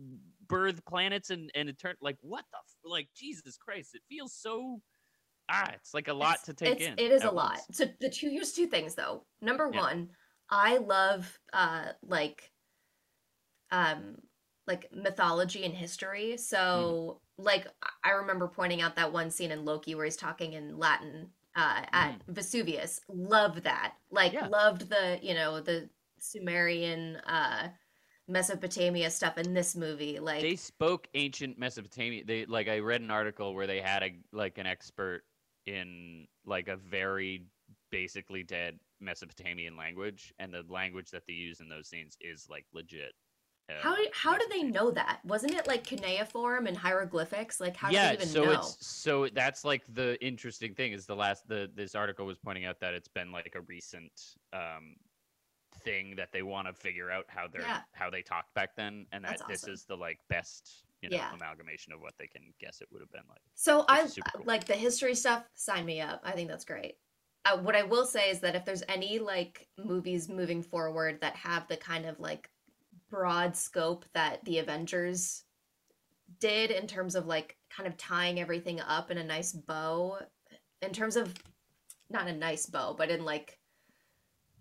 birth 0.47 0.84
planets 0.86 1.30
and 1.30 1.52
and 1.56 1.69
etern 1.69 1.95
like 2.02 2.17
what 2.21 2.45
the 2.52 2.58
f- 2.58 2.91
like 2.91 3.10
Jesus 3.15 3.58
Christ! 3.58 3.95
It 3.95 4.02
feels 4.10 4.34
so 4.34 4.82
ah, 5.50 5.69
it's 5.73 5.93
like 5.93 6.08
a 6.08 6.13
lot 6.13 6.36
It's- 6.36 6.45
to 6.45 6.54
take 6.54 6.78
it's, 6.80 6.86
in. 6.86 6.93
It 6.97 7.12
is 7.12 7.23
a 7.23 7.32
lot. 7.32 7.52
once. 7.54 7.78
So 7.78 7.86
the 8.00 8.10
two 8.10 8.30
here's 8.30 8.54
two 8.54 8.67
things 8.67 8.95
though. 8.95 9.26
Number 9.41 9.69
Yeah. 9.73 9.82
one, 9.82 10.10
I 10.50 10.78
love 10.78 11.38
uh 11.54 11.88
like 12.02 12.52
um 13.71 14.15
like 14.67 14.89
mythology 14.93 15.63
and 15.65 15.73
history. 15.73 16.38
So 16.38 17.21
like 17.38 17.67
I- 17.84 18.10
I 18.10 18.12
remember 18.12 18.47
pointing 18.47 18.82
out 18.82 18.95
that 18.95 19.12
one 19.13 19.30
scene 19.32 19.52
in 19.52 19.65
Loki 19.65 19.95
where 19.95 20.06
he's 20.06 20.17
talking 20.17 20.54
in 20.54 20.78
Latin 20.78 21.30
uh 21.58 21.82
at 21.91 22.22
Vesuvius. 22.28 23.02
Loved 23.10 23.63
that. 23.63 23.96
Like. 24.12 24.34
Yeah. 24.34 24.48
loved 24.48 24.89
the, 24.89 25.20
you 25.22 25.34
know, 25.34 25.60
the 25.60 25.89
Sumerian 26.20 27.17
uh 27.26 27.70
Mesopotamia 28.28 29.10
stuff 29.10 29.38
in 29.38 29.54
this 29.54 29.76
movie. 29.76 30.20
Like 30.20 30.41
they 30.41 30.56
spoke 30.56 31.08
ancient 31.13 31.58
Mesopotamia. 31.58 32.24
They 32.26 32.46
like 32.46 32.67
I 32.67 32.80
read 32.80 33.02
an 33.02 33.12
article 33.12 33.56
where 33.56 33.67
they 33.67 33.82
had 33.82 34.04
a 34.04 34.15
like 34.34 34.58
an 34.58 34.67
expert 34.67 35.24
in 35.65 36.28
like 36.46 36.67
a 36.67 36.76
very 36.76 37.46
basically 37.89 38.43
dead 38.43 38.80
Mesopotamian 39.00 39.78
language, 39.78 40.34
and 40.39 40.54
the 40.54 40.63
language 40.70 41.12
that 41.12 41.24
they 41.28 41.34
use 41.34 41.62
in 41.62 41.70
those 41.70 41.88
scenes 41.88 42.17
is 42.20 42.48
like 42.50 42.65
legit. 42.74 43.13
How 43.75 43.95
how 44.13 44.38
did 44.38 44.49
they 44.49 44.63
know 44.63 44.91
that? 44.91 45.19
Wasn't 45.25 45.53
it 45.53 45.67
like 45.67 45.84
cuneiform 45.84 46.67
and 46.67 46.77
hieroglyphics? 46.77 47.60
Like 47.60 47.75
how 47.77 47.91
yeah, 47.91 48.01
did 48.01 48.01
they 48.03 48.13
even 48.13 48.27
so 48.27 48.43
know? 48.43 48.51
it's 48.51 48.86
so 48.86 49.27
that's 49.30 49.63
like 49.63 49.84
the 49.93 50.23
interesting 50.25 50.73
thing 50.73 50.93
is 50.93 51.06
the 51.06 51.15
last 51.15 51.47
the 51.47 51.69
this 51.75 51.95
article 51.95 52.25
was 52.25 52.38
pointing 52.38 52.65
out 52.65 52.80
that 52.80 52.93
it's 52.93 53.08
been 53.08 53.32
like 53.32 53.56
a 53.56 53.62
recent 53.62 54.36
um 54.53 54.95
thing 55.84 56.15
that 56.15 56.32
they 56.32 56.43
want 56.43 56.67
to 56.67 56.73
figure 56.73 57.12
out 57.12 57.25
how 57.30 57.47
they're 57.47 57.63
Yeah. 57.67 57.82
how 57.93 58.10
they 58.10 58.21
talked 58.23 58.53
back 58.56 58.75
then 58.75 59.08
and 59.12 59.23
that 59.25 59.39
That's 59.39 59.47
this 59.47 59.67
is 59.67 59.86
the 59.86 59.97
like 59.97 60.19
best 60.30 60.86
you 61.01 61.10
know 61.10 61.15
Yeah. 61.15 61.32
amalgamation 61.32 61.93
of 61.93 62.01
what 62.01 62.17
they 62.17 62.27
can 62.27 62.53
guess 62.60 62.82
it 62.82 62.88
would 62.91 63.01
have 63.01 63.12
been 63.12 63.27
like 63.30 63.41
So 63.56 63.86
I 63.88 64.08
cool. 64.36 64.43
like 64.45 64.65
the 64.65 64.75
history 64.75 65.15
stuff. 65.15 65.45
Sign 65.56 65.86
me 65.86 66.01
up. 66.01 66.21
I 66.23 66.32
think 66.32 66.49
that's 66.49 66.65
great. 66.65 66.97
Uh, 67.45 67.58
what 67.60 67.75
I 67.75 67.84
will 67.84 68.06
say 68.06 68.30
is 68.30 68.41
that 68.41 68.56
if 68.56 68.65
there's 68.65 68.84
any 68.88 69.19
like 69.19 69.69
movies 69.77 70.30
moving 70.30 70.62
forward 70.62 71.21
that 71.21 71.36
have 71.38 71.67
the 71.67 71.77
kind 71.77 72.06
of 72.06 72.19
like 72.19 72.49
broad 73.10 73.56
scope 73.56 74.06
that 74.13 74.43
the 74.46 74.60
Avengers 74.60 75.43
did 76.39 76.72
in 76.72 76.88
terms 76.88 77.15
of 77.15 77.26
like 77.26 77.58
kind 77.70 77.88
of 77.88 77.98
tying 77.98 78.39
everything 78.39 78.80
up 78.82 79.12
in 79.12 79.17
a 79.17 79.24
nice 79.24 79.54
bow, 79.54 80.20
in 80.82 80.91
terms 80.91 81.15
of 81.15 81.34
not 82.10 82.28
a 82.28 82.34
nice 82.34 82.65
bow, 82.65 82.96
but 82.98 83.10
in 83.10 83.24
like 83.24 83.60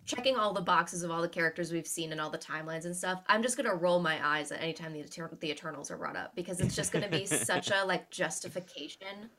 checking 0.04 0.36
all 0.36 0.52
the 0.52 0.60
boxes 0.60 1.02
of 1.02 1.10
all 1.10 1.20
the 1.20 1.28
characters 1.28 1.72
we've 1.72 1.86
seen 1.86 2.12
and 2.12 2.20
all 2.20 2.30
the 2.30 2.38
timelines 2.38 2.84
and 2.84 2.96
stuff, 2.96 3.22
I'm 3.26 3.42
just 3.42 3.56
gonna 3.56 3.74
roll 3.74 4.00
my 4.00 4.24
eyes 4.24 4.52
at 4.52 4.62
any 4.62 4.72
time 4.72 4.92
the 4.92 5.02
Eter- 5.02 5.38
the 5.40 5.50
Eternals 5.50 5.90
are 5.90 5.96
brought 5.96 6.16
up 6.16 6.34
because 6.36 6.60
it's 6.60 6.76
just 6.76 6.92
gonna 6.92 7.08
be 7.08 7.26
such 7.26 7.70
a 7.70 7.84
like 7.84 8.10
justification 8.10 9.30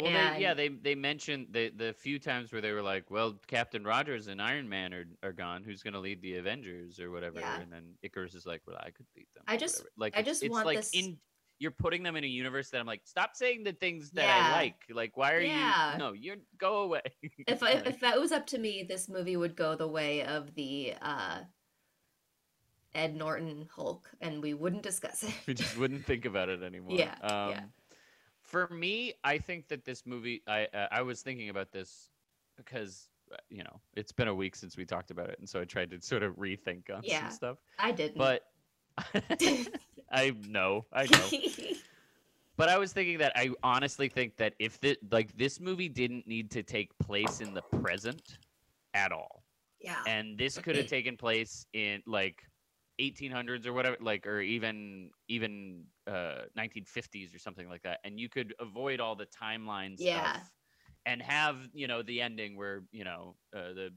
Well, 0.00 0.10
and 0.10 0.36
they, 0.36 0.42
yeah, 0.42 0.54
they 0.54 0.68
they 0.68 0.94
mentioned 0.96 1.48
the 1.52 1.70
the 1.70 1.92
few 1.92 2.18
times 2.18 2.52
where 2.52 2.60
they 2.60 2.72
were 2.72 2.82
like, 2.82 3.10
"Well, 3.10 3.38
Captain 3.46 3.84
Rogers 3.84 4.26
and 4.26 4.42
Iron 4.42 4.68
Man 4.68 4.92
are, 4.92 5.04
are 5.22 5.32
gone. 5.32 5.62
Who's 5.62 5.82
going 5.84 5.94
to 5.94 6.00
lead 6.00 6.20
the 6.20 6.36
Avengers 6.36 6.98
or 6.98 7.12
whatever?" 7.12 7.38
Yeah. 7.38 7.60
And 7.60 7.72
then 7.72 7.84
Ikaris 8.04 8.34
is 8.34 8.44
like, 8.44 8.62
"Well, 8.66 8.76
I 8.80 8.90
could 8.90 9.06
lead 9.16 9.26
them." 9.34 9.44
I 9.46 9.56
just- 9.56 9.76
whatever." 9.78 9.90
like 9.98 10.16
I 10.16 10.22
just 10.22 10.42
it's 10.42 10.50
want 10.52 10.66
like 10.66 10.78
this- 10.78 10.90
in 10.92 11.16
you're 11.60 11.70
putting 11.70 12.02
them 12.02 12.16
in 12.16 12.24
a 12.24 12.26
universe 12.26 12.70
that 12.70 12.80
I'm 12.80 12.86
like, 12.86 13.02
stop 13.04 13.36
saying 13.36 13.62
the 13.62 13.72
things 13.72 14.10
that 14.10 14.24
Yeah. 14.24 14.48
I 14.48 14.52
like. 14.56 14.74
Like, 14.90 15.16
why 15.16 15.34
are 15.34 15.40
Yeah. 15.40 15.92
you? 15.92 15.98
No, 15.98 16.12
you're 16.12 16.36
go 16.58 16.78
away. 16.82 17.02
if 17.46 17.62
I, 17.62 17.70
if 17.74 18.00
that 18.00 18.18
was 18.18 18.32
up 18.32 18.44
to 18.48 18.58
me, 18.58 18.82
this 18.82 19.08
movie 19.08 19.36
would 19.36 19.54
go 19.54 19.76
the 19.76 19.86
way 19.86 20.24
of 20.24 20.52
the 20.56 20.94
uh, 21.00 21.38
Ed 22.94 23.14
Norton 23.14 23.68
Hulk, 23.74 24.10
and 24.20 24.42
we 24.42 24.52
wouldn't 24.52 24.82
discuss 24.82 25.22
it. 25.22 25.32
we 25.46 25.54
just 25.54 25.76
wouldn't 25.78 26.04
think 26.04 26.24
about 26.24 26.48
it 26.48 26.62
anymore. 26.62 26.96
Yeah, 26.98 27.14
Um, 27.22 27.50
yeah. 27.50 27.60
For 28.54 28.68
me, 28.72 29.14
I 29.24 29.38
think 29.38 29.66
that 29.66 29.84
this 29.84 30.06
movie, 30.06 30.40
I 30.46 30.68
uh, 30.72 30.86
I 30.92 31.02
was 31.02 31.22
thinking 31.22 31.48
about 31.48 31.72
this 31.72 32.10
because 32.56 33.08
uh, 33.32 33.36
you 33.50 33.64
know 33.64 33.80
it's 33.94 34.12
been 34.12 34.28
a 34.28 34.34
week 34.34 34.54
since 34.54 34.76
we 34.76 34.84
talked 34.84 35.10
about 35.10 35.28
it, 35.28 35.40
and 35.40 35.48
so 35.48 35.60
I 35.60 35.64
tried 35.64 35.90
to 35.90 36.00
sort 36.00 36.22
of 36.22 36.36
rethink 36.36 36.88
on 36.88 37.00
Yeah. 37.02 37.22
some 37.22 37.30
stuff. 37.32 37.58
I 37.80 37.90
didn't. 37.90 38.16
But 38.16 38.42
I 40.12 40.36
know, 40.46 40.86
I 40.92 41.06
know. 41.06 41.30
But 42.56 42.68
I 42.68 42.78
was 42.78 42.92
thinking 42.92 43.18
that 43.18 43.32
I 43.34 43.50
honestly 43.64 44.08
think 44.08 44.36
that 44.36 44.54
if 44.60 44.80
the 44.80 44.96
like 45.10 45.36
this 45.36 45.58
movie 45.58 45.88
didn't 45.88 46.24
need 46.28 46.52
to 46.52 46.62
take 46.62 46.96
place 47.00 47.40
in 47.40 47.52
the 47.52 47.62
present 47.82 48.38
at 48.94 49.10
all, 49.10 49.42
yeah. 49.80 49.96
and 50.06 50.38
this 50.38 50.56
could 50.58 50.76
have 50.76 50.86
taken 50.86 51.16
place 51.16 51.66
in 51.72 52.00
like 52.06 52.44
1800s 52.98 53.66
or 53.66 53.72
whatever 53.72 53.96
like 54.00 54.26
or 54.26 54.40
even 54.40 55.10
even 55.28 55.86
uh 56.06 56.42
1950s 56.54 57.34
or 57.34 57.38
something 57.38 57.68
like 57.68 57.82
that 57.82 58.00
and 58.04 58.20
you 58.20 58.28
could 58.28 58.54
avoid 58.60 59.00
all 59.00 59.16
the 59.16 59.26
timeline 59.26 59.98
Yeah. 59.98 59.98
stuff 59.98 60.52
and 61.06 61.22
have 61.22 61.68
you 61.72 61.86
know 61.86 62.02
the 62.02 62.20
ending 62.20 62.56
where 62.56 62.84
you 62.92 63.04
know 63.04 63.36
uh, 63.54 63.72
the 63.72 63.90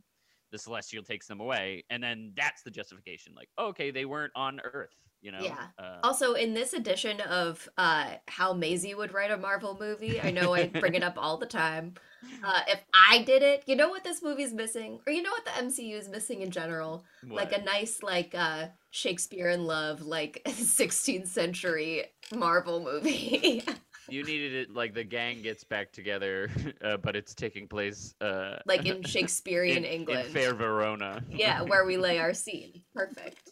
the 0.51 0.57
celestial 0.57 1.03
takes 1.03 1.27
them 1.27 1.39
away 1.41 1.83
and 1.89 2.03
then 2.03 2.33
that's 2.35 2.63
the 2.63 2.71
justification 2.71 3.33
like 3.35 3.49
okay 3.59 3.91
they 3.91 4.05
weren't 4.05 4.33
on 4.35 4.59
earth 4.61 5.06
you 5.21 5.31
know 5.31 5.39
Yeah. 5.41 5.67
uh, 5.77 5.99
Also, 6.03 6.33
in 6.33 6.53
this 6.53 6.73
edition 6.73 7.21
of 7.21 7.67
uh, 7.77 8.11
how 8.27 8.53
Maisie 8.53 8.95
would 8.95 9.13
write 9.13 9.31
a 9.31 9.37
Marvel 9.37 9.77
movie, 9.79 10.21
I 10.21 10.31
know 10.31 10.53
I 10.53 10.67
bring 10.67 10.95
it 10.95 11.03
up 11.03 11.15
all 11.17 11.37
the 11.37 11.45
time. 11.45 11.95
Uh, 12.43 12.61
if 12.67 12.79
I 12.93 13.23
did 13.23 13.43
it, 13.43 13.63
you 13.67 13.75
know 13.75 13.89
what 13.89 14.03
this 14.03 14.21
movie's 14.23 14.53
missing, 14.53 14.99
or 15.05 15.13
you 15.13 15.21
know 15.21 15.31
what 15.31 15.45
the 15.45 15.51
MCU 15.51 15.95
is 15.97 16.09
missing 16.09 16.41
in 16.41 16.51
general, 16.51 17.05
like 17.23 17.53
a 17.53 17.61
nice 17.61 18.01
like 18.03 18.33
uh, 18.35 18.67
Shakespeare 18.89 19.49
in 19.49 19.65
Love, 19.65 20.01
like 20.01 20.41
16th 20.47 21.27
century 21.27 22.05
Marvel 22.35 22.83
movie. 22.83 23.63
you 24.09 24.23
needed 24.23 24.53
it 24.53 24.73
like 24.73 24.93
the 24.93 25.03
gang 25.03 25.41
gets 25.41 25.63
back 25.63 25.91
together 25.91 26.49
uh, 26.83 26.95
but 26.97 27.15
it's 27.15 27.35
taking 27.35 27.67
place 27.67 28.15
uh 28.21 28.55
like 28.65 28.85
in 28.85 29.03
Shakespearean 29.03 29.77
in, 29.79 29.83
England. 29.83 30.27
in 30.27 30.33
fair 30.33 30.53
verona 30.53 31.21
yeah, 31.29 31.61
where 31.61 31.85
we 31.85 31.97
lay 31.97 32.17
our 32.19 32.33
scene. 32.33 32.83
Perfect. 32.95 33.51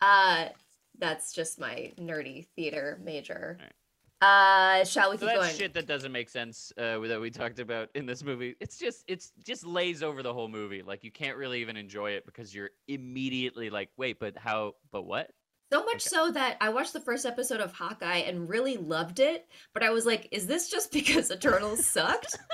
Uh 0.00 0.46
that's 0.98 1.32
just 1.32 1.58
my 1.58 1.92
nerdy 1.98 2.46
theater 2.56 3.00
major. 3.02 3.58
Uh 4.20 4.84
shall 4.84 5.10
we 5.10 5.18
So 5.18 5.26
keep 5.26 5.34
that's 5.34 5.46
going? 5.46 5.56
shit 5.56 5.74
that 5.74 5.86
doesn't 5.86 6.10
make 6.12 6.30
sense 6.30 6.72
uh, 6.78 6.98
that 7.00 7.20
we 7.20 7.30
talked 7.30 7.58
about 7.58 7.90
in 7.94 8.06
this 8.06 8.22
movie. 8.24 8.56
It's 8.60 8.78
just 8.78 9.04
it's 9.08 9.32
just 9.44 9.66
lays 9.66 10.02
over 10.02 10.22
the 10.22 10.32
whole 10.32 10.48
movie. 10.48 10.82
Like 10.82 11.04
you 11.04 11.10
can't 11.10 11.36
really 11.36 11.60
even 11.60 11.76
enjoy 11.76 12.12
it 12.12 12.24
because 12.24 12.54
you're 12.54 12.70
immediately 12.88 13.68
like, 13.68 13.90
wait, 13.98 14.18
but 14.18 14.38
how? 14.38 14.72
But 14.90 15.02
what? 15.02 15.30
So 15.72 15.84
much 15.84 15.96
Okay. 15.96 16.08
so 16.08 16.30
that 16.30 16.56
I 16.60 16.68
watched 16.68 16.92
the 16.92 17.00
first 17.00 17.26
episode 17.26 17.60
of 17.60 17.72
Hawkeye 17.72 18.18
and 18.18 18.48
really 18.48 18.76
loved 18.76 19.18
it, 19.18 19.48
but 19.74 19.82
I 19.82 19.90
was 19.90 20.06
like, 20.06 20.28
is 20.30 20.46
this 20.46 20.70
just 20.70 20.92
because 20.92 21.30
Eternals 21.30 21.84
sucked? 21.84 22.34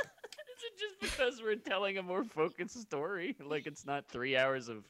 Is 0.52 0.64
it 0.64 0.78
just 0.78 1.16
because 1.16 1.42
we're 1.42 1.57
telling 1.57 1.98
a 1.98 2.02
more 2.02 2.24
focused 2.24 2.81
story? 2.81 3.37
Like 3.44 3.66
it's 3.66 3.85
not 3.85 4.07
three 4.09 4.37
hours 4.37 4.68
of. 4.68 4.85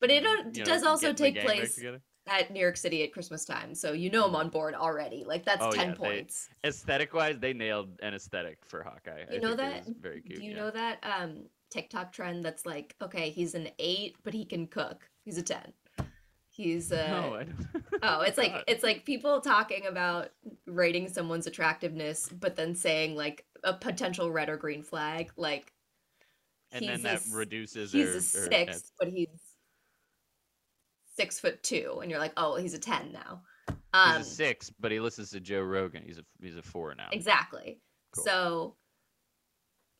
But 0.00 0.10
it 0.10 0.24
uh, 0.24 0.42
know, 0.44 0.64
does 0.64 0.84
also 0.84 1.12
take 1.12 1.40
place 1.40 1.74
together. 1.74 2.00
At 2.30 2.50
New 2.50 2.60
York 2.60 2.76
City 2.78 3.02
at 3.02 3.12
Christmas 3.12 3.44
time, 3.44 3.74
so 3.74 3.92
you 3.92 4.08
know 4.08 4.24
I'm 4.24 4.36
on 4.36 4.48
board 4.48 4.74
already. 4.74 5.24
Like 5.26 5.44
that's 5.44 5.62
Oh, 5.62 5.70
10 5.72 5.88
yeah, 5.90 5.94
points. 5.96 6.48
Aesthetic 6.64 7.12
wise, 7.12 7.36
they 7.40 7.52
nailed 7.52 7.90
an 8.02 8.14
aesthetic 8.14 8.58
for 8.64 8.82
Hawkeye. 8.82 9.24
I 9.28 9.34
You 9.34 9.40
know 9.40 9.56
think 9.56 9.58
that? 9.58 9.84
very 10.00 10.22
cute. 10.22 10.38
Do 10.38 10.44
you 10.44 10.52
yeah. 10.52 10.56
know 10.56 10.70
that 10.70 10.98
um 11.02 11.44
TikTok 11.70 12.12
trend 12.12 12.44
that's 12.44 12.64
like, 12.64 12.94
okay, 13.02 13.30
he's 13.30 13.54
an 13.54 13.68
8, 13.78 14.16
but 14.24 14.32
he 14.32 14.44
can 14.44 14.66
cook. 14.68 15.08
He's 15.24 15.38
a 15.38 15.42
10. 15.42 15.72
He's 16.48 16.92
uh 16.92 17.06
No, 17.08 17.34
I 17.34 17.44
don't. 17.44 17.66
Oh, 18.02 18.20
it's 18.22 18.38
like 18.38 18.52
it's 18.68 18.82
like 18.84 19.04
people 19.04 19.40
talking 19.40 19.86
about 19.86 20.30
rating 20.66 21.08
someone's 21.08 21.46
attractiveness, 21.48 22.28
but 22.28 22.54
then 22.56 22.74
saying 22.74 23.16
like 23.16 23.44
a 23.64 23.74
potential 23.74 24.30
red 24.30 24.48
or 24.48 24.56
green 24.56 24.82
flag, 24.82 25.32
like 25.36 25.72
and 26.72 26.86
then 26.86 27.02
that 27.02 27.20
reduces. 27.32 27.90
he's 27.92 28.06
their- 28.32 28.42
a 28.42 28.46
or- 28.46 28.50
six, 28.50 28.92
but 29.00 29.08
he's 29.08 29.26
six 31.16 31.38
foot 31.40 31.62
two, 31.62 31.98
and 32.02 32.10
you're 32.10 32.20
like, 32.20 32.32
oh, 32.36 32.56
he's 32.56 32.74
a 32.74 32.78
ten 32.78 33.12
now. 33.12 33.42
He's 33.68 33.76
Um, 34.16 34.20
a 34.20 34.24
six, 34.24 34.70
but 34.78 34.92
he 34.92 35.00
listens 35.00 35.30
to 35.30 35.40
Joe 35.40 35.62
Rogan. 35.62 36.02
He's 36.04 36.18
a 36.18 36.24
he's 36.40 36.56
a 36.56 36.62
four 36.62 36.94
now. 36.94 37.08
exactly. 37.12 37.80
Cool. 38.12 38.24
So 38.24 38.76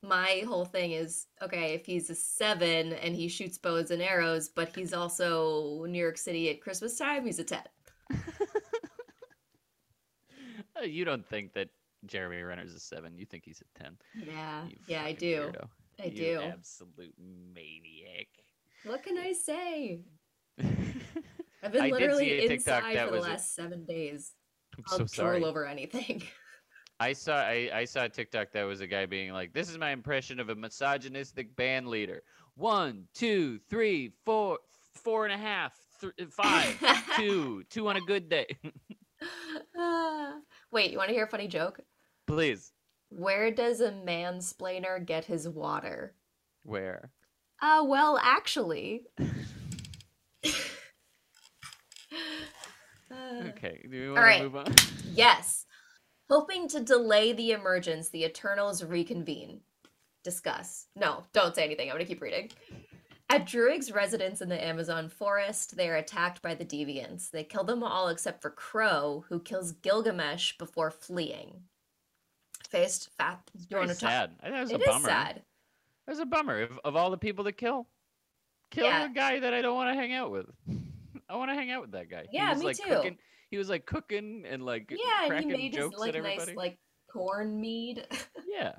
my 0.02 0.42
whole 0.46 0.64
thing 0.64 0.92
is 0.92 1.26
okay 1.42 1.74
if 1.74 1.84
he's 1.84 2.08
a 2.08 2.14
seven 2.14 2.94
and 2.94 3.14
he 3.14 3.28
shoots 3.28 3.58
bows 3.58 3.90
and 3.90 4.00
arrows, 4.00 4.48
but 4.48 4.74
he's 4.74 4.92
also 4.94 5.84
New 5.84 5.98
York 6.00 6.16
City 6.18 6.48
at 6.50 6.60
Christmas 6.62 6.96
time, 6.96 7.26
he's 7.26 7.38
a 7.38 7.44
ten. 7.44 7.62
Uh, 10.76 10.82
you 10.84 11.04
don't 11.04 11.26
think 11.26 11.52
that 11.54 11.68
Jeremy 12.06 12.42
Renner's 12.42 12.74
a 12.74 12.80
seven? 12.80 13.18
You 13.18 13.26
think 13.26 13.44
he's 13.44 13.60
a 13.60 13.78
ten? 13.78 13.96
Yeah, 14.14 14.66
You 14.68 14.76
yeah, 14.86 15.02
I 15.04 15.12
do. 15.12 15.52
weirdo. 15.52 15.68
I 16.00 16.04
You 16.06 16.10
do. 16.16 16.40
Absolute 16.42 17.14
maniac. 17.18 18.28
What 18.84 19.02
can 19.02 19.18
I 19.18 19.32
say? 19.34 20.00
I'm 20.60 21.04
I've 21.62 21.72
been 21.72 21.82
I 21.82 21.90
did 21.90 21.94
see 21.96 22.00
literally 22.00 22.46
inside 22.46 22.98
for 22.98 23.06
the 23.06 23.12
was 23.12 23.24
last 23.24 23.54
seven 23.54 23.84
days. 23.84 24.32
I'll 24.90 24.98
so 24.98 25.06
sorry. 25.06 25.44
over 25.44 25.66
anything. 25.66 26.22
I 27.00 27.14
saw 27.14 27.36
I, 27.36 27.70
I 27.72 27.84
saw 27.86 28.04
a 28.04 28.08
TikTok 28.08 28.52
that 28.52 28.64
was 28.64 28.80
a 28.82 28.86
guy 28.86 29.06
being 29.06 29.32
like, 29.32 29.52
"This 29.54 29.70
is 29.70 29.78
my 29.78 29.90
impression 29.90 30.38
of 30.38 30.50
a 30.50 30.54
misogynistic 30.54 31.56
band 31.56 31.88
leader. 31.88 32.22
One, 32.56 33.04
two, 33.14 33.58
three, 33.70 34.12
four, 34.24 34.58
four 34.94 35.24
and 35.24 35.32
a 35.32 35.38
half, 35.38 35.72
th- 36.00 36.12
five, 36.30 36.78
two, 37.16 37.64
two 37.70 37.88
on 37.88 37.96
a 37.96 38.00
good 38.02 38.28
day." 38.28 38.46
Ah. 39.76 40.34
Wait, 40.70 40.90
you 40.92 40.98
want 40.98 41.08
to 41.08 41.14
hear 41.14 41.24
a 41.24 41.28
funny 41.28 41.48
joke? 41.48 41.80
Please, 42.26 42.72
Where 43.08 43.50
does 43.50 43.80
a 43.80 43.90
mansplainer 43.90 45.04
get 45.04 45.24
his 45.24 45.48
water? 45.48 46.14
where? 46.62 47.10
Uh, 47.62 47.82
well, 47.86 48.18
actually. 48.22 49.02
Okay, 53.62 53.86
do 53.90 54.00
we 54.00 54.06
All 54.08 54.14
want 54.14 54.24
right. 54.24 54.38
to 54.38 54.44
move 54.44 54.56
on? 54.56 54.74
yes. 55.12 55.66
Hoping 56.30 56.68
to 56.68 56.80
delay 56.80 57.32
the 57.32 57.52
emergence, 57.52 58.08
the 58.08 58.24
Eternals 58.24 58.82
reconvene. 58.84 59.60
Discuss. 60.24 60.86
No, 60.96 61.24
don't 61.32 61.54
say 61.54 61.64
anything. 61.64 61.88
I'm 61.90 61.96
going 61.96 62.06
to 62.06 62.10
keep 62.12 62.22
reading. 62.22 62.50
At 63.28 63.46
Druig's 63.46 63.92
residence 63.92 64.40
in 64.40 64.48
the 64.48 64.62
Amazon 64.62 65.08
forest, 65.08 65.76
they 65.76 65.88
are 65.88 65.96
attacked 65.96 66.42
by 66.42 66.54
the 66.54 66.64
deviants. 66.64 67.30
They 67.30 67.44
kill 67.44 67.64
them 67.64 67.82
all 67.82 68.08
except 68.08 68.42
for 68.42 68.50
Kro, 68.50 69.24
who 69.28 69.40
kills 69.40 69.72
Gilgamesh 69.72 70.56
before 70.58 70.90
fleeing. 70.90 71.62
Faced 72.68 73.10
fat. 73.18 73.40
It's 73.54 73.64
you 73.70 73.76
very 73.76 73.86
talk- 73.88 73.96
sad. 73.96 74.30
That 74.42 74.52
was 74.52 74.70
It 74.70 74.76
a 74.76 74.80
is 74.80 74.86
bummer. 74.86 75.08
sad. 75.08 75.42
That 76.06 76.12
was 76.12 76.18
a 76.20 76.26
bummer. 76.26 76.62
Of, 76.62 76.78
of 76.84 76.96
all 76.96 77.10
the 77.10 77.18
people 77.18 77.44
to 77.44 77.52
kill, 77.52 77.86
kill 78.70 78.84
Yeah. 78.86 79.06
a 79.06 79.08
guy 79.08 79.40
that 79.40 79.52
I 79.54 79.62
don't 79.62 79.74
want 79.74 79.92
to 79.94 80.00
hang 80.00 80.12
out 80.12 80.30
with. 80.30 80.46
I 81.28 81.36
want 81.36 81.50
to 81.50 81.54
hang 81.54 81.70
out 81.70 81.82
with 81.82 81.92
that 81.92 82.10
guy. 82.10 82.26
Yeah, 82.32 82.52
me 82.54 82.64
like 82.64 82.76
too. 82.76 82.84
Cooking, 82.88 83.18
he 83.50 83.58
was 83.58 83.68
like 83.68 83.84
cooking 83.86 84.44
and 84.48 84.64
like 84.64 84.90
Yeah, 84.90 84.96
and 84.96 85.22
he 85.24 85.28
cracking 85.28 85.48
made 85.48 85.74
his 85.74 85.84
jokes 85.84 85.98
like 85.98 86.14
at 86.14 86.22
nice 86.22 86.54
like 86.54 86.78
corn 87.08 87.60
mead. 87.60 88.06
Yeah. 88.46 88.72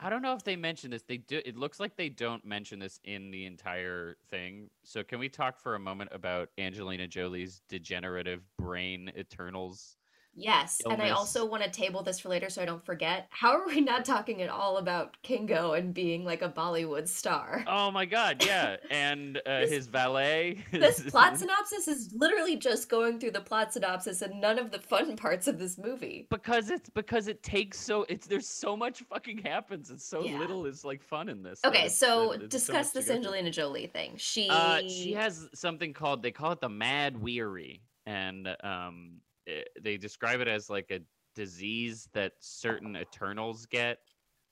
I 0.00 0.10
don't 0.10 0.22
know 0.22 0.34
if 0.34 0.42
they 0.42 0.56
mention 0.56 0.90
this. 0.90 1.02
They 1.02 1.18
do. 1.18 1.40
It 1.44 1.56
looks 1.56 1.78
like 1.78 1.96
they 1.96 2.08
don't 2.08 2.44
mention 2.44 2.78
this 2.78 2.98
in 3.04 3.30
the 3.30 3.46
entire 3.46 4.16
thing. 4.28 4.68
So 4.82 5.02
can 5.04 5.18
we 5.18 5.28
talk 5.28 5.58
for 5.58 5.76
a 5.76 5.78
moment 5.78 6.10
about 6.12 6.48
Angelina 6.58 7.06
Jolie's 7.06 7.62
degenerative 7.68 8.42
brain 8.58 9.12
Eternals? 9.16 9.96
Yes, 10.36 10.80
and 10.88 11.00
I 11.00 11.10
also 11.10 11.46
want 11.46 11.62
to 11.62 11.70
table 11.70 12.02
this 12.02 12.18
for 12.20 12.28
later 12.28 12.50
so 12.50 12.60
I 12.60 12.64
don't 12.64 12.84
forget. 12.84 13.26
How 13.30 13.52
are 13.52 13.66
we 13.66 13.80
not 13.80 14.04
talking 14.04 14.42
at 14.42 14.48
all 14.50 14.78
about 14.78 15.16
Kingo 15.22 15.72
and 15.72 15.94
being 15.94 16.24
like 16.24 16.42
a 16.42 16.48
Bollywood 16.48 17.08
star? 17.08 17.64
Oh 17.66 17.90
my 17.90 18.04
God! 18.04 18.44
Yeah, 18.44 18.76
and 18.90 19.36
uh, 19.46 19.60
This- 19.60 19.70
his 19.70 19.86
valet. 19.86 20.64
This 20.72 21.00
plot 21.10 21.38
synopsis 21.38 21.88
is 21.88 22.12
literally 22.14 22.56
just 22.56 22.88
going 22.88 23.18
through 23.20 23.30
the 23.32 23.40
plot 23.40 23.72
synopsis 23.72 24.22
and 24.22 24.40
none 24.40 24.58
of 24.58 24.70
the 24.70 24.78
fun 24.78 25.16
parts 25.16 25.46
of 25.46 25.58
this 25.58 25.78
movie. 25.78 26.26
because 26.30 26.70
it's 26.70 26.90
because 26.90 27.28
it 27.28 27.42
takes 27.42 27.78
so 27.80 28.04
it's 28.08 28.26
there's 28.26 28.48
so 28.48 28.76
much 28.76 29.02
fucking 29.02 29.38
happens 29.38 29.90
and 29.90 30.00
so 30.00 30.22
Yeah. 30.24 30.38
little 30.38 30.66
is 30.66 30.84
like 30.84 31.02
fun 31.02 31.28
in 31.28 31.42
this. 31.42 31.60
Okay, 31.64 31.78
it's- 31.86 31.96
so 31.98 32.32
it's 32.32 32.48
discuss 32.48 32.90
to 32.92 32.98
this. 33.00 33.10
Angelina 33.10 33.50
Jolie 33.50 33.86
thing. 33.86 34.14
She 34.16 34.48
Uh, 34.50 34.80
she 34.88 35.12
has 35.12 35.48
something 35.54 35.92
called 35.92 36.22
they 36.22 36.32
call 36.32 36.52
it 36.52 36.60
the 36.60 36.68
Mahd 36.68 37.16
Wy'ry, 37.16 37.80
and 38.06 38.48
um, 38.62 39.20
Eh, 39.46 39.62
they 39.80 39.96
describe 39.96 40.40
it 40.40 40.48
as 40.48 40.70
like 40.70 40.90
a 40.90 41.00
disease 41.34 42.08
that 42.12 42.32
certain 42.40 42.96
Eternals 42.96 43.66
get, 43.66 43.98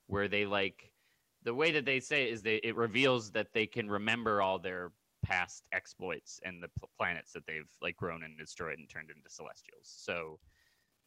where 0.07 0.29
they 0.29 0.45
like 0.45 0.93
the 1.45 1.55
way 1.55 1.73
that 1.73 1.85
they 1.85 2.01
say 2.01 2.25
it 2.25 2.33
is 2.33 2.43
they 2.43 2.57
it 2.57 2.77
reveals 2.77 3.31
that 3.33 3.53
they 3.53 3.67
can 3.67 3.91
remember 3.91 4.43
all 4.43 4.59
their 4.59 4.93
past 5.25 5.65
exploits 5.73 6.41
and 6.45 6.63
the 6.63 6.69
pl- 6.79 6.91
planets 6.97 7.33
that 7.33 7.47
they've 7.47 7.71
like 7.81 7.97
grown 7.97 8.25
and 8.25 8.37
destroyed 8.39 8.79
and 8.79 8.89
turned 8.89 9.11
into 9.11 9.29
Celestials. 9.29 9.85
So 9.85 10.39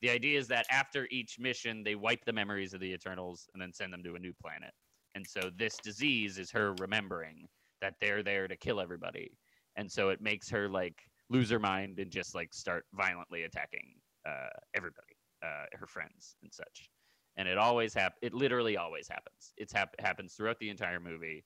the 0.01 0.09
idea 0.09 0.37
is 0.39 0.47
that 0.49 0.65
after 0.69 1.07
each 1.11 1.39
mission, 1.39 1.83
they 1.83 1.95
wipe 1.95 2.25
the 2.25 2.33
memories 2.33 2.73
of 2.73 2.79
the 2.79 2.91
Eternals 2.93 3.49
and 3.53 3.61
then 3.61 3.73
send 3.73 3.91
them 3.93 4.03
to 4.03 4.15
a 4.15 4.19
new 4.19 4.33
planet. 4.33 4.73
And 5.15 5.25
so 5.25 5.49
this 5.55 5.77
disease 5.77 6.37
is 6.37 6.51
her 6.51 6.73
remembering 6.79 7.47
that 7.81 7.95
they're 8.01 8.23
there 8.23 8.47
to 8.47 8.55
kill 8.55 8.79
everybody. 8.79 9.37
And 9.77 9.91
so 9.91 10.09
it 10.09 10.21
makes 10.21 10.49
her 10.49 10.69
like 10.69 11.09
lose 11.29 11.49
her 11.49 11.59
mind 11.59 11.99
and 11.99 12.11
just 12.11 12.35
like 12.35 12.53
start 12.53 12.85
violently 12.93 13.43
attacking 13.43 13.95
uh, 14.27 14.49
everybody, 14.75 15.15
uh, 15.43 15.65
her 15.73 15.87
friends 15.87 16.35
and 16.43 16.53
such. 16.53 16.89
And 17.37 17.47
it 17.47 17.57
always 17.57 17.93
happens. 17.93 18.19
It 18.21 18.33
literally 18.33 18.77
always 18.77 19.07
happens. 19.07 19.53
It's 19.57 19.73
hap- 19.73 19.99
happens 19.99 20.33
throughout 20.33 20.59
the 20.59 20.69
entire 20.69 20.99
movie. 20.99 21.43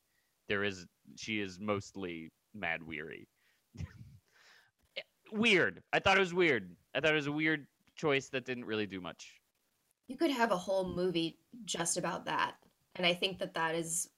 There 0.47 0.63
is 0.63 0.86
she 1.15 1.39
is 1.39 1.59
mostly 1.59 2.32
mad 2.53 2.84
weary. 2.84 3.27
weird. 5.32 5.82
I 5.93 5.99
thought 5.99 6.17
it 6.17 6.21
was 6.21 6.34
weird. 6.34 6.75
I 6.93 6.99
thought 6.99 7.11
it 7.11 7.15
was 7.15 7.27
a 7.27 7.32
weird 7.32 7.67
choice 7.95 8.30
that 8.30 8.45
didn't 8.45 8.65
really 8.65 8.86
do 8.86 9.01
much. 9.01 9.34
You 10.07 10.17
could 10.17 10.32
have 10.32 10.51
a 10.51 10.57
whole 10.57 10.88
movie 10.95 11.38
just 11.65 11.97
about 11.97 12.25
that. 12.25 12.55
And 12.95 13.05
I 13.05 13.13
think 13.13 13.39
that 13.39 13.53
that 13.53 13.75
is 13.75 14.09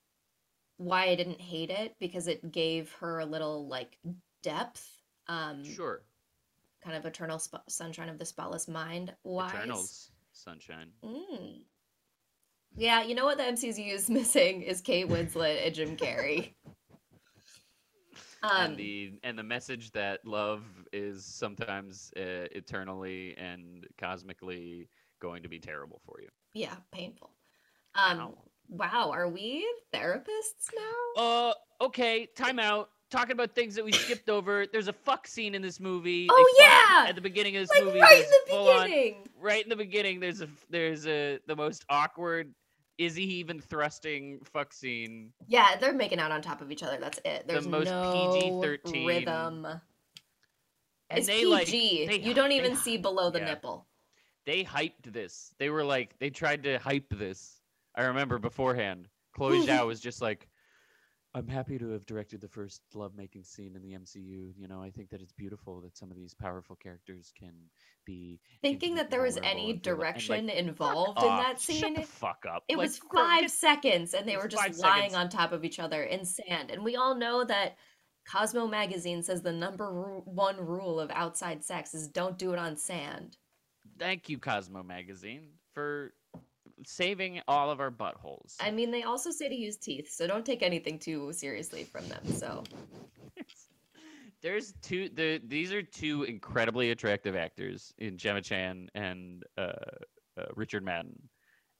why 0.78 1.06
I 1.06 1.16
didn't 1.16 1.42
hate 1.42 1.70
it 1.70 1.96
because 2.00 2.28
it 2.28 2.52
gave 2.52 2.92
her 2.94 3.20
a 3.20 3.26
little 3.26 3.68
like 3.68 3.98
depth. 4.42 5.01
Um, 5.32 5.64
Sure. 5.64 6.02
kind 6.84 6.98
of 6.98 7.06
eternal 7.06 7.40
sp- 7.40 7.64
sunshine 7.70 8.10
of 8.10 8.18
the 8.20 8.26
spotless 8.26 8.68
mind 8.68 9.14
wise. 9.24 9.54
Eternals 9.54 10.12
sunshine. 10.34 10.90
Mm. 11.04 11.62
Yeah, 12.76 13.02
you 13.04 13.16
know 13.16 13.26
what 13.26 13.38
the 13.38 13.44
MCU 13.44 13.94
is 13.94 14.10
missing 14.20 14.62
is 14.62 14.82
Kate 14.82 15.08
Winslet 15.08 15.66
and 15.66 15.76
Jim 15.76 15.96
Carrey. 15.98 16.54
Um, 18.44 18.72
and 18.72 18.78
the 18.78 19.20
and 19.24 19.38
the 19.38 19.44
message 19.44 19.92
that 19.92 20.26
love 20.26 20.64
is 20.92 21.24
sometimes 21.24 22.12
uh, 22.18 22.50
eternally 22.52 23.36
and 23.38 23.86
cosmically 24.00 24.90
going 25.22 25.44
to 25.44 25.48
be 25.50 25.60
terrible 25.60 26.02
for 26.04 26.20
you. 26.20 26.30
yeah, 26.54 26.74
painful. 26.92 27.30
Um, 27.94 28.20
Ow. 28.20 28.38
wow, 28.68 29.12
are 29.14 29.30
we 29.30 29.64
therapists 29.94 30.72
now? 30.76 31.22
Uh, 31.24 31.54
okay, 31.82 32.26
time 32.36 32.58
out. 32.58 32.90
Talking 33.12 33.34
about 33.34 33.54
things 33.54 33.76
that 33.76 33.84
we 33.84 33.92
skipped 33.92 34.30
over. 34.30 34.66
There's 34.66 34.88
a 34.88 34.94
fuck 34.94 35.28
scene 35.28 35.54
in 35.54 35.62
this 35.62 35.80
movie. 35.82 36.28
Oh, 36.32 36.56
yeah! 36.58 37.10
At 37.10 37.16
the 37.16 37.22
beginning 37.22 37.58
of 37.58 37.64
this 37.64 37.70
like 37.72 37.84
movie, 37.84 38.00
right 38.00 38.24
in 38.24 38.30
the 38.48 38.56
on- 38.56 38.84
beginning. 38.86 39.16
right 39.40 39.62
in 39.62 39.70
the 39.70 39.76
beginning, 39.76 40.20
there's 40.22 40.42
a 40.42 40.48
there's 40.70 41.06
a 41.06 41.40
the 41.46 41.56
most 41.56 41.84
awkward. 41.90 42.54
Is 42.98 43.16
he 43.16 43.24
even 43.24 43.60
thrusting 43.60 44.40
fuck 44.46 44.72
scene? 44.74 45.34
Yeah, 45.48 45.76
they're 45.80 45.92
making 45.94 46.20
out 46.20 46.32
on 46.32 46.42
top 46.42 46.62
of 46.62 46.72
each 46.72 46.84
other. 46.84 46.98
That's 47.02 47.20
it. 47.26 47.46
There's 47.48 47.68
most 47.68 47.88
no 47.88 48.38
PG-13 48.40 49.08
rhythm. 49.08 49.66
And 49.66 49.80
it's 51.18 51.28
they 51.28 51.40
PG. 51.40 51.48
like 51.48 51.68
they 51.68 52.20
you 52.24 52.34
don't 52.34 52.50
they 52.50 52.58
even 52.58 52.76
see 52.78 52.98
below 52.98 53.30
the 53.30 53.40
yeah. 53.40 53.46
nipple. 53.46 53.88
they 54.46 54.64
hyped 54.64 55.12
this. 55.12 55.54
They 55.60 55.70
were 55.70 55.84
like, 55.84 56.18
they 56.20 56.30
tried 56.30 56.64
to 56.64 56.78
hype 56.78 57.10
this. 57.10 57.60
I 57.96 58.04
remember 58.04 58.40
beforehand. 58.40 59.08
Chloe 59.34 59.60
Zhao 59.68 59.86
was 59.88 60.00
just 60.00 60.22
like, 60.22 60.48
I'm 61.34 61.48
happy 61.48 61.78
to 61.80 61.90
have 61.92 62.06
directed 62.06 62.42
the 62.42 62.50
first 62.50 62.82
lovemaking 62.94 63.44
scene 63.46 63.74
in 63.76 63.82
the 63.82 63.94
MCU. 63.94 64.54
You 64.58 64.68
know, 64.68 64.82
I 64.82 64.92
think 64.92 65.10
that 65.12 65.22
it's 65.22 65.32
beautiful 65.32 65.80
that 65.82 65.96
some 65.98 66.12
of 66.12 66.18
these 66.18 66.34
powerful 66.34 66.76
characters 66.76 67.32
can 67.40 67.54
be 68.06 68.42
Thinking 68.62 68.96
that 68.96 69.10
there 69.10 69.22
was 69.22 69.38
any 69.38 69.46
and 69.46 69.56
feel 69.58 69.66
like- 69.68 69.74
and, 69.76 69.82
direction 69.82 70.48
like, 70.48 70.56
involved 70.58 71.20
in 71.24 71.30
off. 71.30 71.42
that 71.42 71.62
scene. 71.62 71.80
Shut 71.80 71.96
the 71.96 72.02
fuck 72.04 72.46
up. 72.50 72.64
It 72.68 72.78
Like, 72.78 72.84
was 72.86 72.98
five 73.14 73.42
get- 73.44 73.52
seconds, 73.52 74.14
and 74.14 74.28
they 74.28 74.36
were 74.36 74.50
just 74.50 74.62
lying 74.80 75.10
seconds. 75.12 75.14
on 75.14 75.30
top 75.30 75.54
of 75.54 75.64
each 75.64 75.80
other 75.80 76.04
in 76.04 76.26
sand. 76.26 76.70
And 76.70 76.84
we 76.84 76.98
all 76.98 77.16
know 77.16 77.46
that 77.46 77.78
Cosmo 78.30 78.68
Magazine 78.68 79.24
says 79.24 79.42
the 79.42 79.54
number 79.54 80.20
one 80.26 80.58
rule 80.58 81.00
of 81.00 81.10
outside 81.12 81.64
sex 81.64 81.94
is 81.94 82.08
don't 82.10 82.38
do 82.38 82.52
it 82.52 82.60
on 82.60 82.76
sand. 82.76 83.38
Thank 83.98 84.28
you, 84.30 84.38
Cosmo 84.38 84.84
Magazine, 84.84 85.54
for 85.74 86.14
saving 86.86 87.42
all 87.48 87.70
of 87.72 87.80
our 87.80 87.92
buttholes. 87.92 88.56
I 88.60 88.72
mean, 88.72 88.92
they 88.92 89.04
also 89.04 89.32
say 89.32 89.48
to 89.50 89.56
use 89.56 89.78
teeth, 89.78 90.10
so 90.12 90.28
don't 90.28 90.46
take 90.46 90.64
anything 90.64 91.00
too 91.00 91.32
seriously 91.34 91.84
from 91.84 92.08
them. 92.08 92.26
So, 92.34 92.64
There's 94.42 94.74
two. 94.82 95.10
The 95.10 95.40
these 95.46 95.72
are 95.72 95.84
two 95.84 96.24
incredibly 96.24 96.90
attractive 96.92 97.36
actors 97.36 97.94
in 98.00 98.18
Gemma 98.18 98.42
Chan 98.42 98.90
and 98.96 99.44
uh, 99.56 99.74
uh, 100.38 100.46
Richard 100.56 100.84
Madden, 100.84 101.30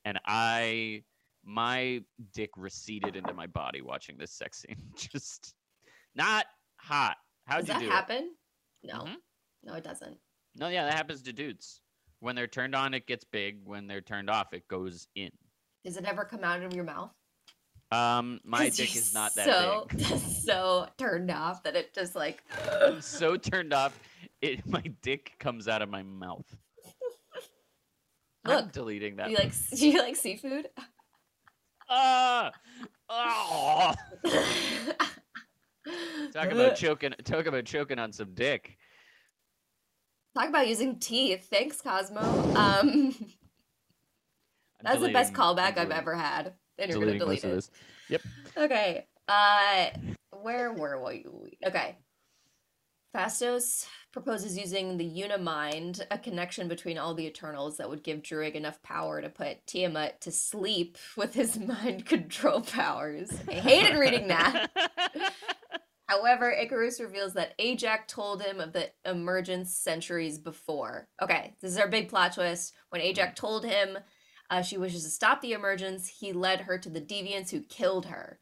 and 0.06 0.20
I, 0.26 1.02
my 1.44 2.04
dick 2.36 2.52
receded 2.56 3.16
into 3.16 3.34
my 3.34 3.48
body 3.48 3.82
watching 3.82 4.16
this 4.20 4.32
sex 4.32 4.60
scene. 4.62 4.78
Just 4.96 5.56
not 6.14 6.46
hot. 6.76 7.18
How'd 7.48 7.62
does 7.66 7.68
you 7.70 7.74
that 7.74 7.80
do 7.80 7.88
it? 7.88 7.92
happen? 7.92 8.36
No, 8.84 8.94
Mhm. 9.06 9.16
no, 9.64 9.74
it 9.74 9.84
doesn't. 9.84 10.18
No, 10.56 10.68
yeah, 10.68 10.84
that 10.86 10.94
happens 10.94 11.24
to 11.24 11.34
dudes. 11.34 11.81
When 12.22 12.36
they're 12.36 12.48
turned 12.48 12.76
on, 12.76 12.94
it 12.94 13.08
gets 13.08 13.26
big. 13.26 13.58
When 13.66 13.88
they're 13.88 14.00
turned 14.00 14.30
off, 14.30 14.54
it 14.54 14.68
goes 14.68 15.08
in. 15.16 15.32
Does 15.84 15.98
it 15.98 16.06
ever 16.06 16.24
come 16.24 16.44
out 16.44 16.62
of 16.62 16.74
your 16.74 16.84
mouth? 16.84 17.12
Um, 17.92 18.40
my 18.46 18.70
dick 18.70 18.96
is 18.96 19.12
not 19.12 19.34
that 19.36 19.46
so, 19.46 19.88
big. 19.90 20.06
so 20.46 20.88
turned 20.98 21.32
off 21.32 21.64
that 21.64 21.76
it 21.76 21.96
just 21.96 22.16
like. 22.16 22.44
I'm 22.80 23.02
so 23.02 23.36
turned 23.38 23.74
off, 23.74 24.00
it 24.40 24.66
my 24.68 24.84
dick 25.02 25.34
comes 25.40 25.68
out 25.68 25.82
of 25.82 25.90
my 25.90 26.04
mouth. 26.04 26.46
I'm 28.46 28.56
Look, 28.56 28.72
deleting 28.72 29.16
that. 29.18 29.32
you 29.32 29.38
like 29.38 29.54
Do 29.76 29.90
you 29.90 30.00
like 30.00 30.16
seafood? 30.16 30.70
Ah! 31.90 32.52
Oh! 33.10 33.94
Talk 36.34 36.52
about 36.52 36.76
choking. 36.76 37.14
Talk 37.24 37.48
about 37.48 37.66
choking 37.66 37.98
on 38.00 38.14
some 38.14 38.34
dick. 38.36 38.78
Talk 40.34 40.50
about 40.50 40.68
using 40.68 40.98
teeth. 41.00 41.48
Thanks, 41.50 41.82
Cosmo. 41.82 42.22
Um, 42.56 43.16
that's 44.82 45.02
the 45.02 45.12
best 45.12 45.34
callback 45.34 45.78
I've 45.78 45.92
ever 45.92 46.16
had. 46.16 46.54
And 46.78 46.90
you're 46.90 47.00
gonna 47.00 47.20
delete 47.20 47.44
it. 47.44 47.48
this. 47.48 47.72
Okay. 48.58 49.06
Uh, 49.28 49.88
where 50.42 50.74
were 50.74 51.04
we? 51.04 51.26
Okay. 51.66 51.98
Phastos 53.16 53.86
proposes 54.14 54.58
using 54.58 54.98
the 54.98 55.06
Unimind, 55.06 56.06
a 56.10 56.18
connection 56.18 56.70
between 56.70 56.98
all 56.98 57.14
the 57.14 57.28
Eternals 57.28 57.78
that 57.78 57.90
would 57.90 58.04
give 58.04 58.22
Druig 58.22 58.56
enough 58.56 58.82
power 58.82 59.22
to 59.22 59.30
put 59.30 59.66
Tiamut 59.66 60.20
to 60.22 60.32
sleep 60.32 60.98
with 61.18 61.34
his 61.34 61.60
mind 61.84 62.06
control 62.06 62.62
powers. 62.62 63.30
I 63.50 63.56
hated 63.56 63.98
reading 63.98 64.28
that. 64.30 64.72
However, 66.12 66.54
Ikaris 66.54 67.00
reveals 67.00 67.36
that 67.36 67.58
Ajak 67.58 68.06
told 68.06 68.42
him 68.42 68.60
of 68.60 68.74
the 68.74 68.90
emergence 69.06 69.74
centuries 69.74 70.38
before. 70.38 71.08
Okay, 71.22 71.56
this 71.62 71.72
is 71.72 71.78
our 71.78 71.88
big 71.88 72.10
plot 72.10 72.34
twist. 72.34 72.74
When 72.90 73.02
Ajak 73.02 73.34
told 73.34 73.64
him 73.64 73.98
uh, 74.50 74.62
she 74.62 74.78
wishes 74.78 75.06
to 75.06 75.10
stop 75.10 75.40
the 75.40 75.54
emergence, 75.54 76.10
he 76.10 76.34
led 76.34 76.62
her 76.62 76.78
to 76.80 76.90
the 76.90 77.00
deviants 77.00 77.50
who 77.50 77.62
killed 77.62 78.08
her. 78.08 78.40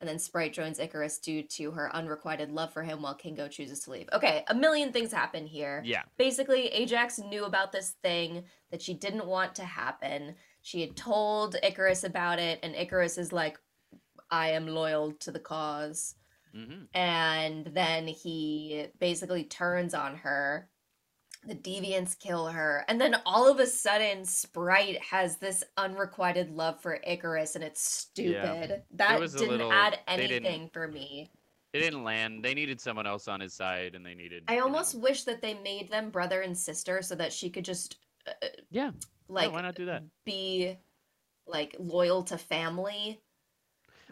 And 0.00 0.08
then 0.08 0.20
Sprite 0.20 0.52
joins 0.52 0.78
Ikaris 0.78 1.20
due 1.20 1.42
to 1.42 1.72
her 1.72 1.92
unrequited 1.92 2.52
love 2.52 2.72
for 2.72 2.84
him 2.84 3.02
while 3.02 3.16
Kingo 3.16 3.48
chooses 3.48 3.80
to 3.80 3.90
leave. 3.90 4.08
Okay, 4.12 4.44
a 4.46 4.54
million 4.54 4.92
things 4.92 5.12
happen 5.12 5.44
here. 5.44 5.82
yeah. 5.84 6.02
Basically, 6.18 6.70
Ajak 6.72 7.18
knew 7.28 7.46
about 7.46 7.72
this 7.72 7.96
thing 8.04 8.44
that 8.70 8.80
she 8.80 8.94
didn't 8.94 9.26
want 9.26 9.56
to 9.56 9.64
happen. 9.64 10.36
She 10.60 10.80
had 10.80 10.94
told 10.94 11.56
Ikaris 11.64 12.04
about 12.04 12.38
it, 12.38 12.60
and 12.62 12.76
Ikaris 12.76 13.18
is 13.18 13.32
like, 13.32 13.58
I 14.30 14.50
am 14.50 14.68
loyal 14.68 15.12
to 15.14 15.32
the 15.32 15.40
cause 15.40 16.14
hmm 16.54 16.84
and 16.94 17.66
then 17.66 18.06
he 18.06 18.86
basically 18.98 19.44
turns 19.44 19.94
on 19.94 20.16
her. 20.16 20.68
The 21.44 21.54
deviants 21.56 22.16
kill 22.16 22.46
her, 22.46 22.84
and 22.86 23.00
then 23.00 23.16
all 23.26 23.50
of 23.50 23.58
a 23.58 23.66
sudden, 23.66 24.24
Sprite 24.24 25.02
has 25.02 25.38
this 25.38 25.64
unrequited 25.76 26.50
love 26.52 26.80
for 26.80 27.00
Ikaris, 27.04 27.56
and 27.56 27.64
it's 27.64 27.82
stupid. 27.82 28.84
That 28.92 29.18
was 29.18 29.32
didn't 29.34 29.48
little- 29.48 29.72
add 29.72 29.98
didn't- 30.06 30.30
anything 30.44 30.70
for 30.72 30.86
me. 30.86 31.32
It 31.72 31.80
didn't 31.80 32.04
land. 32.04 32.44
They 32.44 32.54
needed 32.54 32.80
someone 32.80 33.08
else 33.08 33.26
on 33.26 33.40
his 33.40 33.54
side, 33.54 33.96
and 33.96 34.06
they 34.06 34.14
needed. 34.14 34.44
I 34.46 34.52
you 34.52 34.58
know- 34.60 34.66
almost 34.66 34.94
wish 34.94 35.24
that 35.24 35.42
they 35.42 35.54
made 35.54 35.90
them 35.90 36.10
brother 36.10 36.42
and 36.42 36.56
sister 36.56 37.02
so 37.02 37.16
that 37.16 37.32
she 37.32 37.50
could 37.50 37.64
just 37.64 37.96
uh, 38.28 38.32
Yeah. 38.70 38.92
like 39.26 39.48
yeah, 39.48 39.52
why 39.54 39.62
not 39.62 39.74
do 39.74 39.86
that? 39.86 40.04
be 40.24 40.76
like 41.48 41.74
loyal 41.80 42.22
to 42.24 42.38
family 42.38 43.20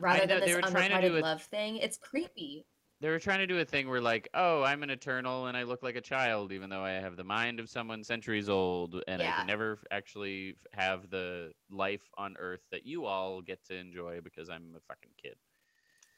rather 0.00 0.20
know, 0.20 0.26
than 0.26 0.40
they 0.40 0.46
this 0.46 0.56
were 0.56 0.62
trying 0.62 0.90
to 0.90 1.08
do 1.08 1.14
unrequited 1.14 1.14
it- 1.16 1.22
love 1.22 1.42
thing. 1.42 1.76
It's 1.76 1.96
creepy. 1.96 2.66
They 3.02 3.08
were 3.08 3.18
trying 3.18 3.38
to 3.38 3.46
do 3.46 3.58
a 3.58 3.64
thing 3.64 3.88
where, 3.88 4.00
like, 4.02 4.28
oh, 4.34 4.62
I'm 4.62 4.82
an 4.82 4.90
eternal 4.90 5.46
and 5.46 5.56
I 5.56 5.62
look 5.62 5.82
like 5.82 5.96
a 5.96 6.02
child, 6.02 6.52
even 6.52 6.68
though 6.68 6.84
I 6.84 6.90
have 6.90 7.16
the 7.16 7.24
mind 7.24 7.58
of 7.58 7.70
someone 7.70 8.04
centuries 8.04 8.50
old, 8.50 9.02
and 9.08 9.22
I 9.22 9.32
can 9.32 9.46
never 9.46 9.78
actually 9.90 10.56
have 10.74 11.08
the 11.08 11.52
life 11.70 12.02
on 12.18 12.36
Earth 12.38 12.60
that 12.70 12.84
you 12.84 13.06
all 13.06 13.40
get 13.40 13.64
to 13.64 13.74
enjoy 13.74 14.20
because 14.20 14.50
I'm 14.50 14.74
a 14.76 14.80
fucking 14.80 15.12
kid. 15.16 15.36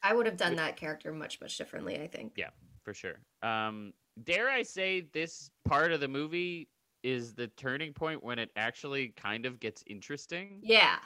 I 0.03 0.13
would 0.13 0.27
have 0.27 0.37
done 0.37 0.55
Wh- 0.55 0.57
that 0.57 0.77
character 0.77 1.13
much, 1.13 1.41
much 1.41 1.57
differently, 1.57 2.01
I 2.01 2.09
think. 2.09 2.33
Yeah, 2.37 2.51
for 2.83 2.93
sure. 2.93 3.21
Um, 3.43 3.93
dare 4.25 4.51
I 4.51 4.65
say 4.65 5.03
this 5.13 5.53
part 5.65 5.93
of 5.93 6.01
the 6.01 6.09
movie 6.09 6.69
is 7.05 7.35
the 7.35 7.47
turning 7.47 7.93
point 7.93 8.25
when 8.25 8.41
it 8.41 8.51
actually 8.57 9.11
kind 9.11 9.47
of 9.47 9.61
gets 9.61 9.85
interesting. 9.87 10.59
Yeah, 10.65 10.99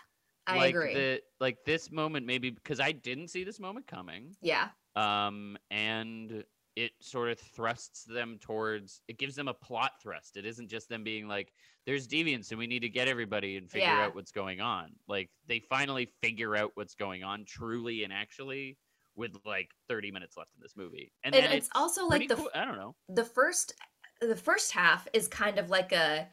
I 0.46 0.56
like 0.56 0.70
agree. 0.74 0.94
The, 0.94 1.20
like 1.40 1.58
this 1.64 1.90
moment 1.90 2.26
maybe 2.26 2.50
because 2.50 2.80
I 2.80 2.92
didn't 2.92 3.28
see 3.28 3.44
this 3.44 3.58
moment 3.60 3.86
coming. 3.86 4.34
Yeah, 4.40 4.68
Um, 4.94 5.56
and 5.70 6.44
it 6.76 6.92
sort 7.00 7.30
of 7.30 7.38
thrusts 7.38 8.04
them 8.04 8.36
towards 8.38 9.00
it 9.08 9.18
gives 9.18 9.34
them 9.34 9.48
a 9.48 9.54
plot 9.54 9.92
thrust. 10.02 10.36
It 10.36 10.44
isn't 10.44 10.68
just 10.68 10.88
them 10.90 11.02
being 11.04 11.26
like, 11.26 11.52
there's 11.86 12.06
deviants 12.06 12.50
and 12.50 12.58
we 12.58 12.66
need 12.66 12.80
to 12.80 12.88
get 12.90 13.08
everybody 13.08 13.56
and 13.56 13.70
figure 13.70 13.88
Yeah. 13.88 14.04
out 14.04 14.14
what's 14.14 14.30
going 14.32 14.60
on. 14.60 14.90
Like 15.08 15.30
they 15.46 15.58
finally 15.60 16.10
figure 16.22 16.54
out 16.54 16.72
what's 16.74 16.94
going 16.94 17.24
on 17.24 17.44
truly 17.46 18.04
and 18.04 18.12
actually 18.12 18.76
with 19.14 19.34
like 19.46 19.70
30 19.88 20.10
minutes 20.10 20.36
left 20.36 20.50
in 20.54 20.60
this 20.60 20.76
movie. 20.76 21.10
And, 21.24 21.34
and 21.34 21.44
then 21.46 21.52
it's, 21.52 21.70
also 21.74 22.06
like 22.06 22.28
the 22.28 22.36
cool- 22.36 22.50
I 22.54 22.66
don't 22.66 22.76
know. 22.76 22.94
the 23.08 23.24
first 23.24 23.72
the 24.20 24.36
first 24.36 24.72
half 24.72 25.08
is 25.14 25.28
kind 25.28 25.58
of 25.58 25.70
like 25.70 25.92
a 25.92 26.28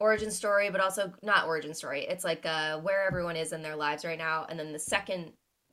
origin 0.00 0.30
story 0.30 0.70
but 0.70 0.80
also 0.80 1.12
not 1.22 1.46
origin 1.46 1.74
story 1.74 2.06
it's 2.06 2.24
like 2.24 2.44
uh 2.46 2.78
where 2.80 3.04
everyone 3.06 3.36
is 3.36 3.52
in 3.52 3.62
their 3.62 3.76
lives 3.76 4.04
right 4.04 4.18
now 4.18 4.46
and 4.48 4.58
then 4.58 4.72
the 4.72 4.78
second 4.78 5.32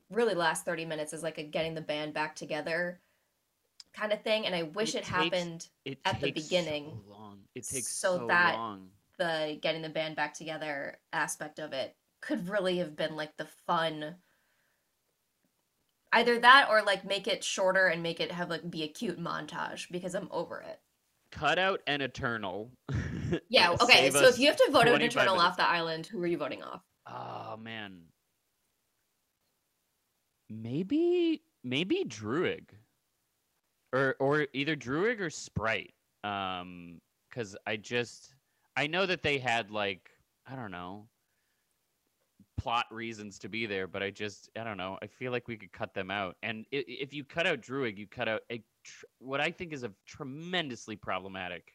really 0.09 0.33
last 0.33 0.65
30 0.65 0.85
minutes 0.85 1.13
is 1.13 1.23
like 1.23 1.37
a 1.37 1.43
getting 1.43 1.73
the 1.75 1.81
band 1.81 2.13
back 2.13 2.35
together 2.35 2.99
kind 3.93 4.11
of 4.11 4.21
thing 4.23 4.45
and 4.45 4.55
i 4.55 4.63
wish 4.63 4.95
It 4.95 4.99
it, 4.99 5.03
takes- 5.03 5.09
happened 5.09 5.67
It 5.85 5.97
at 6.05 6.19
the 6.19 6.31
beginning, 6.31 6.91
so 7.05 7.11
long. 7.13 7.39
It 7.55 7.67
takes 7.67 7.87
so 7.87 8.17
so, 8.19 8.27
that- 8.27 8.55
long. 8.55 8.89
the 9.17 9.57
getting 9.61 9.81
the 9.81 9.89
band 9.89 10.15
back 10.15 10.33
together 10.33 10.97
aspect 11.13 11.59
of 11.59 11.71
it 11.73 11.95
could 12.21 12.49
really 12.49 12.77
have 12.79 12.95
been 12.95 13.15
like 13.15 13.37
the 13.37 13.45
fun 13.67 14.15
either 16.13 16.39
that 16.39 16.67
or 16.69 16.81
like 16.81 17.05
make 17.05 17.27
it 17.27 17.43
shorter 17.43 17.87
and 17.87 18.01
make 18.01 18.19
it 18.19 18.31
have 18.31 18.49
like 18.49 18.69
be 18.69 18.83
a 18.83 18.87
cute 18.87 19.19
montage 19.19 19.89
because 19.91 20.15
i'm 20.15 20.27
over 20.31 20.59
it 20.61 20.79
Cut 21.35 21.59
out 21.59 21.81
an 21.87 22.01
eternal. 22.01 22.71
Yeah, 23.49 23.75
okay. 23.81 24.11
So 24.11 24.27
if 24.27 24.37
you 24.37 24.45
have 24.47 24.55
to 24.55 24.69
vote 24.71 24.87
an 24.87 25.01
eternal 25.01 25.35
minutes. 25.35 25.49
off 25.49 25.57
the 25.57 25.67
island, 25.67 26.05
who 26.05 26.21
are 26.21 26.27
you 26.27 26.37
voting 26.37 26.61
off? 26.61 26.83
Oh 27.09 27.57
man. 27.57 28.01
Maybe 30.47 31.41
maybe 31.63 32.05
Druig. 32.07 32.69
Or 33.93 34.15
or 34.19 34.45
either 34.53 34.75
Druig 34.75 35.19
or 35.19 35.31
Sprite. 35.31 35.93
Um 36.23 37.01
cuz 37.31 37.57
I 37.65 37.77
just 37.77 38.35
I 38.77 38.85
know 38.85 39.07
that 39.07 39.23
they 39.23 39.39
had 39.39 39.71
like 39.71 40.11
I 40.45 40.55
don't 40.55 40.71
know 40.71 41.07
plot 42.57 42.85
reasons 42.91 43.39
to 43.39 43.49
be 43.49 43.65
there, 43.65 43.87
but 43.87 44.01
I 44.03 44.09
just 44.11 44.49
I 44.57 44.63
don't 44.63 44.77
know. 44.77 44.97
I 45.01 45.07
feel 45.07 45.31
like 45.31 45.47
we 45.47 45.57
could 45.57 45.71
cut 45.71 45.93
them 45.93 46.09
out. 46.11 46.37
And 46.43 46.65
if 46.71 47.13
you 47.13 47.23
cut 47.23 47.45
out 47.47 47.61
Druig, 47.61 47.97
you 47.97 48.07
cut 48.07 48.27
out 48.27 48.41
a 48.51 48.63
tr- 48.83 49.05
what 49.19 49.41
I 49.41 49.51
think 49.51 49.73
is 49.73 49.83
a 49.83 49.91
tremendously 50.05 50.95
problematic 50.95 51.73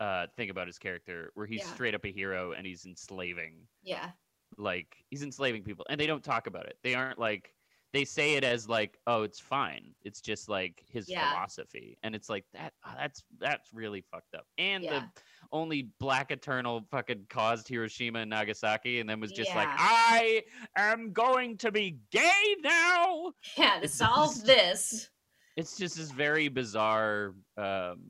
uh 0.00 0.26
thing 0.36 0.48
about 0.50 0.66
his 0.66 0.78
character 0.78 1.30
where 1.34 1.46
he's 1.46 1.60
Yeah. 1.60 1.74
straight 1.74 1.94
up 1.94 2.04
a 2.06 2.12
hero 2.12 2.52
and 2.52 2.66
he's 2.66 2.86
enslaving 2.86 3.68
Yeah. 3.82 4.12
like 4.56 5.04
he's 5.10 5.22
enslaving 5.22 5.62
people 5.62 5.84
and 5.90 6.00
they 6.00 6.06
don't 6.06 6.24
talk 6.24 6.46
about 6.46 6.64
it 6.66 6.78
they 6.82 6.94
aren't 6.94 7.18
like 7.18 7.54
they 7.92 8.06
say 8.06 8.34
it 8.34 8.42
as 8.44 8.66
like 8.66 8.98
oh 9.06 9.24
it's 9.24 9.38
fine 9.38 9.94
it's 10.02 10.22
just 10.22 10.48
like 10.48 10.82
his 10.88 11.06
Yeah. 11.06 11.30
philosophy 11.30 11.98
and 12.02 12.14
it's 12.14 12.30
like 12.30 12.46
that 12.54 12.72
ah, 12.82 12.94
that's 12.96 13.24
that's 13.38 13.74
really 13.74 14.00
fucked 14.00 14.34
up 14.34 14.46
and 14.56 14.84
Yeah. 14.84 15.00
the 15.00 15.22
only 15.52 15.88
black 15.98 16.30
eternal 16.30 16.84
fucking 16.90 17.26
caused 17.28 17.66
hiroshima 17.68 18.20
and 18.20 18.30
nagasaki 18.30 19.00
and 19.00 19.08
then 19.08 19.18
was 19.20 19.32
just 19.32 19.54
like 19.54 19.68
i 19.72 20.42
am 20.76 21.12
going 21.12 21.56
to 21.56 21.72
be 21.72 21.98
gay 22.12 22.54
now! 22.62 23.32
Yeah, 23.56 23.78
to 23.78 23.84
It's 23.84 23.94
solve 23.94 24.32
just- 24.34 24.46
this. 24.46 25.10
it's 25.56 25.76
just 25.76 25.96
this 25.96 26.10
very 26.10 26.48
bizarre 26.48 27.34
um 27.56 28.00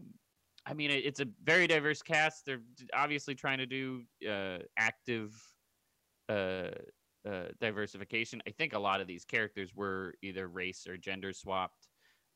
i 0.67 0.75
mean 0.75 0.91
it, 0.91 1.05
it's 1.05 1.21
a 1.21 1.27
very 1.45 1.67
diverse 1.67 2.03
cast. 2.03 2.45
They're 2.47 2.61
obviously 2.95 3.35
trying 3.35 3.59
to 3.59 3.67
do 3.67 4.03
uh 4.29 4.59
active 4.77 5.33
uh 6.29 6.69
uh 7.29 7.49
diversification. 7.61 8.43
I 8.47 8.51
think 8.51 8.73
a 8.75 8.79
lot 8.79 9.01
of 9.01 9.07
these 9.07 9.25
characters 9.25 9.75
were 9.75 10.15
either 10.23 10.49
race 10.49 10.87
or 10.87 10.97
gender 10.97 11.33
swapped 11.33 11.89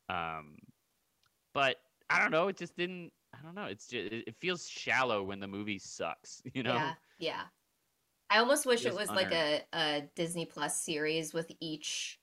um 0.09 0.57
but 1.55 1.77
i 2.11 2.19
don't 2.19 2.29
know 2.29 2.47
it 2.47 2.55
just 2.57 2.75
didn't 2.77 3.11
i 3.39 3.43
don't 3.43 3.55
know 3.55 3.65
it's 3.65 3.87
just 3.87 4.11
it, 4.11 4.35
feels 4.39 4.67
shallow 4.67 5.23
when 5.23 5.39
the 5.39 5.47
movie 5.47 5.79
sucks 5.79 6.41
you 6.53 6.63
know 6.63 6.75
Yeah. 6.75 6.93
Yeah. 7.19 7.41
I 8.29 8.39
almost 8.39 8.65
wish 8.65 8.85
it 8.85 8.95
was 8.95 9.09
like 9.09 9.31
a, 9.31 9.61
a 9.71 10.03
Disney 10.15 10.45
Plus 10.45 10.81
series 10.81 11.33
with 11.33 11.51
each 11.59 12.19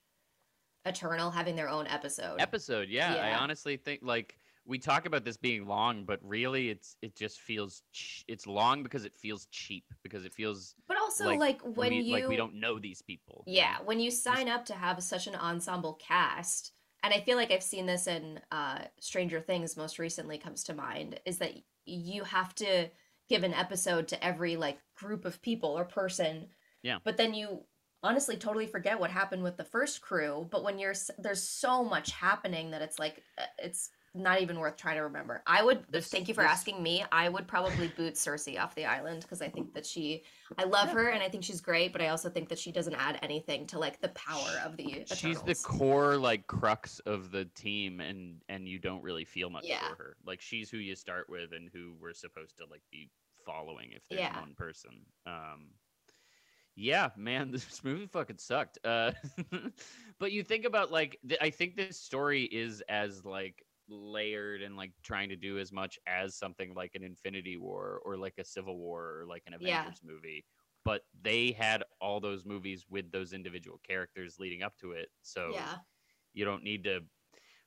Eternal 0.84 1.30
having 1.30 1.54
their 1.54 1.68
own 1.68 1.86
episode. 1.86 2.40
episode 2.40 2.88
yeah, 2.88 3.14
i 3.14 3.34
honestly 3.34 3.76
think 3.76 4.00
like 4.02 4.36
we 4.66 4.78
talk 4.78 5.06
about 5.06 5.24
this 5.24 5.36
being 5.36 5.66
long 5.66 6.04
but 6.04 6.18
really 6.22 6.70
it's 6.70 6.96
it 7.02 7.14
just 7.16 7.40
feels 7.40 7.82
ch- 7.92 8.24
it's 8.28 8.46
long 8.46 8.82
because 8.82 9.04
it 9.04 9.14
feels 9.16 9.46
cheap 9.52 9.84
because 10.02 10.24
it 10.24 10.34
feels 10.34 10.74
but 10.88 10.96
also 10.96 11.24
like, 11.28 11.38
like, 11.38 11.76
when 11.76 11.90
we, 11.90 12.00
you 12.02 12.12
like 12.12 12.28
we 12.28 12.36
don't 12.36 12.54
know 12.54 12.78
these 12.78 13.00
people 13.00 13.44
you 13.46 13.54
Yeah, 13.54 13.76
know? 13.78 13.84
when 13.84 14.00
you 14.00 14.10
sign 14.10 14.48
up 14.48 14.64
to 14.66 14.74
have 14.74 15.02
such 15.02 15.26
an 15.26 15.34
ensemble 15.36 15.94
cast, 15.94 16.72
and 17.02 17.12
I 17.12 17.20
feel 17.20 17.36
like 17.36 17.50
I've 17.50 17.62
seen 17.62 17.86
this 17.86 18.06
in 18.06 18.40
uh, 18.50 18.80
Stranger 19.00 19.40
Things 19.40 19.76
most 19.76 19.98
recently 19.98 20.38
comes 20.38 20.64
to 20.64 20.74
mind, 20.74 21.20
is 21.26 21.38
that 21.38 21.52
you 21.84 22.24
have 22.24 22.54
to 22.56 22.88
give 23.28 23.44
an 23.44 23.54
episode 23.54 24.08
to 24.08 24.24
every 24.24 24.56
like 24.56 24.78
group 24.96 25.24
of 25.24 25.42
people 25.42 25.70
or 25.70 25.84
person. 25.84 26.48
Yeah. 26.82 26.98
But 27.04 27.16
then 27.16 27.34
you 27.34 27.64
honestly 28.02 28.36
totally 28.36 28.66
forget 28.66 28.98
what 28.98 29.10
happened 29.10 29.42
with 29.42 29.56
the 29.56 29.64
first 29.64 30.00
crew. 30.00 30.48
But 30.50 30.64
when 30.64 30.78
you're 30.78 30.94
there's 31.18 31.42
so 31.42 31.84
much 31.84 32.12
happening 32.12 32.70
that 32.70 32.82
it's 32.82 32.98
like 32.98 33.22
uh, 33.38 33.44
it's 33.58 33.90
not 34.14 34.42
even 34.42 34.58
worth 34.58 34.76
trying 34.76 34.96
to 34.96 35.02
remember. 35.04 35.42
I 35.46 35.62
would 35.62 35.86
This- 35.88 36.08
thank 36.10 36.28
you 36.28 36.34
for 36.34 36.42
this- 36.42 36.50
asking 36.50 36.82
me. 36.82 37.02
I 37.10 37.28
would 37.30 37.48
probably 37.48 37.88
boot 37.88 38.14
Sersi 38.14 38.60
off 38.60 38.74
the 38.74 38.84
island 38.84 39.22
because 39.22 39.40
I 39.40 39.48
think 39.48 39.72
that 39.74 39.86
she 39.86 40.22
I 40.58 40.64
love 40.64 40.90
her 40.90 41.08
and 41.08 41.22
I 41.22 41.30
think 41.30 41.44
she's 41.44 41.62
great, 41.62 41.92
but 41.92 42.02
I 42.02 42.08
also 42.08 42.28
think 42.28 42.50
that 42.50 42.58
she 42.58 42.72
doesn't 42.72 42.94
add 42.94 43.18
anything 43.22 43.66
to 43.68 43.78
like 43.78 44.00
the 44.00 44.10
power 44.10 44.60
of 44.64 44.76
the 44.76 45.04
she's 45.14 45.40
the 45.42 45.54
core 45.54 46.18
like 46.18 46.46
crux 46.46 46.98
of 47.00 47.30
the 47.30 47.46
team 47.46 48.00
and 48.00 48.42
and 48.50 48.68
you 48.68 48.78
don't 48.78 49.02
really 49.02 49.24
feel 49.24 49.48
much 49.48 49.64
Yeah. 49.66 49.88
for 49.88 49.94
her 49.96 50.16
like 50.26 50.42
she's 50.42 50.68
who 50.70 50.76
you 50.76 50.94
start 50.94 51.30
with 51.30 51.52
and 51.52 51.70
who 51.72 51.94
we're 51.98 52.12
supposed 52.12 52.58
to 52.58 52.66
like 52.70 52.82
be 52.90 53.10
following 53.46 53.92
if 53.92 54.06
there's 54.08 54.20
Yeah. 54.20 54.38
one 54.38 54.54
person 54.54 55.06
um 55.26 55.70
yeah 56.74 57.10
man 57.16 57.50
this 57.52 57.82
movie 57.82 58.06
fucking 58.06 58.38
sucked 58.38 58.78
uh 58.84 59.12
but 60.18 60.32
you 60.32 60.42
think 60.42 60.64
about 60.64 60.90
like 60.92 61.18
th- 61.28 61.40
i 61.42 61.50
think 61.50 61.76
this 61.76 61.98
story 61.98 62.44
is 62.44 62.82
as 62.88 63.24
like 63.24 63.64
layered 63.88 64.62
and 64.62 64.76
like 64.76 64.92
trying 65.02 65.28
to 65.28 65.36
do 65.36 65.58
as 65.58 65.72
much 65.72 65.98
as 66.06 66.34
something 66.36 66.72
like 66.74 66.94
an 66.94 67.02
infinity 67.02 67.56
war 67.56 68.00
or 68.04 68.16
like 68.16 68.34
a 68.38 68.44
civil 68.44 68.76
war 68.78 69.20
or 69.20 69.26
like 69.26 69.42
an 69.46 69.54
Yeah. 69.60 69.80
avengers 69.80 70.00
movie 70.04 70.44
but 70.84 71.02
they 71.22 71.52
had 71.52 71.84
all 72.00 72.18
those 72.20 72.44
movies 72.44 72.86
with 72.88 73.10
those 73.12 73.32
individual 73.32 73.80
characters 73.86 74.38
leading 74.38 74.62
up 74.62 74.76
to 74.78 74.92
it 74.92 75.08
so 75.22 75.50
Yeah. 75.52 75.76
you 76.32 76.44
don't 76.44 76.62
need 76.62 76.84
to 76.84 77.00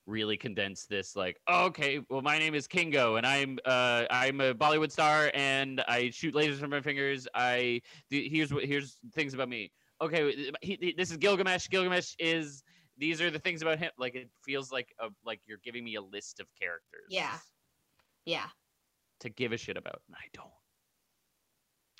really 0.07 0.37
condense 0.37 0.85
this 0.85 1.15
like 1.15 1.39
oh, 1.47 1.65
okay 1.65 1.99
well 2.09 2.21
my 2.21 2.37
name 2.37 2.53
is 2.53 2.67
kingo 2.67 3.15
and 3.15 3.25
i'm 3.25 3.57
uh 3.65 4.05
i'm 4.11 4.39
a 4.39 4.53
bollywood 4.53 4.91
star 4.91 5.31
and 5.33 5.81
i 5.87 6.09
shoot 6.11 6.35
lasers 6.35 6.59
from 6.59 6.69
my 6.69 6.79
fingers 6.81 7.27
i 7.33 7.81
th- 8.11 8.31
here's 8.31 8.53
what 8.53 8.63
here's 8.65 8.97
things 9.13 9.33
about 9.33 9.49
me 9.49 9.71
okay 10.01 10.51
he, 10.61 10.77
he- 10.79 10.93
this 10.95 11.09
is 11.09 11.17
gilgamesh 11.17 11.67
gilgamesh 11.69 12.13
is 12.19 12.61
these 12.97 13.21
are 13.21 13.29
the 13.31 13.39
things 13.39 13.61
about 13.61 13.79
him 13.79 13.91
like 13.97 14.15
it 14.15 14.29
feels 14.43 14.71
like 14.71 14.93
a, 14.99 15.07
like 15.25 15.41
you're 15.45 15.59
giving 15.63 15.83
me 15.83 15.95
a 15.95 16.01
list 16.01 16.39
of 16.39 16.47
characters 16.59 17.07
Yeah. 17.09 17.37
Yeah. 18.25 18.47
to 19.21 19.29
give 19.29 19.51
a 19.51 19.57
shit 19.57 19.77
about 19.77 20.01
and 20.07 20.15
i 20.15 20.25
don't 20.33 20.49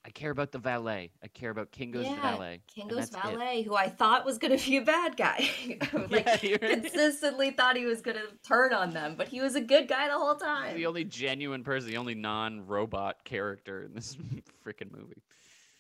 i 0.06 0.10
care 0.10 0.32
about 0.32 0.52
the 0.52 0.60
valet 0.60 1.12
i 1.24 1.28
care 1.28 1.50
about 1.50 1.72
kingo's 1.72 2.06
Yeah, 2.08 2.22
valet 2.22 2.62
Kingo's 2.74 3.10
that's 3.10 3.16
it. 3.16 3.22
valet, 3.22 3.62
who 3.64 3.74
I 3.76 3.88
thought 3.90 4.26
was 4.26 4.38
gonna 4.38 4.58
be 4.58 4.76
a 4.78 4.82
bad 4.82 5.16
guy. 5.16 5.50
Like 6.10 6.44
Yeah, 6.44 6.58
right. 6.62 6.82
consistently 6.82 7.52
thought 7.52 7.78
he 7.78 7.86
was 7.86 8.02
gonna 8.02 8.26
turn 8.46 8.74
on 8.74 8.92
them, 8.92 9.16
but 9.18 9.30
he 9.30 9.40
was 9.42 9.56
a 9.56 9.62
good 9.62 9.88
guy 9.88 10.08
the 10.10 10.14
whole 10.18 10.36
time. 10.36 10.76
the 10.76 10.86
only 10.88 11.06
genuine 11.06 11.64
person, 11.64 11.90
the 11.90 11.96
only 11.98 12.16
non-robot 12.16 13.24
character 13.24 13.84
in 13.84 13.94
this 13.94 14.18
freaking 14.66 14.92
movie. 14.92 15.24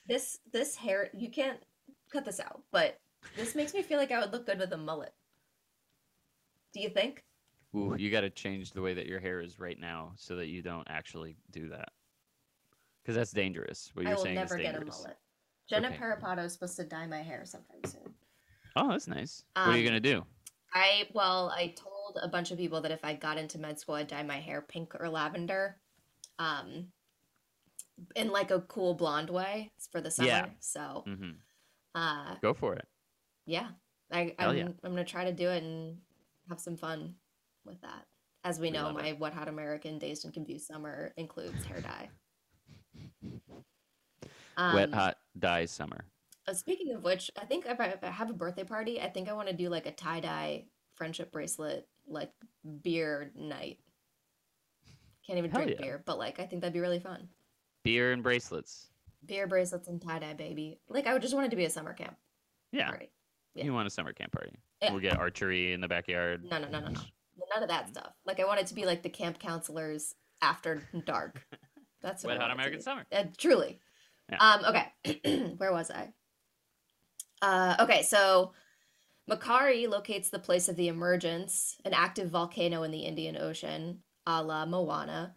This 0.07 0.39
this 0.53 0.75
hair 0.77 1.09
you 1.13 1.29
can't 1.29 1.59
cut 2.13 2.23
this 2.25 2.39
out, 2.39 2.61
but 2.71 2.97
this 3.35 3.55
makes 3.55 3.73
me 3.73 3.81
feel 3.81 3.97
like 3.97 4.11
I 4.11 4.19
would 4.19 4.31
look 4.31 4.45
good 4.45 4.59
with 4.59 4.71
a 4.71 4.77
mullet. 4.77 5.13
Do 6.73 6.81
you 6.81 6.89
think? 6.89 7.23
Ooh, 7.75 7.95
you 7.97 8.09
got 8.09 8.21
to 8.21 8.29
change 8.29 8.71
the 8.71 8.81
way 8.81 8.93
that 8.93 9.05
your 9.05 9.19
hair 9.19 9.41
is 9.41 9.59
right 9.59 9.79
now 9.79 10.13
so 10.15 10.35
that 10.37 10.47
you 10.47 10.61
don't 10.61 10.87
actually 10.89 11.35
do 11.51 11.69
that. 11.69 11.89
Because 13.01 13.15
that's 13.15 13.31
dangerous. 13.31 13.91
What 13.93 14.05
you're 14.05 14.17
saying 14.17 14.37
is 14.37 14.51
dangerous. 14.51 14.51
I 14.51 14.55
will 14.55 14.63
never 14.63 14.79
get 14.79 14.81
a 14.81 14.97
mullet. 14.99 15.17
Jenna 15.67 15.87
Okay. 15.87 15.97
Parapato 15.97 16.45
is 16.45 16.53
supposed 16.53 16.75
to 16.77 16.83
dye 16.83 17.07
my 17.07 17.21
hair 17.21 17.43
sometime 17.45 17.81
soon. 17.85 18.13
Oh, 18.75 18.89
that's 18.89 19.07
nice. 19.07 19.43
what 19.55 19.67
are 19.67 19.77
you 19.77 19.79
Um, 19.79 19.85
gonna 19.85 19.99
do? 19.99 20.23
I 20.73 21.07
well, 21.13 21.49
I 21.49 21.73
told 21.77 22.19
a 22.21 22.27
bunch 22.27 22.51
of 22.51 22.57
people 22.57 22.81
that 22.81 22.91
if 22.91 23.03
I 23.03 23.13
got 23.13 23.37
into 23.37 23.57
med 23.57 23.79
school, 23.79 23.95
I'd 23.95 24.07
dye 24.07 24.23
my 24.23 24.39
hair 24.39 24.61
pink 24.61 24.95
or 24.99 25.09
lavender, 25.09 25.77
um, 26.39 26.87
in 28.15 28.29
like 28.29 28.51
a 28.51 28.61
cool 28.61 28.93
blonde 28.93 29.29
way 29.29 29.71
for 29.91 30.01
the 30.01 30.11
summer. 30.11 30.29
Yeah. 30.29 30.45
So, 30.59 31.03
hmm 31.05 31.31
uh, 31.95 32.35
Go 32.41 32.53
for 32.53 32.73
it. 32.75 32.87
Yeah, 33.45 33.67
I, 34.11 34.35
Hell 34.39 34.51
I'm 34.51 34.57
yeah. 34.57 34.67
I'm 34.83 34.91
gonna 34.91 35.03
try 35.05 35.25
to 35.25 35.33
do 35.33 35.49
it 35.49 35.63
and 35.63 35.97
have 36.49 36.59
some 36.59 36.77
fun 36.77 37.15
with 37.65 37.79
that. 37.81 38.05
As 38.43 38.59
we 38.59 38.67
We 38.67 38.71
know, 38.71 38.83
love 38.83 38.97
it. 38.97 39.01
my 39.01 39.13
What 39.13 39.33
Hot 39.33 39.47
American 39.47 39.97
Dazed 39.97 40.25
and 40.25 40.33
Confused 40.33 40.67
Summer 40.67 41.13
includes 41.17 41.63
hair 41.65 41.81
dye. 41.81 42.09
Wet 44.57 44.89
Um, 44.89 44.93
hot 44.93 45.17
Dye 45.37 45.65
summer. 45.65 46.05
uh, 46.47 46.53
speaking 46.53 46.93
of 46.93 47.03
which, 47.03 47.29
I 47.41 47.45
think 47.45 47.65
if 47.65 47.79
I, 47.79 47.87
if 47.87 48.03
I 48.03 48.07
have 48.09 48.29
a 48.29 48.33
birthday 48.33 48.63
party, 48.63 49.01
I 49.01 49.09
think 49.09 49.27
I 49.27 49.33
want 49.33 49.49
to 49.49 49.53
do 49.55 49.69
like 49.69 49.85
a 49.85 49.91
tie 49.91 50.19
dye 50.21 50.65
friendship 50.95 51.31
bracelet, 51.31 51.87
like 52.07 52.31
beer 52.81 53.31
night. 53.35 53.79
Can't 55.27 55.39
even 55.39 55.51
Hell 55.51 55.61
drink 55.63 55.77
yeah. 55.79 55.85
beer, 55.85 56.03
but 56.05 56.17
like 56.17 56.39
I 56.39 56.45
think 56.45 56.61
that'd 56.61 56.73
be 56.73 56.79
really 56.79 56.99
fun. 56.99 57.27
Beer 57.83 58.11
and 58.13 58.23
bracelets. 58.23 58.89
Beer 59.25 59.47
bracelets 59.47 59.87
and 59.87 60.01
tie 60.01 60.19
dye, 60.19 60.33
baby. 60.33 60.79
Like 60.87 61.07
I 61.07 61.13
would 61.13 61.21
just 61.21 61.33
want 61.33 61.47
it 61.47 61.49
to 61.49 61.55
be 61.55 61.65
a 61.65 61.69
summer 61.69 61.93
camp 61.93 62.15
Yeah. 62.71 62.89
party. 62.89 63.09
Yeah. 63.55 63.65
You 63.65 63.73
want 63.73 63.87
a 63.87 63.89
summer 63.89 64.13
camp 64.13 64.33
party. 64.33 64.51
Yeah. 64.81 64.91
We'll 64.91 65.01
get 65.01 65.17
archery 65.17 65.73
in 65.73 65.81
the 65.81 65.87
backyard. 65.87 66.43
No, 66.49 66.59
no, 66.59 66.67
no, 66.67 66.79
no, 66.81 66.89
no. 66.89 67.01
None 67.53 67.63
of 67.63 67.69
that 67.69 67.89
stuff. 67.89 68.13
Like 68.25 68.39
I 68.39 68.45
want 68.45 68.59
it 68.59 68.67
to 68.67 68.73
be 68.73 68.85
like 68.85 69.01
the 69.01 69.09
camp 69.09 69.39
counselors 69.39 70.13
after 70.41 70.83
dark. 71.05 71.45
That's 72.01 72.23
what 72.23 72.33
Wet 72.33 72.41
hot 72.41 72.51
American 72.51 72.81
summer. 72.81 73.05
Uh, 73.11 73.23
truly. 73.37 73.79
Yeah. 74.31 74.37
Um. 74.37 74.65
Okay. 74.65 75.53
Where 75.57 75.71
was 75.71 75.89
I? 75.89 76.09
Uh. 77.41 77.75
Okay. 77.79 78.03
So, 78.03 78.53
Makkari 79.29 79.89
locates 79.89 80.29
the 80.29 80.39
place 80.39 80.67
of 80.69 80.75
the 80.75 80.87
emergence, 80.87 81.77
an 81.83 81.93
active 81.93 82.29
volcano 82.29 82.83
in 82.83 82.91
the 82.91 82.99
Indian 82.99 83.37
Ocean, 83.37 84.03
a 84.27 84.43
la 84.43 84.65
Moana, 84.65 85.35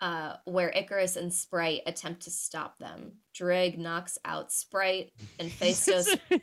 uh, 0.00 0.34
where 0.44 0.72
Ikaris 0.72 1.16
and 1.16 1.32
Sprite 1.32 1.82
attempt 1.86 2.22
to 2.22 2.30
stop 2.30 2.78
them. 2.78 3.12
Drake 3.34 3.78
knocks 3.78 4.18
out 4.24 4.52
Sprite, 4.52 5.12
and 5.38 5.50
Phastos. 5.60 6.18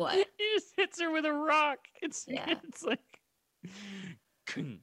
what? 0.00 0.26
He 0.38 0.44
just 0.54 0.72
hits 0.76 1.00
her 1.00 1.10
with 1.10 1.24
a 1.24 1.32
rock. 1.32 1.78
It's 2.02 2.24
Yeah. 2.26 2.54
it's 2.68 2.82
like 2.82 2.98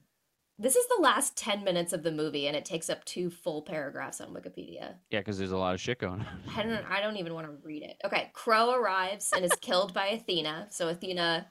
This 0.60 0.74
is 0.74 0.86
the 0.88 1.00
last 1.02 1.36
ten 1.36 1.62
minutes 1.62 1.92
of 1.92 2.02
the 2.02 2.10
movie, 2.10 2.48
and 2.48 2.56
it 2.56 2.64
takes 2.64 2.90
up 2.90 3.04
two 3.04 3.30
full 3.30 3.62
paragraphs 3.62 4.20
on 4.20 4.34
Wikipedia. 4.34 4.94
Yeah, 5.08 5.20
because 5.20 5.38
there's 5.38 5.52
a 5.52 5.56
lot 5.56 5.72
of 5.72 5.80
shit 5.80 6.00
going 6.00 6.20
on. 6.20 6.26
I 6.56 6.64
don't. 6.64 6.84
I 6.90 7.00
don't 7.00 7.16
even 7.16 7.32
want 7.32 7.46
to 7.46 7.52
read 7.62 7.84
it. 7.84 7.96
Okay, 8.04 8.30
Kro 8.32 8.74
arrives 8.74 9.30
and 9.32 9.44
is 9.44 9.52
killed 9.60 9.94
by 9.94 10.06
Athena. 10.08 10.66
So 10.70 10.88
Athena 10.88 11.46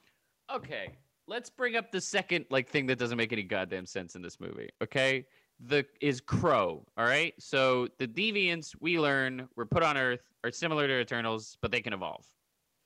Okay, 0.54 0.96
let's 1.26 1.50
bring 1.50 1.76
up 1.76 1.92
the 1.92 2.00
second 2.00 2.46
like 2.50 2.68
thing 2.68 2.86
that 2.86 2.98
doesn't 2.98 3.18
make 3.18 3.32
any 3.32 3.42
goddamn 3.42 3.86
sense 3.86 4.14
in 4.14 4.22
this 4.22 4.40
movie. 4.40 4.70
Okay, 4.82 5.26
the 5.60 5.84
is 6.00 6.20
Kro. 6.20 6.84
All 6.96 7.04
right, 7.04 7.34
so 7.38 7.88
the 7.98 8.08
deviants 8.08 8.74
we 8.80 8.98
learn 8.98 9.48
were 9.56 9.66
put 9.66 9.82
on 9.82 9.98
Earth 9.98 10.22
are 10.44 10.50
similar 10.50 10.86
to 10.86 11.00
Eternals, 11.00 11.58
but 11.60 11.70
they 11.70 11.82
can 11.82 11.92
evolve. 11.92 12.24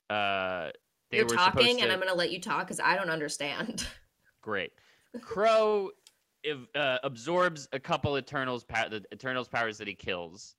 Uh, 0.09 0.69
they 1.11 1.17
You're 1.17 1.27
talking, 1.27 1.79
and 1.81 1.87
to- 1.89 1.93
I'm 1.93 1.99
gonna 1.99 2.13
let 2.13 2.31
you 2.31 2.39
talk 2.39 2.65
because 2.67 2.79
I 2.79 2.95
don't 2.95 3.09
understand. 3.09 3.85
Great. 4.41 4.71
Kro 5.21 5.91
uh, 6.75 6.97
absorbs 7.03 7.67
a 7.71 7.79
couple 7.79 8.17
Eternals 8.17 8.63
pow- 8.63 8.89
the 8.89 9.03
Eternals 9.13 9.47
powers 9.47 9.77
that 9.77 9.87
he 9.87 9.93
kills, 9.95 10.55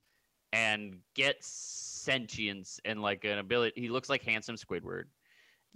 and 0.53 0.97
gets 1.13 1.47
sentience 1.47 2.79
and 2.85 3.01
like 3.01 3.23
an 3.25 3.37
ability. 3.39 3.79
He 3.79 3.89
looks 3.89 4.09
like 4.09 4.23
handsome 4.23 4.55
Squidward, 4.55 5.05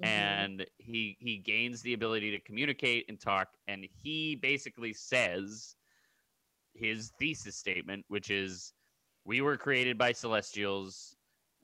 Mhm. 0.01 0.07
and 0.07 0.65
he 0.77 1.17
he 1.19 1.37
gains 1.37 1.81
the 1.81 1.93
ability 1.93 2.31
to 2.31 2.39
communicate 2.39 3.05
and 3.09 3.19
talk. 3.19 3.49
And 3.67 3.85
he 4.01 4.35
basically 4.35 4.93
says 4.93 5.75
his 6.73 7.11
thesis 7.19 7.57
statement, 7.57 8.05
which 8.07 8.31
is, 8.31 8.73
"We 9.25 9.41
were 9.41 9.57
created 9.57 9.97
by 9.97 10.13
Celestials." 10.13 11.15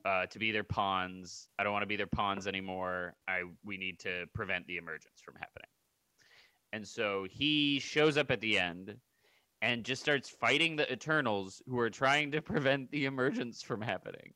Uh, 0.06 0.28
to 0.28 0.38
be 0.38 0.52
their 0.52 0.64
pawns. 0.64 1.48
I 1.58 1.64
don't 1.64 1.74
want 1.74 1.82
to 1.82 1.88
be 1.88 1.96
their 1.96 2.06
pawns 2.06 2.46
anymore. 2.46 3.16
I 3.28 3.42
we 3.64 3.78
need 3.78 3.98
to 4.02 4.26
prevent 4.36 4.68
the 4.68 4.78
emergence 4.78 5.20
from 5.24 5.34
happening. 5.34 5.70
And 6.72 6.88
so 6.88 7.26
he 7.28 7.80
shows 7.80 8.16
up 8.16 8.30
at 8.30 8.40
the 8.40 8.60
end 8.60 8.98
and 9.64 9.84
just 9.84 10.04
starts 10.04 10.30
fighting 10.30 10.76
the 10.76 10.92
Eternals 10.92 11.64
who 11.66 11.80
are 11.80 11.90
trying 11.90 12.32
to 12.34 12.42
prevent 12.54 12.92
the 12.92 13.06
emergence 13.06 13.64
from 13.64 13.82
happening. 13.82 14.34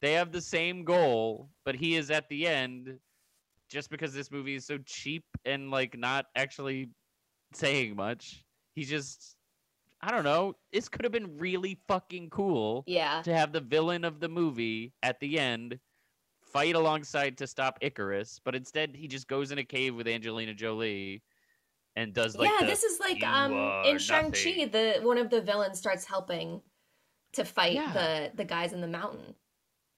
They 0.00 0.14
have 0.14 0.32
the 0.32 0.40
same 0.40 0.84
goal, 0.84 1.50
but 1.64 1.76
he 1.76 1.94
is 1.94 2.10
at 2.10 2.28
the 2.28 2.48
end 2.48 2.98
just 3.68 3.90
because 3.90 4.12
this 4.12 4.32
movie 4.32 4.56
is 4.56 4.66
so 4.66 4.78
cheap 4.84 5.24
and 5.44 5.70
like 5.70 5.96
not 5.96 6.26
actually 6.34 6.90
saying 7.52 7.94
much. 7.94 8.44
He 8.74 8.84
just 8.84 9.36
I 10.00 10.10
don't 10.12 10.24
know. 10.24 10.54
This 10.72 10.88
could 10.88 11.04
have 11.04 11.12
been 11.12 11.36
really 11.38 11.78
fucking 11.88 12.30
cool 12.30 12.84
yeah, 12.86 13.20
to 13.22 13.34
have 13.34 13.52
the 13.52 13.60
villain 13.60 14.04
of 14.04 14.20
the 14.20 14.28
movie 14.28 14.92
at 15.02 15.18
the 15.20 15.38
end 15.38 15.78
fight 16.40 16.74
alongside 16.74 17.36
to 17.38 17.46
stop 17.46 17.80
Ikaris, 17.82 18.40
but 18.44 18.54
instead 18.54 18.94
he 18.96 19.06
just 19.08 19.28
goes 19.28 19.50
in 19.50 19.58
a 19.58 19.64
cave 19.64 19.94
with 19.94 20.06
Angelina 20.08 20.54
Jolie 20.54 21.22
and 21.96 22.14
does 22.14 22.36
like 22.36 22.48
yeah. 22.60 22.66
This 22.66 22.84
is 22.84 23.00
like 23.00 23.22
um 23.24 23.52
in 23.84 23.98
Shang 23.98 24.30
Chi, 24.32 24.66
the 24.70 25.00
one 25.02 25.18
of 25.18 25.30
the 25.30 25.40
villains 25.40 25.78
starts 25.78 26.04
helping 26.04 26.62
to 27.32 27.44
fight 27.44 27.74
Yeah. 27.74 27.92
the 27.92 28.30
the 28.36 28.44
guys 28.44 28.72
in 28.72 28.80
the 28.80 28.86
mountain. 28.88 29.34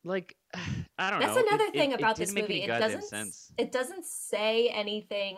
like 0.03 0.35
I 0.99 1.11
don't 1.11 1.21
That's 1.21 1.35
know. 1.35 1.41
It- 1.43 1.47
another 1.49 1.65
it- 1.65 1.73
thing 1.75 1.93
it 1.93 1.99
about 2.01 2.17
didn't 2.17 2.35
this 2.35 2.43
movie. 2.43 2.63
It 2.63 2.67
doesn't. 2.69 3.05
sense. 3.05 3.53
It 3.59 3.71
doesn't 3.71 4.05
say 4.07 4.69
anything 4.71 5.37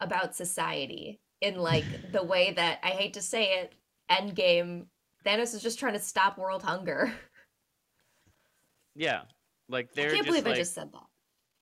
about 0.00 0.34
society 0.36 1.20
in 1.40 1.58
like 1.58 1.84
the 2.12 2.22
way 2.22 2.52
that 2.52 2.80
I 2.82 2.90
hate 2.90 3.14
to 3.14 3.22
say 3.22 3.60
it. 3.60 3.74
Endgame. 4.10 4.86
Thanos 5.24 5.54
is 5.54 5.62
just 5.62 5.78
trying 5.78 5.92
to 5.92 6.00
stop 6.00 6.38
world 6.38 6.62
hunger. 6.62 7.12
Yeah, 8.96 9.22
like 9.68 9.92
they're 9.92 10.10
I 10.10 10.14
can't 10.14 10.26
believe 10.26 10.44
like 10.44 10.54
I 10.54 10.58
just 10.58 10.74
said 10.74 10.92
that. 10.92 11.04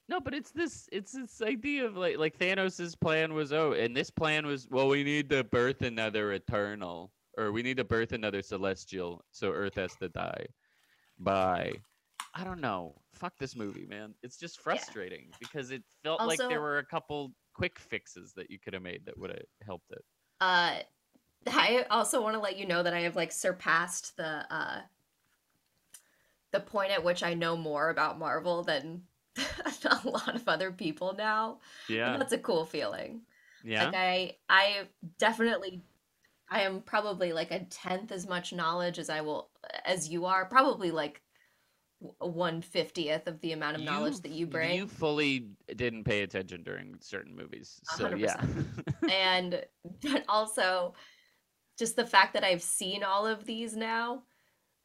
no, 0.08 0.20
but 0.20 0.34
it's 0.34 0.50
this 0.50 0.88
it's 0.92 1.12
this 1.12 1.42
idea 1.42 1.84
of 1.84 1.96
like 1.96 2.16
like 2.16 2.38
Thanos's 2.38 2.96
plan 2.96 3.34
was 3.34 3.52
oh, 3.52 3.72
and 3.72 3.94
this 3.94 4.10
plan 4.10 4.46
was 4.46 4.66
well, 4.70 4.88
we 4.88 5.04
need 5.04 5.28
to 5.30 5.44
birth 5.44 5.82
another 5.82 6.32
Eternal 6.32 7.12
or 7.36 7.52
we 7.52 7.62
need 7.62 7.76
to 7.76 7.84
birth 7.84 8.12
another 8.12 8.42
Celestial, 8.42 9.24
so 9.30 9.52
Earth 9.52 9.76
has 9.76 9.94
to 10.00 10.08
die. 10.08 10.44
Bye. 11.18 11.72
I 12.34 12.44
don't 12.44 12.60
know. 12.60 12.94
Fuck 13.14 13.34
this 13.38 13.56
movie, 13.56 13.86
man. 13.86 14.14
It's 14.22 14.36
just 14.36 14.60
frustrating 14.60 15.30
because 15.40 15.70
it 15.70 15.82
felt 16.02 16.20
like 16.20 16.38
there 16.38 16.60
were 16.60 16.78
a 16.78 16.84
couple 16.84 17.32
quick 17.58 17.78
fixes 17.80 18.32
that 18.34 18.50
you 18.50 18.58
could 18.60 18.72
have 18.72 18.82
made 18.84 19.04
that 19.06 19.18
would 19.18 19.30
have 19.30 19.42
helped 19.66 19.90
it. 19.90 20.04
Uh, 20.40 20.80
I 21.46 21.86
also 21.90 22.22
want 22.22 22.34
to 22.34 22.40
let 22.40 22.58
you 22.58 22.66
know 22.66 22.82
that 22.82 22.94
I 22.94 23.00
have 23.00 23.16
like 23.16 23.32
surpassed 23.32 24.16
the 24.16 24.46
uh 24.54 24.82
the 26.52 26.60
point 26.60 26.92
at 26.92 27.04
which 27.04 27.22
I 27.22 27.34
know 27.34 27.56
more 27.56 27.90
about 27.90 28.18
Marvel 28.18 28.62
than 28.62 29.06
a 29.36 30.08
lot 30.08 30.34
of 30.34 30.48
other 30.48 30.72
people 30.72 31.14
now. 31.14 31.60
And 32.04 32.14
Yeah. 32.14 32.18
that's 32.20 32.32
a 32.32 32.38
cool 32.38 32.64
feeling. 32.64 33.22
Yeah. 33.62 33.92
Like 33.92 33.94
I 33.94 34.36
I 34.48 34.88
definitely 35.18 35.82
I 36.50 36.62
am 36.62 36.82
probably 36.82 37.32
like 37.32 37.52
a 37.52 37.64
tenth 37.66 38.12
as 38.12 38.26
much 38.28 38.52
knowledge 38.52 38.98
as 38.98 39.10
I 39.10 39.22
will 39.22 39.50
as 39.84 40.08
you 40.08 40.26
are. 40.26 40.46
Probably 40.46 40.90
like 40.90 41.22
one 42.18 42.62
fiftieth 42.62 43.26
of 43.26 43.40
the 43.40 43.52
amount 43.52 43.76
of 43.76 43.82
knowledge 43.82 44.20
that 44.20 44.30
you 44.30 44.46
bring. 44.46 44.76
You 44.76 44.86
fully 44.86 45.46
didn't 45.74 46.04
pay 46.04 46.22
attention 46.22 46.62
during 46.62 46.96
certain 47.00 47.34
movies. 47.34 47.80
So 47.96 48.04
hundred 48.04 48.20
yeah. 48.20 48.42
and 49.10 49.64
but 50.02 50.24
also 50.28 50.94
just 51.78 51.96
the 51.96 52.06
fact 52.06 52.34
that 52.34 52.44
I've 52.44 52.62
seen 52.62 53.04
all 53.04 53.26
of 53.26 53.44
these 53.44 53.76
now, 53.76 54.22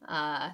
uh, 0.08 0.50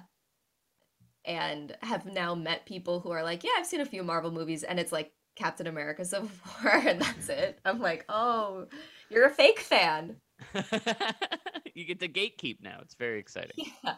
and 1.25 1.75
have 1.81 2.05
now 2.05 2.35
met 2.35 2.65
people 2.65 2.99
who 2.99 3.11
are 3.11 3.23
like, 3.23 3.43
yeah, 3.43 3.51
I've 3.57 3.67
seen 3.67 3.81
a 3.81 3.85
few 3.85 4.03
Marvel 4.03 4.31
movies, 4.31 4.63
and 4.63 4.79
it's 4.79 4.91
like 4.91 5.11
Captain 5.35 5.67
America 5.67 6.03
Civil 6.03 6.29
War, 6.63 6.73
and 6.73 7.01
that's 7.01 7.29
it. 7.29 7.59
I'm 7.65 7.79
like, 7.79 8.05
oh, 8.09 8.67
you're 9.09 9.25
a 9.25 9.31
fake 9.31 9.59
fan. 9.59 10.17
you 11.73 11.85
get 11.85 11.99
to 11.99 12.07
gatekeep 12.07 12.61
now. 12.61 12.79
It's 12.81 12.95
very 12.95 13.19
exciting. 13.19 13.65
Yeah. 13.83 13.95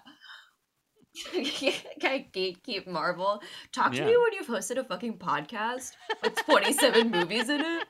Can 1.32 1.74
I 2.04 2.28
gatekeep 2.34 2.88
Marvel? 2.88 3.42
Talk 3.72 3.92
to 3.94 4.06
me 4.06 4.18
when 4.18 4.34
you've 4.34 4.48
hosted 4.48 4.78
a 4.78 4.84
fucking 4.84 5.18
podcast 5.20 5.92
with 6.24 6.36
27 6.46 7.12
movies 7.12 7.50
in 7.50 7.62
it. 7.62 7.84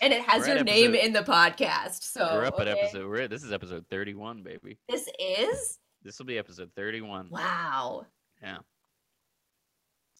And 0.00 0.12
it 0.12 0.22
has 0.22 0.46
your 0.46 0.62
name 0.62 0.90
episode- 0.94 1.06
in 1.06 1.12
the 1.12 1.20
podcast. 1.22 2.02
So 2.02 2.20
we're 2.34 2.44
up 2.44 2.60
at 2.60 2.68
episode. 2.68 3.08
We're 3.08 3.22
at, 3.22 3.30
this 3.30 3.42
is 3.42 3.50
episode 3.52 3.86
thirty-one, 3.90 4.42
baby. 4.42 4.78
This 4.88 5.08
is? 5.18 5.78
This 6.02 6.18
will 6.18 6.26
be 6.26 6.36
episode 6.38 6.70
thirty-one. 6.76 7.28
Wow. 7.30 8.06
Yeah. 8.42 8.58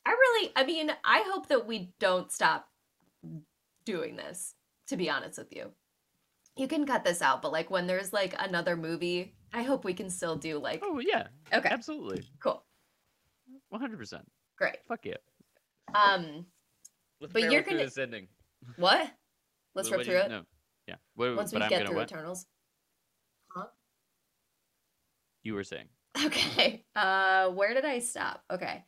I 0.07 0.11
really, 0.11 0.53
I 0.57 0.65
mean, 0.65 0.91
I 1.05 1.25
hope 1.27 1.49
that 1.49 1.67
we 1.67 1.93
don't 1.99 2.31
stop 2.33 2.69
doing 3.85 4.17
this, 4.17 4.55
to 4.89 4.97
be 4.97 5.11
honest 5.11 5.37
with 5.39 5.53
you. 5.55 5.73
You 6.57 6.69
can 6.69 6.87
cut 6.87 7.05
this 7.05 7.21
out, 7.21 7.43
but 7.43 7.53
like 7.53 7.71
when 7.71 7.87
there's 7.87 8.13
like 8.13 8.35
another 8.39 8.77
movie, 8.77 9.35
I 9.57 9.63
hope 9.63 9.85
we 9.85 9.95
can 9.95 10.11
still 10.11 10.37
do 10.37 10.59
like, 10.59 10.81
Oh 10.85 11.01
yeah. 11.01 11.29
okay, 11.53 11.69
Absolutely. 11.71 12.23
cool, 12.43 12.63
One 13.71 13.81
hundred 13.81 13.99
percent. 13.99 14.25
great. 14.59 14.77
Fuck 14.87 15.07
yeah. 15.07 15.15
Um, 15.95 16.47
Let's 17.21 17.33
But 17.33 17.43
you're 17.51 17.63
through 17.63 17.73
gonna- 17.79 17.85
this 17.85 17.97
ending. 17.99 18.29
what? 18.77 19.11
Let's 19.75 19.91
rip 19.91 20.05
through 20.05 20.15
you- 20.15 20.21
it 20.21 20.29
No. 20.29 20.43
Yeah. 20.87 20.97
What, 21.15 21.35
once 21.37 21.53
we 21.53 21.59
but 21.59 21.65
I'm 21.65 21.71
get 21.71 21.77
gonna 21.79 21.89
through 21.89 21.97
what? 21.97 22.11
Eternals. 22.13 22.47
Huh? 23.49 23.67
You 25.43 25.55
were 25.55 25.65
saying. 25.65 25.89
Okay. 26.25 26.85
Uh 26.95 27.49
where 27.51 27.73
did 27.75 27.85
I 27.85 27.99
stop? 28.01 28.43
Okay. 28.51 28.85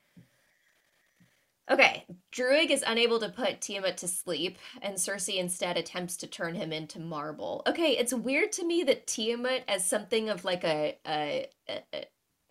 Okay. 1.71 2.05
Druig 2.33 2.71
is 2.71 2.85
unable 2.87 3.19
to 3.21 3.29
put 3.29 3.61
Tiamut 3.61 3.97
to 3.97 4.09
sleep, 4.09 4.59
and 4.81 4.97
Sersi 4.97 5.39
instead 5.39 5.77
attempts 5.77 6.17
to 6.19 6.27
turn 6.27 6.55
him 6.55 6.73
into 6.73 6.99
marble. 6.99 7.63
Okay, 7.67 7.93
it's 7.93 8.15
weird 8.15 8.53
to 8.53 8.65
me 8.65 8.83
that 8.85 9.07
Tiamut 9.07 9.63
as 9.69 9.85
something 9.85 10.29
of 10.29 10.45
like 10.45 10.65
a 10.65 10.99
a, 11.07 11.47
a, 11.69 12.05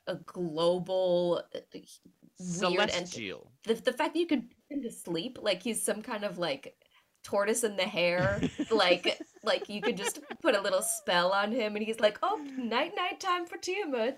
a 0.07 0.15
global 0.15 1.41
weird 2.39 2.91
Celestial. 2.91 3.51
the, 3.63 3.73
the 3.73 3.93
fact 3.93 4.13
that 4.13 4.19
you 4.19 4.27
could 4.27 4.49
put 4.49 4.77
him 4.77 4.83
to 4.83 4.91
sleep 4.91 5.39
like 5.41 5.63
he's 5.63 5.81
some 5.81 6.01
kind 6.01 6.23
of 6.23 6.37
like 6.37 6.75
tortoise 7.23 7.63
in 7.63 7.75
the 7.75 7.83
hair 7.83 8.39
like 8.71 9.19
like 9.43 9.67
you 9.69 9.81
could 9.81 9.97
just 9.97 10.19
put 10.41 10.55
a 10.55 10.61
little 10.61 10.81
spell 10.81 11.31
on 11.31 11.51
him 11.51 11.75
and 11.75 11.83
he's 11.83 11.99
like 11.99 12.19
oh 12.21 12.39
night 12.57 12.93
night 12.95 13.19
time 13.19 13.45
for 13.45 13.57
Tiamut 13.57 14.15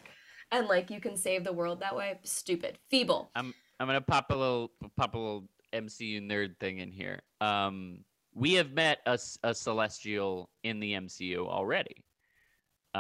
and 0.52 0.68
like 0.68 0.90
you 0.90 1.00
can 1.00 1.16
save 1.16 1.44
the 1.44 1.54
world 1.54 1.80
that 1.80 1.96
way 1.96 2.20
stupid 2.24 2.78
feeble 2.90 3.32
I'm 3.36 3.54
I'm 3.80 3.88
gonna 3.88 4.02
pop 4.02 4.30
a 4.32 4.36
little 4.36 4.72
pop 4.98 5.16
a 5.16 5.18
little 5.18 5.50
MCU 5.74 6.22
nerd 6.22 6.60
thing 6.60 6.80
in 6.80 6.92
here. 6.92 7.22
Um, 7.42 8.00
we 8.34 8.54
have 8.56 8.72
met 8.72 9.00
a, 9.06 9.18
a 9.44 9.54
celestial 9.54 10.50
in 10.64 10.80
the 10.80 10.94
MCU 10.94 11.48
already. 11.48 12.04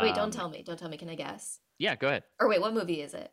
wait 0.01 0.15
don't 0.15 0.25
Um, 0.25 0.31
tell 0.31 0.49
me 0.49 0.63
don't 0.63 0.77
tell 0.77 0.89
me 0.89 0.97
can 0.97 1.09
I 1.09 1.15
guess 1.15 1.59
Yeah, 1.77 1.95
go 1.95 2.07
ahead. 2.07 2.23
or 2.39 2.47
wait 2.47 2.61
what 2.61 2.73
movie 2.73 3.01
is 3.01 3.13
it 3.13 3.31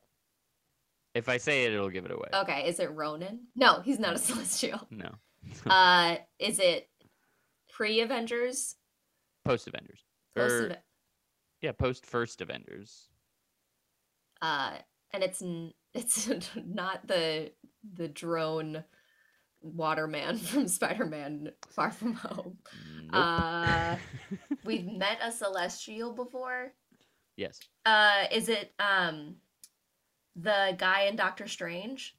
If 1.14 1.28
I 1.28 1.36
say 1.38 1.64
it, 1.64 1.72
it'll 1.72 1.90
give 1.90 2.04
it 2.04 2.10
away. 2.12 2.28
okay 2.34 2.68
is 2.68 2.80
it 2.80 2.90
Ronan 2.92 3.46
no 3.54 3.80
he's 3.82 3.98
not 3.98 4.14
a 4.14 4.18
celestial 4.28 4.86
No. 4.90 5.10
uh 5.66 6.16
is 6.38 6.58
it 6.58 6.88
pre-Avengers 7.70 8.76
Post 9.44 9.68
Avengers. 9.68 10.00
Post 10.34 10.72
yeah, 11.62 11.72
post 11.72 12.04
first 12.04 12.40
Avengers. 12.40 13.08
uh 14.42 14.72
and 15.12 15.22
it's 15.22 15.40
n- 15.40 15.72
it's 15.96 16.28
not 16.66 17.06
the 17.06 17.50
the 17.94 18.08
drone 18.08 18.84
waterman 19.62 20.36
from 20.50 20.68
spider-man 20.68 21.50
far 21.70 21.90
from 21.90 22.12
home 22.14 22.56
Nope. 23.02 23.10
uh 23.12 23.96
we've 24.64 24.86
met 24.86 25.18
a 25.22 25.32
celestial 25.32 26.12
before 26.12 26.72
yes. 27.36 27.58
uh 27.84 28.24
is 28.30 28.48
it 28.48 28.72
um 28.78 29.36
the 30.36 30.74
guy 30.78 31.02
in 31.04 31.16
doctor 31.16 31.48
strange 31.48 32.14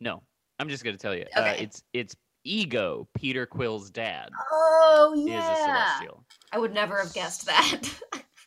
No. 0.00 0.22
I'm 0.60 0.68
just 0.68 0.82
gonna 0.84 0.96
tell 0.96 1.14
you. 1.14 1.24
Uh, 1.36 1.40
Okay. 1.40 1.62
it's 1.64 1.82
it's 1.92 2.16
Ego, 2.44 3.08
Peter 3.16 3.44
Quill's 3.46 3.90
dad, 3.90 4.30
oh 4.50 5.14
yeah. 5.16 5.52
is 5.52 5.58
a 5.58 5.62
celestial. 5.62 6.24
i 6.52 6.58
would 6.58 6.72
never 6.72 6.96
have 6.98 7.12
guessed 7.12 7.46
that 7.46 7.82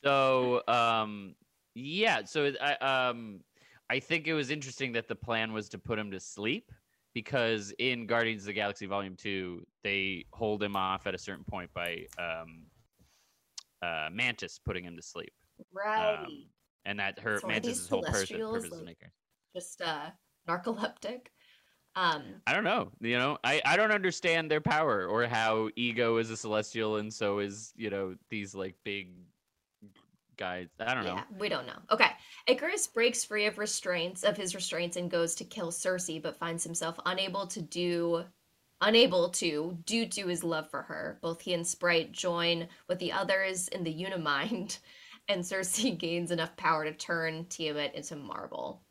So 0.03 0.61
um 0.67 1.35
yeah, 1.75 2.23
so 2.25 2.51
I 2.61 2.73
um 2.75 3.41
I 3.91 3.99
think 3.99 4.25
it 4.27 4.33
was 4.33 4.49
interesting 4.51 4.93
that 4.93 5.07
the 5.09 5.15
plan 5.15 5.51
was 5.51 5.67
to 5.69 5.77
put 5.77 5.99
him 5.99 6.11
to 6.11 6.19
sleep 6.19 6.71
because 7.13 7.73
in 7.77 8.07
Guardians 8.07 8.43
of 8.43 8.47
the 8.47 8.53
Galaxy 8.53 8.85
Volume 8.85 9.17
2 9.17 9.65
they 9.83 10.25
hold 10.31 10.63
him 10.63 10.77
off 10.77 11.07
at 11.07 11.13
a 11.13 11.17
certain 11.17 11.43
point 11.43 11.69
by 11.73 12.05
um 12.17 12.63
uh 13.81 14.07
Mantis 14.11 14.59
putting 14.65 14.85
him 14.85 14.95
to 14.95 15.01
sleep. 15.01 15.33
right 15.73 16.15
Um, 16.19 16.45
and 16.85 16.99
that 16.99 17.19
her 17.19 17.39
So 17.39 17.47
Mantis' 17.47 17.89
whole 17.89 18.01
purpose, 18.01 18.29
Celestials, 18.29 18.51
purpose 18.53 18.65
is 18.65 18.71
like- 18.71 18.85
maker. 18.85 19.11
just 19.53 19.81
uh 19.81 20.09
narcoleptic 20.47 21.27
um 21.97 22.23
I 22.47 22.53
don't 22.53 22.63
know. 22.63 22.89
You 23.01 23.17
know, 23.17 23.37
I, 23.43 23.61
I 23.65 23.75
don't 23.75 23.91
understand 23.91 24.49
their 24.49 24.61
power 24.61 25.05
or 25.05 25.27
how 25.27 25.69
ego 25.75 26.15
is 26.17 26.29
a 26.29 26.37
celestial 26.37 26.95
and 26.95 27.13
so 27.13 27.39
is, 27.39 27.73
you 27.75 27.89
know, 27.89 28.15
these 28.29 28.55
like 28.55 28.75
big 28.85 29.09
guys. 30.41 30.69
I 30.79 30.95
don't 30.95 31.05
know. 31.05 31.13
Yeah, 31.13 31.23
we 31.37 31.49
don't 31.49 31.67
know. 31.67 31.77
Okay. 31.91 32.09
Ikaris 32.49 32.91
breaks 32.91 33.23
free 33.23 33.45
of 33.45 33.59
restraints 33.59 34.23
of 34.23 34.35
his 34.35 34.55
restraints 34.55 34.97
and 34.97 35.11
goes 35.11 35.35
to 35.35 35.43
kill 35.43 35.71
Sersi, 35.71 36.19
but 36.19 36.39
finds 36.39 36.63
himself 36.63 36.99
unable 37.05 37.45
to 37.45 37.61
do 37.61 38.23
unable 38.81 39.29
to 39.29 39.77
due 39.85 40.07
to 40.07 40.25
his 40.25 40.43
love 40.43 40.67
for 40.71 40.81
her. 40.81 41.19
Both 41.21 41.41
he 41.41 41.53
and 41.53 41.65
Sprite 41.65 42.11
join 42.11 42.67
with 42.89 42.97
the 42.97 43.11
others 43.11 43.67
in 43.67 43.83
the 43.83 43.93
Unimind, 43.93 44.79
and 45.29 45.43
Sersi 45.43 45.95
gains 46.05 46.31
enough 46.31 46.57
power 46.57 46.85
to 46.85 46.93
turn 46.93 47.45
Tiamut 47.45 47.93
into 47.93 48.15
marble. 48.15 48.81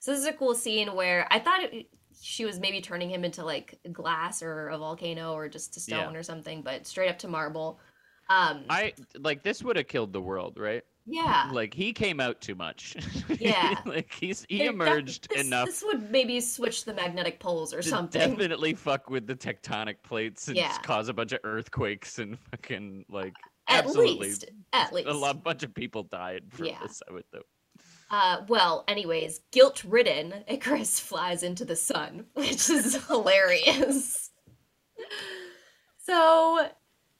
So 0.00 0.10
this 0.10 0.20
is 0.20 0.26
a 0.26 0.32
cool 0.32 0.54
scene 0.54 0.94
where 0.94 1.26
I 1.30 1.38
thought 1.38 1.64
it, 1.64 1.86
she 2.18 2.46
was 2.46 2.58
maybe 2.58 2.80
turning 2.80 3.10
him 3.10 3.24
into 3.24 3.44
like 3.44 3.78
glass 3.92 4.42
or 4.42 4.68
a 4.68 4.78
volcano 4.78 5.34
or 5.34 5.50
just 5.50 5.74
to 5.74 5.80
Yeah. 5.86 6.04
stone 6.04 6.16
or 6.16 6.22
something, 6.22 6.62
but 6.62 6.86
straight 6.86 7.10
up 7.10 7.18
to 7.18 7.28
marble. 7.28 7.78
Um, 8.30 8.64
I 8.70 8.94
like 9.18 9.42
this 9.42 9.62
would 9.62 9.76
have 9.76 9.86
killed 9.86 10.14
the 10.14 10.22
world, 10.22 10.58
right? 10.58 10.82
Yeah. 11.06 11.50
Like 11.52 11.74
he 11.74 11.92
came 11.92 12.18
out 12.20 12.40
too 12.40 12.54
much. 12.54 12.96
Yeah. 13.40 13.74
like 13.84 14.12
he's 14.14 14.46
he 14.48 14.58
def- 14.58 14.68
emerged 14.70 15.28
this, 15.28 15.44
enough 15.46 15.66
This 15.66 15.82
would 15.86 16.10
maybe 16.10 16.40
switch 16.40 16.84
the 16.84 16.94
magnetic 16.94 17.40
poles 17.40 17.74
or 17.74 17.82
something. 17.82 18.20
definitely 18.36 18.72
fuck 18.74 19.10
with 19.10 19.26
the 19.26 19.34
tectonic 19.34 19.96
plates 20.02 20.48
and 20.48 20.56
Yeah. 20.56 20.76
cause 20.82 21.08
a 21.08 21.12
bunch 21.12 21.32
of 21.32 21.40
earthquakes 21.44 22.18
and 22.18 22.38
fucking 22.50 23.04
like 23.10 23.34
At 23.68 23.84
absolutely 23.84 24.28
least, 24.28 24.46
at 24.72 24.92
least. 24.94 25.08
a 25.08 25.12
lot 25.12 25.42
bunch 25.42 25.62
of 25.62 25.74
people 25.74 26.04
died 26.04 26.44
from 26.50 26.66
Yeah. 26.66 26.78
this. 26.82 27.02
I 27.08 27.12
would 27.12 27.24
though. 27.32 27.42
Uh, 28.10 28.44
well, 28.48 28.84
anyways, 28.88 29.40
guilt-ridden, 29.50 30.32
Ikaris 30.48 31.00
flies 31.00 31.42
into 31.42 31.64
the 31.64 31.76
sun, 31.76 32.26
which 32.34 32.70
is 32.70 33.04
hilarious. 33.06 34.30
so 35.98 36.68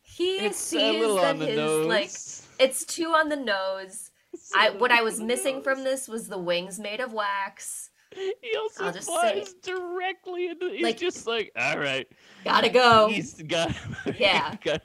he 0.02 0.36
It's 0.38 0.58
sees 0.58 0.80
that 1.16 1.36
his 1.36 1.86
like 1.86 2.10
it's 2.58 2.84
two 2.84 3.08
on 3.14 3.28
the 3.28 3.36
nose. 3.36 4.10
It's 4.32 4.52
a 4.54 4.58
I 4.58 4.70
what 4.70 4.90
I 4.90 5.02
was 5.02 5.18
the 5.18 5.24
missing 5.24 5.62
from 5.62 5.84
this 5.84 6.08
was 6.08 6.28
the 6.28 6.38
wings 6.38 6.78
made 6.78 7.00
of 7.00 7.12
wax. 7.12 7.90
He 8.14 8.34
also 8.60 8.84
I'll 8.86 8.92
just 8.92 9.08
say- 9.08 9.12
flies 9.42 9.54
directly 9.54 10.48
into. 10.48 10.70
He's 10.70 10.82
Like- 10.82 10.98
just 10.98 11.26
like, 11.26 11.50
all 11.56 11.78
right, 11.78 12.06
Gotta 12.44 12.68
go. 12.68 13.08
he's 13.08 13.34
got. 13.42 13.74
Yeah. 14.18 14.54
got- 14.62 14.82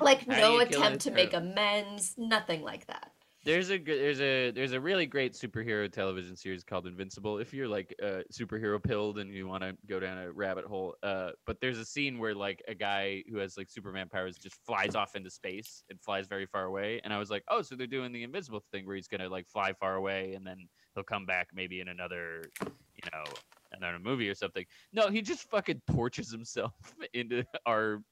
Like 0.00 0.26
no 0.28 0.60
attempt 0.60 0.94
this 0.94 1.04
to 1.04 1.10
make 1.10 1.32
amends, 1.34 2.14
nothing 2.16 2.62
like 2.62 2.86
that. 2.86 3.10
There's 3.44 3.70
a 3.70 3.76
there's 3.76 4.20
a 4.22 4.52
there's 4.52 4.72
a 4.72 4.80
really 4.80 5.04
great 5.04 5.34
superhero 5.34 5.92
television 5.92 6.34
series 6.34 6.64
called 6.64 6.86
Invincible. 6.86 7.38
If 7.38 7.52
you're 7.52 7.68
like 7.68 7.94
uh, 8.02 8.22
superhero 8.32 8.82
pilled 8.82 9.18
and 9.18 9.30
you 9.30 9.46
want 9.46 9.62
to 9.62 9.76
go 9.86 10.00
down 10.00 10.16
a 10.16 10.32
rabbit 10.32 10.64
hole, 10.64 10.96
uh, 11.02 11.32
but 11.44 11.60
there's 11.60 11.78
a 11.78 11.84
scene 11.84 12.18
where 12.18 12.34
like 12.34 12.62
a 12.68 12.74
guy 12.74 13.22
who 13.30 13.36
has 13.38 13.58
like 13.58 13.68
Superman 13.68 14.08
powers 14.08 14.38
just 14.38 14.56
flies 14.64 14.94
off 14.94 15.14
into 15.14 15.30
space 15.30 15.84
and 15.90 16.00
flies 16.00 16.26
very 16.26 16.46
far 16.46 16.64
away, 16.64 17.02
and 17.04 17.12
I 17.12 17.18
was 17.18 17.28
like, 17.28 17.44
oh, 17.48 17.60
so 17.60 17.76
they're 17.76 17.86
doing 17.86 18.12
the 18.12 18.22
Invincible 18.22 18.64
thing 18.72 18.86
where 18.86 18.96
he's 18.96 19.08
gonna 19.08 19.28
like 19.28 19.46
fly 19.46 19.74
far 19.74 19.96
away 19.96 20.32
and 20.32 20.46
then 20.46 20.66
he'll 20.94 21.04
come 21.04 21.26
back 21.26 21.48
maybe 21.52 21.80
in 21.80 21.88
another, 21.88 22.44
you 22.62 23.10
know, 23.12 23.24
another 23.72 23.98
movie 23.98 24.28
or 24.30 24.34
something. 24.34 24.64
No, 24.94 25.10
he 25.10 25.20
just 25.20 25.50
fucking 25.50 25.82
torches 25.92 26.30
himself 26.30 26.72
into 27.12 27.44
our 27.66 28.02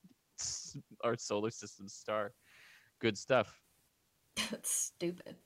our 1.02 1.16
solar 1.16 1.50
system 1.50 1.88
star. 1.88 2.34
Good 3.00 3.16
stuff. 3.16 3.61
That's 4.50 4.70
stupid. 4.70 5.36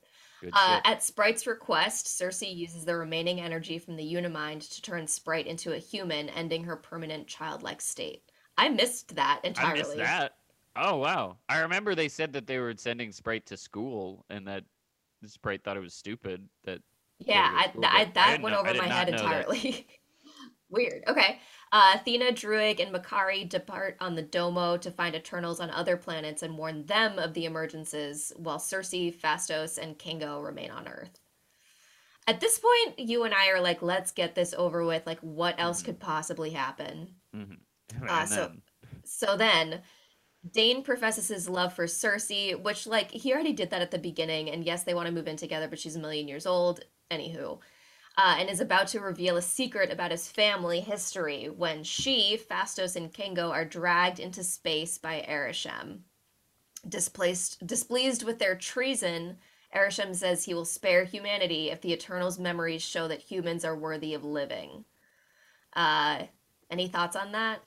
Uh, 0.53 0.81
at 0.85 1.03
Sprite's 1.03 1.47
request, 1.47 2.07
Sersi 2.07 2.55
uses 2.55 2.85
the 2.85 2.95
remaining 2.97 3.41
energy 3.41 3.79
from 3.79 3.97
the 3.97 4.05
Unimind 4.15 4.61
to 4.71 4.83
turn 4.83 5.07
Sprite 5.07 5.47
into 5.47 5.73
a 5.73 5.79
human, 5.79 6.29
ending 6.29 6.65
her 6.65 6.77
permanent 6.77 7.27
childlike 7.27 7.81
state. 7.81 8.23
I 8.59 8.69
missed 8.69 9.17
that 9.17 9.41
entirely. 9.45 9.81
I 9.81 9.83
missed 9.83 9.97
that. 9.97 10.33
Oh 10.77 10.97
wow! 10.99 11.39
I 11.49 11.61
remember 11.61 11.95
they 11.95 12.09
said 12.09 12.35
that 12.35 12.47
they 12.47 12.59
were 12.59 12.75
sending 12.77 13.11
Sprite 13.13 13.47
to 13.47 13.57
school, 13.57 14.25
and 14.29 14.47
that 14.47 14.65
Sprite 15.25 15.65
thought 15.65 15.77
it 15.79 15.81
was 15.81 15.95
stupid. 15.95 16.47
That 16.65 16.81
Yeah, 17.19 17.51
I, 17.55 17.65
I, 17.65 17.73
but 17.75 17.85
I 17.87 18.05
that 18.15 18.43
went 18.43 18.55
know- 18.55 18.61
over 18.61 18.75
my 18.75 18.87
head 18.87 19.09
that. 19.09 19.15
entirely. 19.15 19.87
Weird. 20.69 21.05
Okay. 21.07 21.39
Uh, 21.73 21.93
Athena, 21.97 22.27
Druig, 22.33 22.81
and 22.81 22.95
Makkari 22.95 23.49
depart 23.49 23.97
on 24.01 24.15
the 24.15 24.23
Domo 24.23 24.77
to 24.79 24.91
find 24.91 25.15
Eternals 25.15 25.61
on 25.61 25.71
other 25.71 25.97
planets 25.97 26.43
and 26.43 26.57
warn 26.57 26.87
them 26.87 27.19
of 27.19 27.35
the 27.35 27.45
emergences, 27.45 28.37
while 28.39 28.59
Sersi, 28.59 29.15
Phastos, 29.15 29.79
and 29.79 29.99
Kingo 29.99 30.41
remain 30.41 30.71
on 30.71 30.89
Earth. 30.89 31.19
At 32.29 32.41
this 32.41 32.59
point, 32.59 32.99
you 32.99 33.23
and 33.25 33.35
I 33.35 33.49
are 33.51 33.61
like, 33.61 33.83
let's 33.83 34.11
get 34.13 34.35
this 34.35 34.55
over 34.57 34.85
with. 34.85 35.07
Like, 35.07 35.21
what 35.21 35.55
else 35.59 35.83
Mhm. 35.83 35.87
could 35.87 36.01
possibly 36.01 36.51
happen? 36.51 37.17
Mhm. 37.35 37.59
Uh, 38.09 38.27
so- 38.27 38.35
then- 38.49 38.63
So 39.05 39.37
then, 39.37 39.83
Dane 40.53 40.83
professes 40.83 41.29
his 41.29 41.49
love 41.49 41.73
for 41.73 41.87
Sersi, 41.87 42.61
which, 42.61 42.87
like, 42.87 43.11
he 43.13 43.33
already 43.33 43.53
did 43.53 43.71
that 43.71 43.83
at 43.83 43.93
the 43.93 43.99
beginning. 43.99 44.51
And 44.51 44.65
yes, 44.65 44.83
they 44.83 44.95
want 44.95 45.07
to 45.07 45.13
move 45.13 45.29
in 45.29 45.37
together, 45.37 45.69
but 45.69 45.79
she's 45.79 45.95
a 45.97 46.01
million 46.01 46.27
years 46.29 46.47
old. 46.47 46.81
Anywho. 47.11 47.61
Uh, 48.19 48.37
and 48.39 48.49
is 48.49 48.61
about 48.61 48.87
to 48.89 49.01
reveal 49.01 49.37
a 49.37 49.43
secret 49.43 49.93
about 49.93 50.11
his 50.11 50.27
family 50.27 50.81
history 50.81 51.51
when 51.51 51.85
she, 51.85 52.41
Phastos, 52.51 52.97
and 52.97 53.13
Kingo 53.13 53.51
are 53.51 53.65
dragged 53.67 54.19
into 54.19 54.43
space 54.43 54.97
by 54.97 55.25
Arishem. 55.29 55.99
Displaced, 56.89 57.67
displeased 57.67 58.23
with 58.25 58.39
their 58.39 58.57
treason, 58.57 59.37
Arishem 59.75 60.15
says 60.15 60.45
he 60.45 60.55
will 60.55 60.65
spare 60.65 61.05
humanity 61.05 61.71
if 61.71 61.83
the 61.83 61.93
Eternals' 61.93 62.39
memories 62.39 62.81
show 62.83 63.07
that 63.09 63.21
humans 63.21 63.65
are 63.67 63.77
worthy 63.77 64.15
of 64.15 64.25
living. 64.25 64.87
Uh, 65.75 66.23
any 66.71 66.89
thoughts 66.89 67.17
on 67.17 67.33
that? 67.33 67.61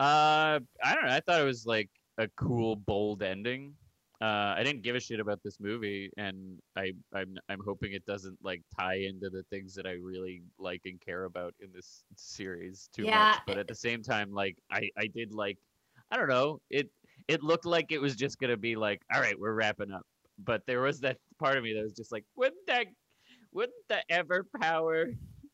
uh, 0.00 0.58
I 0.82 0.94
don't 0.94 1.04
know. 1.04 1.12
I 1.12 1.20
thought 1.20 1.42
it 1.42 1.44
was 1.44 1.66
like 1.66 1.90
a 2.16 2.26
cool, 2.28 2.74
bold 2.74 3.22
ending. 3.22 3.74
Uh, 4.20 4.54
I 4.56 4.62
didn't 4.62 4.82
give 4.82 4.96
a 4.96 5.00
shit 5.00 5.18
about 5.18 5.42
this 5.42 5.58
movie, 5.60 6.10
and 6.18 6.60
I 6.76 6.92
I'm 7.14 7.36
I'm 7.48 7.60
hoping 7.64 7.92
it 7.94 8.04
doesn't 8.04 8.38
like 8.42 8.62
tie 8.78 8.96
into 8.96 9.30
the 9.30 9.42
things 9.44 9.74
that 9.76 9.86
I 9.86 9.92
really 9.92 10.42
like 10.58 10.82
and 10.84 11.00
care 11.00 11.24
about 11.24 11.54
in 11.60 11.72
this 11.72 12.04
series 12.16 12.88
too 12.92 13.04
Yeah, 13.04 13.30
much. 13.30 13.38
But 13.46 13.56
at 13.58 13.66
the 13.66 13.74
same 13.74 14.02
time, 14.02 14.30
like 14.32 14.58
I 14.70 14.90
I 14.98 15.06
did 15.06 15.32
like 15.32 15.58
I 16.10 16.16
don't 16.18 16.28
know 16.28 16.60
it 16.68 16.90
it 17.28 17.42
looked 17.42 17.64
like 17.64 17.92
it 17.92 18.00
was 18.00 18.14
just 18.14 18.38
gonna 18.38 18.58
be 18.58 18.76
like 18.76 19.00
all 19.14 19.20
right 19.20 19.38
we're 19.38 19.54
wrapping 19.54 19.90
up, 19.90 20.06
but 20.38 20.66
there 20.66 20.82
was 20.82 21.00
that 21.00 21.16
part 21.38 21.56
of 21.56 21.64
me 21.64 21.72
that 21.72 21.82
was 21.82 21.94
just 21.94 22.12
like 22.12 22.24
wouldn't 22.36 22.66
that 22.66 22.86
wouldn't 23.52 23.74
ever 24.10 24.44
power 24.60 25.06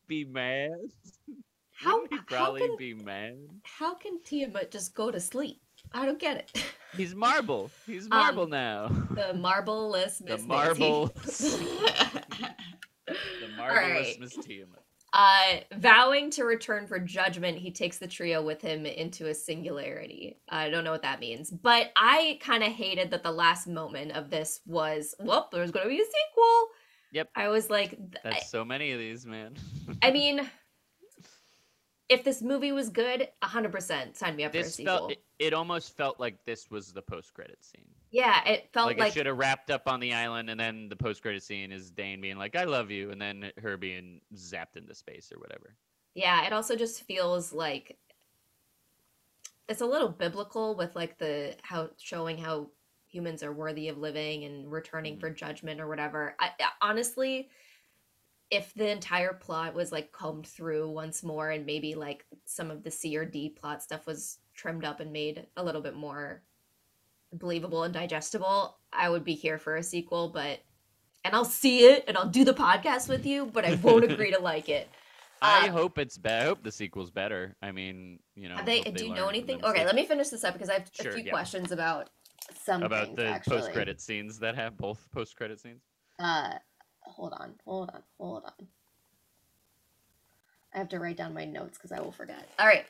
be 0.07 0.25
mad? 0.25 0.71
How 1.71 2.01
Wouldn't 2.01 2.11
he 2.11 2.35
how 2.35 2.57
can 2.57 2.75
be 2.77 2.93
mad? 2.95 3.35
how 3.63 3.93
can 3.93 4.19
Tiamut 4.23 4.71
just 4.71 4.95
go 4.95 5.11
to 5.11 5.19
sleep? 5.19 5.61
I 5.93 6.05
don't 6.05 6.19
get 6.19 6.37
it. 6.37 6.63
He's 6.95 7.13
marble. 7.15 7.69
He's 7.85 8.03
Um, 8.11 8.17
marble 8.17 8.47
now. 8.47 8.87
The 9.11 9.33
marbleless 9.35 10.19
The 10.19 10.25
Miss 10.35 10.43
marble- 10.45 11.13
Maisie. 11.25 11.57
the 13.07 13.47
marvelous 13.57 14.07
right. 14.07 14.19
Miss 14.19 14.37
Tiamut. 14.37 14.79
Uh, 15.13 15.59
vowing 15.77 16.29
to 16.31 16.43
return 16.43 16.85
for 16.85 16.99
judgment, 16.99 17.57
he 17.57 17.71
takes 17.71 17.97
the 17.97 18.07
trio 18.07 18.41
with 18.43 18.61
him 18.61 18.85
into 18.85 19.27
a 19.27 19.33
singularity. 19.33 20.37
I 20.49 20.69
don't 20.69 20.83
know 20.83 20.91
what 20.91 21.01
that 21.03 21.19
means, 21.21 21.49
but 21.49 21.91
I 21.95 22.37
kind 22.41 22.61
of 22.63 22.71
hated 22.73 23.11
that 23.11 23.23
the 23.23 23.31
last 23.31 23.67
moment 23.67 24.11
of 24.11 24.29
this 24.29 24.59
was, 24.65 25.15
well, 25.19 25.47
there's 25.51 25.71
going 25.71 25.85
to 25.85 25.89
be 25.89 26.01
a 26.01 26.05
sequel. 26.05 26.67
Yep. 27.13 27.29
I 27.35 27.47
was 27.47 27.69
like, 27.69 27.93
I, 28.25 28.29
That's 28.31 28.51
so 28.51 28.65
many 28.65 28.91
of 28.91 28.99
these, 28.99 29.25
man. 29.25 29.55
I 30.01 30.11
mean, 30.11 30.47
if 32.09 32.23
this 32.23 32.41
movie 32.41 32.71
was 32.71 32.89
good, 32.89 33.27
100% 33.43 34.15
sign 34.15 34.35
me 34.35 34.43
up 34.45 34.51
for 34.53 34.59
a 34.59 34.63
this 34.63 34.75
sequel. 34.75 35.09
it, 35.09 35.21
it 35.39 35.53
almost 35.53 35.95
felt 35.97 36.19
like 36.19 36.43
this 36.45 36.69
was 36.71 36.93
the 36.93 37.01
post 37.01 37.33
credit 37.33 37.63
scene. 37.63 37.85
yeah, 38.11 38.43
it 38.45 38.69
felt 38.73 38.87
like, 38.87 38.97
like, 38.97 39.09
it 39.09 39.13
should 39.13 39.25
have 39.25 39.37
wrapped 39.37 39.69
up 39.69 39.83
on 39.87 39.99
the 39.99 40.13
island 40.13 40.49
and 40.49 40.59
then 40.59 40.87
the 40.89 40.95
post 40.95 41.21
credit 41.21 41.43
scene 41.43 41.71
is 41.71 41.91
Dane 41.91 42.21
being 42.21 42.37
like, 42.37 42.55
I 42.55 42.63
love 42.63 42.89
you, 42.91 43.11
and 43.11 43.21
then 43.21 43.51
her 43.61 43.75
being 43.77 44.21
zapped 44.35 44.77
into 44.77 44.95
space 44.95 45.31
or 45.35 45.39
whatever. 45.39 45.75
yeah, 46.15 46.45
it 46.45 46.53
also 46.53 46.75
just 46.75 47.03
feels 47.03 47.51
like 47.53 47.97
it's 49.67 49.81
a 49.81 49.85
little 49.85 50.07
biblical 50.09 50.75
with 50.75 50.95
like 50.95 51.17
the 51.17 51.55
how 51.61 51.89
showing 51.97 52.37
how 52.37 52.69
humans 53.05 53.43
are 53.43 53.51
worthy 53.53 53.89
of 53.89 53.97
living 53.97 54.45
and 54.45 54.71
returning 54.71 55.17
Mhm. 55.17 55.19
for 55.19 55.29
judgment 55.29 55.79
or 55.81 55.87
whatever. 55.87 56.35
I- 56.39 56.53
honestly, 56.81 57.49
if 58.49 58.73
the 58.73 58.89
entire 58.89 59.33
plot 59.33 59.73
was 59.73 59.91
like 59.91 60.11
combed 60.11 60.47
through 60.47 60.89
once 60.89 61.23
more 61.23 61.49
and 61.49 61.65
maybe 61.65 61.95
like 61.95 62.25
some 62.45 62.71
of 62.71 62.83
the 62.83 62.91
C 62.91 63.17
or 63.17 63.25
D 63.25 63.49
plot 63.49 63.83
stuff 63.83 64.05
was 64.07 64.39
trimmed 64.53 64.85
up 64.85 64.99
and 64.99 65.11
made 65.11 65.45
a 65.57 65.63
little 65.63 65.81
bit 65.81 65.95
more 65.95 66.41
believable 67.33 67.83
and 67.83 67.93
digestible, 67.93 68.77
I 68.93 69.09
would 69.09 69.23
be 69.23 69.33
here 69.33 69.57
for 69.57 69.75
a 69.75 69.83
sequel, 69.83 70.29
but 70.29 70.59
and 71.25 71.35
I'll 71.35 71.45
see 71.45 71.85
it 71.85 72.05
and 72.07 72.17
I'll 72.17 72.29
do 72.29 72.45
the 72.45 72.53
podcast 72.53 73.09
with 73.09 73.25
you, 73.25 73.47
but 73.47 73.65
I 73.65 73.75
won't 73.75 74.03
agree 74.09 74.31
to 74.31 74.39
like 74.39 74.69
it. 74.69 74.87
I 75.41 75.67
Um, 75.67 75.73
hope 75.73 75.97
it's 75.99 76.17
better. 76.17 76.45
I 76.45 76.47
hope 76.47 76.63
the 76.63 76.71
sequel's 76.71 77.11
better. 77.11 77.55
I 77.61 77.71
mean, 77.71 78.19
you 78.35 78.49
know, 78.49 78.55
Have 78.55 78.65
they? 78.65 78.81
Do 78.81 79.05
you 79.05 79.13
know 79.13 79.27
anything? 79.27 79.63
Okay, 79.63 79.85
let 79.85 79.93
me 79.95 80.05
finish 80.05 80.29
this 80.29 80.43
up 80.43 80.53
because 80.53 80.69
I 80.69 80.73
have 80.75 80.89
Sure, 80.93 81.11
a 81.11 81.15
few 81.15 81.25
yeah. 81.25 81.31
questions 81.31 81.71
about 81.71 82.09
some 82.63 82.81
about 82.81 83.07
things, 83.07 83.17
the 83.17 83.25
actually. 83.27 83.57
post 83.59 83.71
credit 83.73 84.01
scenes 84.01 84.39
that 84.39 84.55
have 84.55 84.77
both 84.77 85.05
post 85.11 85.35
credit 85.35 85.59
scenes. 85.59 85.81
Uh, 86.17 86.53
hold 87.17 87.33
on, 87.33 87.55
hold 87.65 87.89
on, 87.89 88.03
hold 88.19 88.43
on. 88.45 88.67
I 90.73 90.77
have 90.77 90.89
to 90.89 90.99
write 90.99 91.17
down 91.17 91.33
my 91.33 91.45
notes 91.45 91.77
because 91.77 91.91
I 91.91 91.99
will 91.99 92.11
forget. 92.11 92.47
All 92.59 92.67
right. 92.67 92.85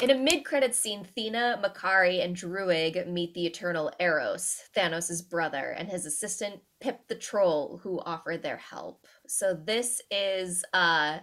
In 0.00 0.10
a 0.10 0.14
mid-credit 0.14 0.74
scene, 0.74 1.06
Thena, 1.16 1.62
Makkari, 1.62 2.24
and 2.24 2.34
Druig 2.34 3.06
meet 3.06 3.34
the 3.34 3.44
Eternal 3.44 3.92
Eros, 4.00 4.62
Thanos' 4.74 5.28
brother, 5.28 5.74
and 5.76 5.86
his 5.86 6.06
assistant 6.06 6.60
Pip 6.80 7.00
the 7.08 7.14
Troll, 7.14 7.78
who 7.82 8.00
offer 8.00 8.38
their 8.38 8.56
help. 8.56 9.06
So 9.26 9.54
this 9.54 10.00
is 10.10 10.64
uh 10.72 11.18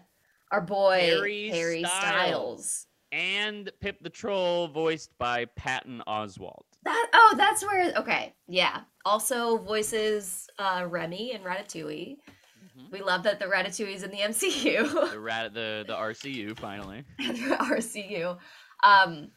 our 0.52 0.62
boy 0.62 1.00
Harry 1.02 1.50
Harry, 1.50 1.84
Styles. 1.84 1.98
Styles. 1.98 2.86
And 3.12 3.72
Pip 3.82 3.98
the 4.02 4.10
Troll, 4.10 4.68
voiced 4.68 5.18
by 5.18 5.46
Patton 5.46 6.04
Oswalt. 6.08 6.69
That 6.84 7.10
oh, 7.14 7.34
that's 7.38 7.64
where 7.64 7.94
okay, 7.98 8.34
yeah. 8.48 8.82
Also 9.06 9.58
voices 9.58 10.48
uh 10.58 10.86
Remy 10.90 11.34
and 11.34 11.44
Ratatouille. 11.44 12.18
Mhm. 12.78 12.92
We 12.92 13.02
love 13.02 13.24
that 13.24 13.40
the 13.40 13.46
Ratatouille's 13.46 14.04
in 14.04 14.12
the 14.12 14.18
MCU, 14.32 15.12
The 15.12 15.20
rat, 15.20 15.54
the 15.54 15.84
the 15.88 15.96
RCU 15.96 16.58
finally. 16.60 17.04
the 17.18 17.58
RCU. 17.60 18.38
Um, 18.84 19.32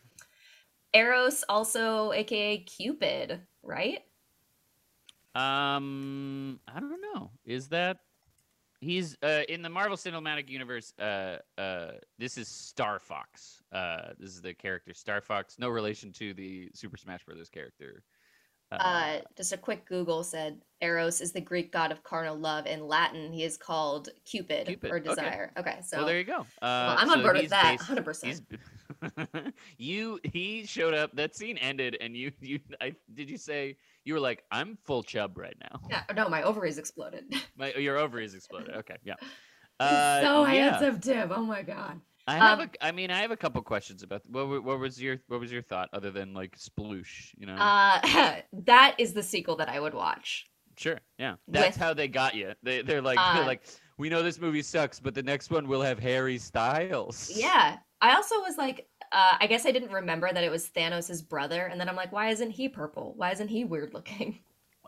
Eros 0.94 1.42
also, 1.48 2.12
aka 2.12 2.58
Cupid, 2.58 3.40
right? 3.62 4.00
Um, 5.34 6.60
I 6.68 6.78
don't 6.80 7.00
know. 7.14 7.30
Is 7.46 7.68
that 7.68 7.98
he's 8.82 9.16
uh 9.22 9.42
in 9.48 9.62
the 9.62 9.70
Marvel 9.70 9.96
Cinematic 9.96 10.50
Universe? 10.50 10.92
Uh, 10.98 11.38
uh, 11.56 11.92
this 12.18 12.36
is 12.36 12.48
Star 12.48 12.98
Fox. 12.98 13.62
Uh, 13.72 14.10
this 14.18 14.30
is 14.30 14.42
the 14.42 14.52
character 14.52 14.92
Star 14.92 15.22
Fox. 15.22 15.58
No 15.58 15.68
relation 15.70 16.12
to 16.12 16.34
the 16.34 16.70
Super 16.74 16.98
Smash 16.98 17.24
Brothers 17.24 17.48
character. 17.48 18.02
Uh, 18.80 19.18
just 19.36 19.52
a 19.52 19.56
quick 19.58 19.84
Google 19.86 20.24
said 20.24 20.58
Eros 20.80 21.20
is 21.20 21.32
the 21.32 21.40
Greek 21.40 21.72
god 21.72 21.92
of 21.92 22.02
carnal 22.02 22.36
love. 22.36 22.66
In 22.66 22.86
Latin, 22.86 23.32
he 23.32 23.44
is 23.44 23.56
called 23.56 24.08
Cupid, 24.24 24.66
Cupid, 24.66 24.90
or 24.90 24.98
desire. 24.98 25.52
Okay, 25.58 25.78
so 25.82 25.98
well, 25.98 26.06
there 26.06 26.18
you 26.18 26.24
go. 26.24 26.40
Uh, 26.40 26.44
well, 26.62 26.96
I'm 26.98 27.10
on 27.10 27.18
so 27.18 27.22
board 27.22 27.36
with 27.36 27.50
that, 27.50 27.78
100%. 27.80 28.40
you 29.78 30.18
he 30.24 30.64
showed 30.64 30.94
up. 30.94 31.14
That 31.14 31.36
scene 31.36 31.58
ended, 31.58 31.98
and 32.00 32.16
you 32.16 32.32
you 32.40 32.60
I 32.80 32.94
did 33.14 33.28
you 33.28 33.36
say 33.36 33.76
you 34.04 34.14
were 34.14 34.20
like 34.20 34.42
I'm 34.50 34.78
full 34.84 35.02
chub 35.02 35.36
right 35.38 35.56
now. 35.60 35.80
yeah, 35.90 36.02
no, 36.14 36.28
my 36.28 36.42
ovaries 36.42 36.78
exploded. 36.78 37.24
My 37.56 37.72
your 37.74 37.98
ovaries 37.98 38.34
exploded. 38.34 38.74
Okay, 38.76 38.96
yeah. 39.04 39.14
Uh, 39.80 40.20
so 40.20 40.46
yeah. 40.46 40.78
handsome, 40.78 41.00
Tim. 41.00 41.32
Oh 41.34 41.42
my 41.42 41.62
god. 41.62 42.00
I 42.28 42.34
have 42.36 42.60
Um, 42.60 42.70
a, 42.80 42.84
I 42.86 42.92
mean, 42.92 43.10
I 43.10 43.20
have 43.22 43.32
a 43.32 43.36
couple 43.36 43.60
questions 43.62 44.04
about 44.04 44.22
what. 44.30 44.62
What 44.62 44.78
was 44.78 45.00
your 45.02 45.16
What 45.26 45.40
was 45.40 45.50
your 45.50 45.62
thought 45.62 45.88
other 45.92 46.12
than 46.12 46.34
like 46.34 46.56
sploosh? 46.56 47.30
You 47.36 47.46
know, 47.46 47.56
Uh, 47.56 48.40
that 48.64 48.94
is 48.98 49.12
the 49.12 49.22
sequel 49.24 49.56
that 49.56 49.68
I 49.68 49.80
would 49.80 49.94
watch. 49.94 50.46
sure, 50.78 51.00
yeah. 51.18 51.34
That's 51.48 51.76
with- 51.76 51.82
how 51.84 51.94
they 51.94 52.06
got 52.06 52.36
you. 52.36 52.52
They 52.62 52.82
they're 52.82 53.02
like 53.02 53.18
Uh, 53.18 53.34
they're 53.38 53.46
like 53.46 53.64
we 53.98 54.08
know 54.08 54.22
this 54.22 54.38
movie 54.38 54.62
sucks, 54.62 55.00
but 55.00 55.14
the 55.14 55.22
next 55.22 55.50
one 55.50 55.66
will 55.66 55.82
have 55.82 55.98
Harry 55.98 56.38
Styles. 56.38 57.32
Yeah. 57.34 57.78
I 58.00 58.14
also 58.14 58.36
was 58.40 58.56
like, 58.56 58.86
uh, 59.12 59.36
I 59.40 59.46
guess 59.46 59.66
I 59.66 59.72
didn't 59.72 59.92
remember 59.92 60.32
that 60.32 60.42
it 60.42 60.50
was 60.50 60.68
Thanos' 60.68 61.26
brother, 61.26 61.66
and 61.66 61.80
then 61.80 61.88
I'm 61.88 61.96
like, 61.96 62.12
why 62.12 62.30
isn't 62.30 62.50
he 62.50 62.68
purple? 62.68 63.14
Why 63.16 63.30
isn't 63.30 63.48
he 63.48 63.64
weird 63.64 63.94
looking? 63.94 64.38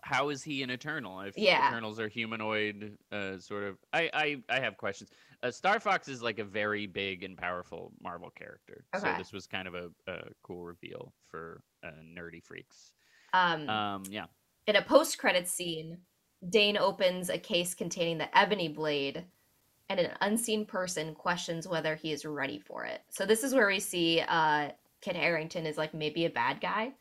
How 0.02 0.28
is 0.28 0.42
he 0.42 0.62
an 0.62 0.68
Eternal? 0.68 1.20
If 1.22 1.38
Yeah. 1.38 1.68
Eternals 1.68 1.98
are 1.98 2.08
humanoid, 2.08 2.98
uh, 3.10 3.38
sort 3.38 3.64
of. 3.64 3.78
I 3.92 4.10
I 4.12 4.36
I 4.50 4.60
have 4.60 4.76
questions. 4.76 5.10
Uh, 5.42 5.50
Star 5.50 5.80
Fox 5.80 6.08
is 6.08 6.22
like 6.22 6.38
a 6.38 6.44
very 6.44 6.86
big 6.86 7.22
and 7.22 7.38
powerful 7.38 7.92
Marvel 8.02 8.30
character, 8.30 8.84
so 8.98 9.14
this 9.16 9.32
was 9.32 9.46
kind 9.46 9.66
of 9.66 9.74
a, 9.74 9.90
a 10.06 10.24
cool 10.42 10.62
reveal 10.64 11.14
for 11.30 11.62
uh, 11.82 11.90
nerdy 12.04 12.42
freaks. 12.44 12.92
Um, 13.32 13.68
Um, 13.68 14.02
yeah. 14.10 14.26
in 14.66 14.76
a 14.76 14.82
post-credit 14.82 15.48
scene, 15.48 15.98
Dane 16.50 16.76
opens 16.76 17.30
a 17.30 17.38
case 17.38 17.74
containing 17.74 18.18
the 18.18 18.38
ebony 18.38 18.68
blade, 18.68 19.24
and 19.88 20.00
an 20.00 20.10
unseen 20.20 20.64
person 20.64 21.14
questions 21.14 21.68
whether 21.68 21.94
he 21.94 22.12
is 22.12 22.24
ready 22.24 22.58
for 22.58 22.84
it. 22.84 23.02
So 23.10 23.26
this 23.26 23.44
is 23.44 23.54
where 23.54 23.66
we 23.66 23.80
see 23.80 24.22
uh, 24.26 24.70
Kit 25.00 25.16
Harington 25.16 25.66
is 25.66 25.76
like 25.76 25.94
maybe 25.94 26.24
a 26.24 26.30
bad 26.30 26.60
guy, 26.60 26.92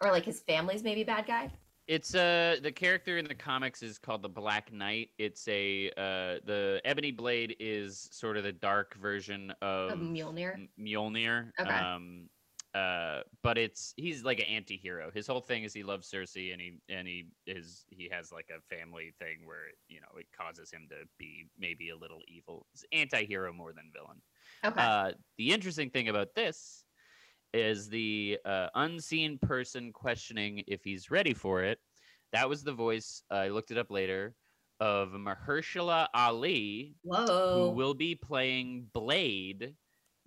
or 0.00 0.10
like 0.10 0.24
his 0.24 0.40
family's 0.40 0.82
maybe 0.82 1.04
bad 1.04 1.26
guy. 1.26 1.50
It's 1.88 2.14
uh 2.14 2.56
the 2.62 2.70
character 2.70 3.18
in 3.18 3.24
the 3.24 3.34
comics 3.34 3.82
is 3.82 3.98
called 3.98 4.22
the 4.22 4.28
Black 4.28 4.72
Knight. 4.72 5.08
It's 5.18 5.48
a 5.48 5.88
uh 5.96 6.38
the 6.44 6.80
Ebony 6.84 7.10
Blade 7.10 7.56
is 7.58 8.08
sort 8.12 8.36
of 8.36 8.44
the 8.44 8.52
dark 8.52 8.94
version 8.94 9.52
of 9.60 9.90
Of 9.90 9.98
Mjolnir. 9.98 10.68
Mjolnir. 10.78 11.50
Okay. 11.58 11.68
Um 11.68 12.28
uh 12.74 13.20
but 13.42 13.58
it's 13.58 13.94
he's 13.96 14.22
like 14.22 14.38
an 14.38 14.46
anti-hero. 14.46 15.10
His 15.12 15.26
whole 15.26 15.40
thing 15.40 15.64
is 15.64 15.74
he 15.74 15.82
loves 15.82 16.10
Sersi 16.10 16.52
and 16.52 16.60
he 16.60 16.78
and 16.88 17.06
he 17.06 17.26
is 17.46 17.84
he 17.90 18.08
has 18.12 18.30
like 18.30 18.48
a 18.50 18.60
family 18.74 19.12
thing 19.18 19.38
where 19.44 19.72
you 19.88 20.00
know 20.00 20.18
it 20.18 20.26
causes 20.36 20.70
him 20.70 20.86
to 20.90 20.96
be 21.18 21.46
maybe 21.58 21.90
a 21.90 21.96
little 21.96 22.20
evil. 22.28 22.66
It's 22.72 22.84
anti-hero 22.92 23.52
more 23.52 23.72
than 23.72 23.90
villain. 23.92 24.22
Okay. 24.64 24.80
Uh, 24.80 25.12
the 25.36 25.52
interesting 25.52 25.90
thing 25.90 26.08
about 26.08 26.34
this 26.34 26.84
is 27.52 27.88
the 27.88 28.38
uh, 28.44 28.68
unseen 28.74 29.38
person 29.38 29.92
questioning 29.92 30.62
if 30.68 30.84
he's 30.84 31.10
ready 31.10 31.34
for 31.34 31.64
it. 31.64 31.78
That 32.32 32.48
was 32.48 32.62
the 32.62 32.72
voice. 32.72 33.24
I 33.30 33.48
looked 33.48 33.72
it 33.72 33.78
up 33.78 33.90
later 33.90 34.36
of 34.78 35.10
Mahershala 35.10 36.06
Ali, 36.14 36.94
Whoa. 37.02 37.52
who 37.52 37.70
will 37.70 37.94
be 37.94 38.14
playing 38.14 38.86
Blade 38.92 39.74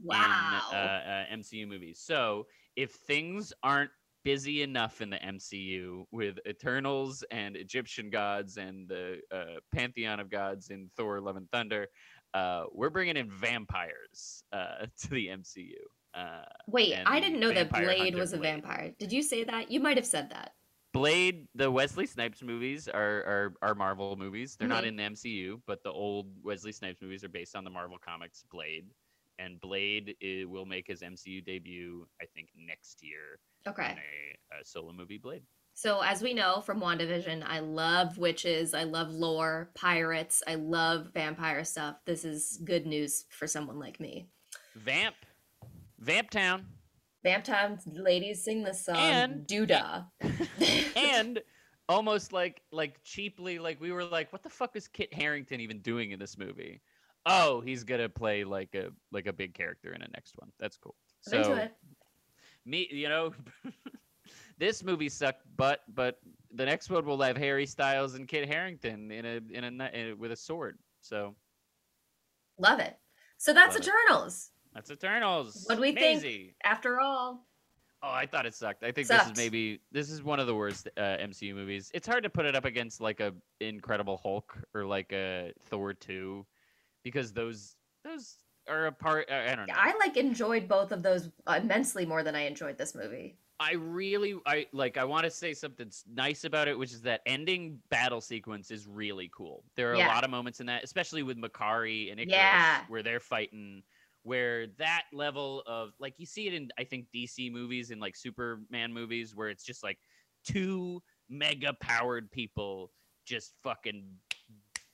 wow. 0.03 0.61
in 0.71 0.77
uh, 0.77 0.79
uh, 0.79 1.35
MCU 1.35 1.67
movies. 1.67 1.99
So 2.03 2.47
if 2.75 2.91
things 2.91 3.53
aren't 3.63 3.91
busy 4.23 4.61
enough 4.63 5.01
in 5.01 5.09
the 5.09 5.17
MCU 5.17 6.05
with 6.11 6.39
Eternals 6.47 7.23
and 7.31 7.55
Egyptian 7.57 8.09
gods 8.09 8.57
and 8.57 8.87
the 8.87 9.19
uh, 9.31 9.59
pantheon 9.73 10.19
of 10.19 10.29
gods 10.29 10.69
in 10.69 10.89
Thor: 10.95 11.19
Love 11.19 11.35
and 11.35 11.49
Thunder, 11.51 11.87
uh, 12.33 12.65
we're 12.71 12.89
bringing 12.89 13.17
in 13.17 13.29
vampires 13.29 14.43
uh, 14.53 14.85
to 15.01 15.09
the 15.09 15.27
MCU. 15.27 15.73
Uh, 16.13 16.43
Wait, 16.67 16.95
I 17.05 17.19
didn't 17.19 17.39
know 17.39 17.51
that 17.51 17.69
Blade 17.69 17.97
hunter 17.97 18.17
was 18.17 18.33
a 18.33 18.37
Blade. 18.37 18.61
vampire. 18.61 18.91
Did 18.99 19.11
you 19.11 19.23
say 19.23 19.43
that? 19.45 19.71
You 19.71 19.79
might 19.79 19.97
have 19.97 20.05
said 20.05 20.29
that. 20.29 20.51
Blade, 20.93 21.47
the 21.55 21.71
Wesley 21.71 22.05
Snipes 22.05 22.43
movies 22.43 22.87
are 22.87 23.01
are, 23.01 23.53
are 23.63 23.75
Marvel 23.75 24.15
movies. 24.15 24.55
They're 24.55 24.67
not 24.67 24.83
Mhm. 24.83 24.87
in 24.89 24.95
the 24.95 25.03
MCU, 25.03 25.61
but 25.65 25.81
the 25.83 25.91
old 25.91 26.27
Wesley 26.43 26.71
Snipes 26.71 27.01
movies 27.01 27.23
are 27.23 27.29
based 27.29 27.55
on 27.55 27.63
the 27.63 27.71
Marvel 27.71 27.97
comics 27.97 28.43
Blade. 28.51 28.85
And 29.39 29.59
Blade 29.59 30.15
will 30.47 30.65
make 30.65 30.88
his 30.88 31.01
MCU 31.01 31.43
debut, 31.43 32.07
I 32.21 32.25
think, 32.25 32.49
next 32.55 33.03
year 33.03 33.39
Okay. 33.67 33.91
in 33.91 33.97
a, 33.97 34.61
a 34.61 34.65
solo 34.65 34.93
movie, 34.93 35.17
Blade. 35.17 35.43
So, 35.75 36.01
as 36.01 36.21
we 36.21 36.36
know 36.36 36.61
from 36.61 36.79
WandaVision, 36.79 37.43
I 37.47 37.59
love 37.59 38.19
witches, 38.19 38.75
I 38.75 38.84
love 38.84 39.11
lore, 39.11 39.71
pirates, 39.73 40.43
I 40.47 40.53
love 40.55 41.07
vampire 41.15 41.63
stuff. 41.63 41.95
This 42.05 42.23
is 42.25 42.59
good 42.63 42.86
news 42.86 43.25
for 43.29 43.47
someone 43.47 43.79
like 43.79 43.99
me. 43.99 44.27
Vamp, 44.75 45.15
Vamp 45.97 46.29
Town, 46.29 46.67
Vamp 47.23 47.43
Town 47.43 47.79
ladies 47.88 48.43
sing 48.43 48.61
this 48.63 48.86
song, 48.86 48.97
And- 48.97 49.47
Doodah. 49.47 50.05
and 50.95 51.41
almost 51.89 52.34
like 52.34 52.61
like 52.71 53.03
cheaply, 53.03 53.57
like 53.57 53.81
we 53.81 53.91
were 53.91 54.03
like, 54.05 54.31
what 54.31 54.43
the 54.43 54.49
fuck 54.49 54.75
is 54.75 54.88
Kit 54.88 55.11
Harington 55.11 55.59
even 55.59 55.79
doing 55.79 56.11
in 56.11 56.19
this 56.19 56.38
movie? 56.38 56.81
Oh, 57.26 57.61
he's 57.61 57.84
gonna 57.84 58.09
play 58.09 58.43
like 58.43 58.76
a 58.76 58.89
like 59.11 59.28
a 59.28 59.34
big 59.34 59.53
character 59.53 59.93
in 59.93 60.01
the 60.01 60.07
next 60.13 60.34
one. 60.38 60.51
That's 60.59 60.78
cool. 60.78 60.95
I'm 61.32 61.34
into 61.39 61.45
So 61.49 61.55
it. 61.55 61.74
me, 62.65 62.88
you 62.91 63.07
know, 63.09 63.34
this 64.57 64.84
movie 64.84 65.09
sucked, 65.09 65.43
but 65.55 65.82
but 65.93 66.19
the 66.53 66.65
next 66.65 66.89
one 66.89 67.05
will 67.05 67.21
have 67.21 67.38
Harry 67.38 67.65
Styles 67.65 68.15
and 68.15 68.28
Kit 68.28 68.47
Harington 68.47 69.09
in 69.11 69.26
a 69.26 69.39
in 69.51 69.63
a, 69.63 69.67
in 69.67 69.82
a 70.11 70.13
with 70.15 70.32
a 70.32 70.36
sword. 70.36 70.78
So 71.01 71.36
Love 72.59 72.80
it. 72.80 72.95
So 73.38 73.53
that's 73.53 73.76
Love 73.76 73.84
it. 73.84 73.88
Eternals. 73.89 74.51
that's 74.74 74.91
Eternals. 74.91 75.63
What 75.67 75.76
do 75.76 75.82
we 75.82 75.91
think? 75.93 76.53
After 76.63 76.99
all, 76.99 77.47
Oh, 78.05 78.11
I 78.11 78.26
thought 78.26 78.45
it 78.45 78.53
sucked. 78.53 78.84
I 78.84 78.91
think 78.91 79.07
Sucked. 79.07 79.30
this 79.30 79.32
is 79.32 79.38
maybe 79.38 79.80
this 79.93 80.09
is 80.11 80.21
one 80.21 80.38
of 80.41 80.45
the 80.47 80.53
worst 80.53 80.89
uh, 80.97 81.01
MCU 81.01 81.55
movies. 81.55 81.89
It's 81.93 82.05
hard 82.05 82.24
to 82.24 82.30
put 82.30 82.45
it 82.45 82.53
up 82.53 82.65
against 82.65 82.99
like 82.99 83.21
a 83.21 83.34
Incredible 83.61 84.17
Hulk 84.21 84.57
or 84.76 84.86
like 84.86 85.13
a 85.13 85.53
Thor 85.69 85.93
two, 85.93 86.45
because 87.03 87.33
those 87.33 87.75
those 88.03 88.37
are 88.67 88.87
a 88.87 88.91
part. 88.91 89.29
I 89.31 89.55
don't 89.55 89.67
know. 89.67 89.73
I 89.77 89.93
like 89.99 90.17
enjoyed 90.17 90.67
both 90.67 90.91
of 90.91 91.03
those 91.03 91.29
immensely 91.55 92.05
more 92.05 92.23
than 92.23 92.35
I 92.35 92.41
enjoyed 92.45 92.77
this 92.77 92.95
movie. 92.95 93.37
I 93.59 93.73
really 93.73 94.35
I 94.45 94.65
like 94.73 94.97
I 94.97 95.03
want 95.03 95.25
to 95.25 95.29
say 95.31 95.53
something 95.53 95.91
nice 96.13 96.43
about 96.43 96.67
it, 96.67 96.77
which 96.77 96.91
is 96.91 97.01
that 97.03 97.21
ending 97.25 97.79
battle 97.89 98.19
sequence 98.21 98.71
is 98.71 98.87
really 98.87 99.29
cool. 99.35 99.63
There 99.75 99.91
are 99.91 99.95
Yeah. 99.95 100.07
a 100.07 100.13
lot 100.13 100.23
of 100.23 100.31
moments 100.31 100.59
in 100.59 100.65
that, 100.67 100.83
especially 100.83 101.23
with 101.23 101.37
Makkari 101.37 102.11
and 102.11 102.19
Ikaris, 102.19 102.29
Yeah. 102.31 102.83
where 102.87 103.03
they're 103.03 103.19
fighting, 103.19 103.83
where 104.23 104.67
that 104.79 105.03
level 105.13 105.61
of 105.67 105.93
like 105.99 106.15
you 106.17 106.25
see 106.25 106.47
it 106.47 106.53
in 106.53 106.69
I 106.77 106.83
think 106.83 107.07
DC 107.13 107.51
movies 107.51 107.91
and 107.91 108.01
like 108.01 108.15
Superman 108.15 108.91
movies, 108.91 109.35
where 109.35 109.49
it's 109.49 109.63
just 109.63 109.83
like 109.83 109.99
two 110.43 111.01
mega 111.29 111.73
powered 111.79 112.31
people 112.31 112.91
just 113.25 113.53
fucking 113.63 114.03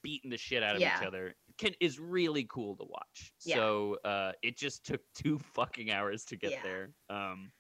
beating 0.04 0.30
the 0.30 0.38
shit 0.38 0.64
out 0.64 0.76
of 0.76 0.82
Yeah. 0.82 1.00
each 1.00 1.08
other 1.08 1.36
can 1.60 1.74
is 1.80 2.00
really 2.00 2.46
cool 2.46 2.76
to 2.78 2.86
watch. 2.86 3.34
Yeah. 3.46 3.56
So 3.58 3.98
uh, 4.04 4.32
it 4.42 4.58
just 4.58 4.86
took 4.86 5.02
two 5.14 5.38
fucking 5.38 5.92
hours 5.92 6.26
to 6.26 6.38
get 6.38 6.54
Yeah. 6.54 6.64
there. 6.64 6.90
Um, 7.10 7.52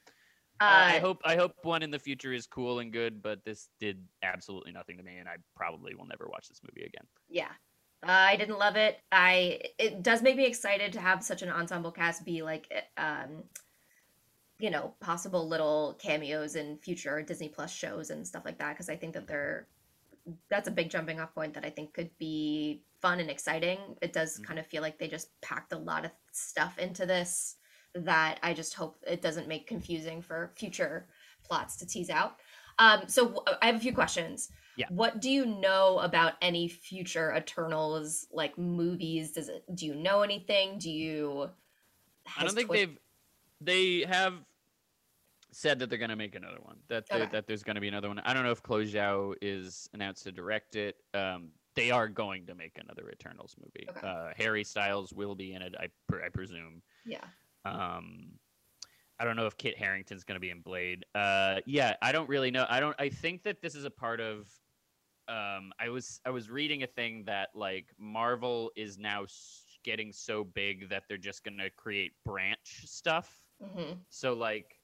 Uh, 0.62 0.64
uh, 0.66 0.86
I 0.88 1.00
hope 1.00 1.22
I 1.24 1.36
hope 1.36 1.54
one 1.64 1.84
in 1.84 1.92
the 1.92 2.00
future 2.00 2.34
is 2.34 2.48
cool 2.48 2.80
and 2.80 2.92
good, 2.92 3.22
but 3.22 3.46
this 3.46 3.70
did 3.80 4.04
absolutely 4.24 4.72
nothing 4.74 4.98
to 4.98 5.04
me, 5.04 5.18
and 5.18 5.30
I 5.30 5.38
probably 5.56 5.96
will 5.96 6.08
never 6.08 6.28
watch 6.28 6.50
this 6.50 6.62
movie 6.64 6.86
again. 6.86 7.08
yeah. 7.30 7.52
I 8.02 8.38
didn't 8.38 8.58
love 8.58 8.78
it. 8.78 8.98
I 9.12 9.62
it 9.78 10.02
does 10.04 10.22
make 10.22 10.38
me 10.38 10.46
excited 10.46 10.94
to 10.94 11.02
have 11.02 11.22
such 11.24 11.42
an 11.42 11.50
ensemble 11.50 11.92
cast 11.92 12.26
be 12.26 12.42
like 12.44 12.72
um 12.98 13.44
you 14.60 14.70
know, 14.70 14.94
possible 15.00 15.48
little 15.48 15.96
cameos 16.00 16.56
in 16.56 16.78
future 16.80 17.22
Disney 17.22 17.48
Plus 17.48 17.72
shows 17.74 18.10
and 18.10 18.28
stuff 18.28 18.44
like 18.44 18.58
that 18.60 18.74
because 18.74 18.90
I 18.90 18.96
think 18.98 19.14
that 19.14 19.28
they're 19.28 19.68
that's 20.50 20.68
a 20.68 20.72
big 20.72 20.90
jumping 20.90 21.20
off 21.20 21.34
point 21.34 21.54
that 21.54 21.66
I 21.66 21.70
think 21.70 21.94
could 21.94 22.10
be 22.18 22.84
fun 23.02 23.20
and 23.20 23.30
exciting. 23.30 23.80
It 24.02 24.14
does 24.14 24.40
Mhm. 24.40 24.44
kind 24.46 24.60
of 24.60 24.68
feel 24.68 24.82
like 24.82 24.98
they 25.00 25.08
just 25.08 25.30
packed 25.42 25.72
a 25.74 25.78
lot 25.78 26.06
of 26.06 26.12
stuff 26.32 26.78
into 26.78 27.06
this 27.06 27.56
that 27.94 28.40
I 28.44 28.54
just 28.54 28.74
hope 28.76 28.98
it 29.08 29.22
doesn't 29.22 29.48
make 29.48 29.66
confusing 29.68 30.22
for 30.22 30.52
future 30.56 31.08
plots 31.44 31.76
to 31.78 31.88
tease 31.88 32.10
out. 32.10 32.38
Um, 32.78 33.08
so 33.08 33.44
I 33.62 33.66
have 33.68 33.76
a 33.76 33.80
few 33.80 33.94
questions. 33.94 34.50
Yeah. 34.78 34.88
What 34.90 35.20
do 35.20 35.30
you 35.30 35.46
know 35.46 36.00
about 36.00 36.36
any 36.42 36.68
future 36.70 37.34
Eternals 37.36 38.28
like 38.32 38.58
movies? 38.58 39.32
Does 39.32 39.50
it? 39.50 39.64
Do 39.76 39.86
you 39.86 39.96
know 39.96 40.22
anything? 40.22 40.78
Do 40.78 40.90
you? 40.90 41.50
I 42.38 42.44
don't 42.44 42.54
think 42.56 42.68
Twi- 42.68 42.78
they've 42.78 42.98
they 43.62 44.02
have 44.08 44.36
said 45.52 45.80
that 45.80 45.90
they're 45.90 46.00
gonna 46.00 46.16
make 46.16 46.36
another 46.36 46.60
one. 46.62 46.78
That 46.88 47.06
Okay. 47.12 47.26
that 47.32 47.48
there's 47.48 47.64
gonna 47.64 47.82
be 47.82 47.88
another 47.88 48.08
one. 48.08 48.20
I 48.20 48.34
don't 48.34 48.44
know 48.44 48.52
if 48.52 48.62
Chloe 48.62 48.92
Zhao 48.92 49.36
is 49.42 49.90
announced 49.94 50.24
to 50.24 50.32
direct 50.32 50.76
it. 50.76 50.98
Um, 51.14 51.52
they 51.76 51.92
are 51.92 52.08
going 52.08 52.46
to 52.48 52.56
make 52.56 52.78
another 52.78 53.10
Eternals 53.10 53.56
movie. 53.60 53.88
Okay. 53.90 54.06
Uh, 54.08 54.34
Harry 54.36 54.64
Styles 54.64 55.14
will 55.14 55.36
be 55.36 55.54
in 55.54 55.62
it, 55.62 55.76
I 55.80 55.88
pre- 56.08 56.24
I 56.24 56.30
presume. 56.30 56.82
Yeah. 57.06 57.24
Um, 57.66 58.40
I 59.20 59.26
don't 59.26 59.36
know 59.36 59.46
if 59.46 59.58
Kit 59.58 59.78
Harington's 59.78 60.24
going 60.24 60.36
to 60.36 60.40
be 60.40 60.50
in 60.50 60.62
Blade. 60.62 61.06
Uh, 61.14 61.60
yeah, 61.66 61.96
I 62.02 62.12
don't 62.12 62.30
really 62.30 62.52
know. 62.52 62.66
I 62.70 62.80
don't. 62.80 62.96
I 63.00 63.10
think 63.10 63.44
that 63.44 63.62
this 63.62 63.76
is 63.76 63.86
a 63.86 63.90
part 63.92 64.20
of. 64.20 64.50
Um, 65.28 65.72
I 65.80 65.90
was 65.90 66.22
I 66.26 66.32
was 66.32 66.50
reading 66.50 66.84
a 66.84 66.88
thing 66.88 67.24
that 67.26 67.50
like 67.54 67.94
Marvel 68.00 68.72
is 68.76 68.98
now 68.98 69.26
getting 69.84 70.12
so 70.12 70.44
big 70.44 70.90
that 70.90 71.04
they're 71.08 71.18
just 71.18 71.44
going 71.44 71.58
to 71.58 71.70
create 71.70 72.14
branch 72.26 72.82
stuff. 72.86 73.44
hmm 73.62 73.94
So 74.10 74.34
like 74.34 74.79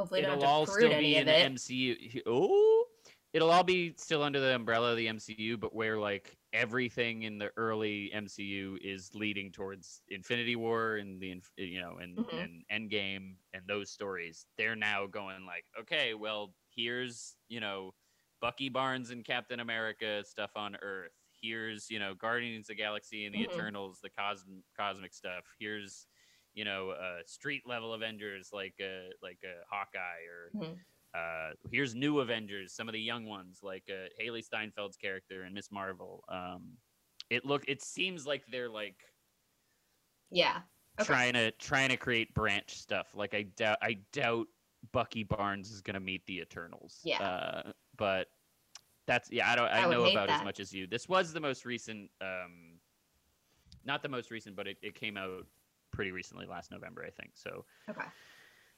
Hopefully, 0.00 0.22
it'll 0.22 0.44
all 0.44 0.66
still 0.66 0.90
be 0.90 1.16
in 1.16 1.28
it. 1.28 1.52
MCU. 1.52 2.22
Oh, 2.26 2.86
it'll 3.32 3.50
all 3.50 3.64
be 3.64 3.94
still 3.96 4.22
under 4.22 4.40
the 4.40 4.54
umbrella 4.54 4.92
of 4.92 4.96
the 4.96 5.06
MCU, 5.08 5.56
but 5.58 5.74
where 5.74 5.98
like 5.98 6.36
everything 6.52 7.22
in 7.22 7.38
the 7.38 7.52
early 7.56 8.10
MCU 8.12 8.78
is 8.82 9.14
leading 9.14 9.52
towards 9.52 10.02
Infinity 10.08 10.56
War 10.56 10.96
and 10.96 11.20
the 11.20 11.40
you 11.56 11.80
know 11.80 11.98
and 11.98 12.18
Mhm. 12.18 12.64
and 12.70 12.90
Endgame 12.90 13.36
and 13.52 13.66
those 13.66 13.90
stories. 13.90 14.46
They're 14.56 14.76
now 14.76 15.06
going 15.06 15.44
like, 15.46 15.66
okay, 15.78 16.14
well 16.14 16.56
here's 16.70 17.36
you 17.48 17.60
know 17.60 17.94
Bucky 18.40 18.68
Barnes 18.70 19.10
and 19.10 19.24
Captain 19.24 19.60
America 19.60 20.24
stuff 20.24 20.52
on 20.56 20.76
Earth. 20.76 21.12
Here's 21.40 21.90
you 21.90 21.98
know 21.98 22.14
Guardians 22.14 22.64
of 22.64 22.68
the 22.68 22.74
Galaxy 22.76 23.26
and 23.26 23.34
the 23.34 23.40
Mhm. 23.40 23.44
Eternals, 23.44 24.00
the 24.00 24.10
cosmic 24.10 24.64
cosmic 24.76 25.12
stuff. 25.14 25.44
Here's 25.58 26.06
you 26.54 26.64
know, 26.64 26.90
uh, 26.90 27.18
street 27.26 27.62
level 27.66 27.94
Avengers 27.94 28.50
like 28.52 28.74
uh, 28.80 29.10
like 29.22 29.38
uh, 29.44 29.62
Hawkeye 29.70 30.24
or 30.28 30.50
Mhm. 30.54 30.78
uh, 31.14 31.54
here's 31.70 31.94
new 31.94 32.20
Avengers, 32.20 32.72
some 32.72 32.88
of 32.88 32.92
the 32.92 33.00
young 33.00 33.24
ones 33.24 33.60
like 33.62 33.84
uh, 33.88 34.08
Hailee 34.20 34.44
Steinfeld's 34.46 34.96
character 34.96 35.42
and 35.42 35.54
Miss 35.54 35.70
Marvel. 35.70 36.24
Um, 36.28 36.76
it 37.30 37.44
look 37.44 37.64
it 37.68 37.82
seems 37.82 38.26
like 38.26 38.44
they're 38.50 38.68
like 38.68 38.96
Yeah. 40.30 40.62
Okay. 41.00 41.06
trying 41.06 41.32
to 41.34 41.50
trying 41.52 41.88
to 41.90 41.96
create 41.96 42.34
branch 42.34 42.74
stuff. 42.74 43.14
Like 43.14 43.34
I 43.34 43.42
doubt 43.42 43.78
I 43.82 43.94
doubt 44.12 44.46
Bucky 44.92 45.22
Barnes 45.24 45.70
is 45.70 45.80
gonna 45.80 46.00
meet 46.00 46.24
the 46.26 46.40
Eternals. 46.40 47.00
Yeah. 47.04 47.22
Uh, 47.22 47.72
but 47.96 48.28
that's 49.06 49.30
yeah. 49.30 49.50
I 49.50 49.56
don't. 49.56 49.68
I, 49.68 49.84
I 49.84 49.90
know 49.90 50.04
about 50.04 50.28
as 50.30 50.42
much 50.44 50.60
as 50.60 50.72
you. 50.72 50.86
This 50.86 51.08
was 51.08 51.32
the 51.32 51.40
most 51.40 51.64
recent. 51.64 52.10
Um, 52.20 52.78
not 53.84 54.02
the 54.02 54.08
most 54.08 54.30
recent, 54.30 54.56
but 54.56 54.66
it, 54.66 54.76
it 54.82 54.94
came 54.94 55.16
out 55.16 55.46
pretty 56.00 56.12
recently, 56.12 56.46
last 56.46 56.70
November, 56.70 57.04
I 57.06 57.10
think. 57.10 57.32
So 57.34 57.66
Okay. 57.90 58.00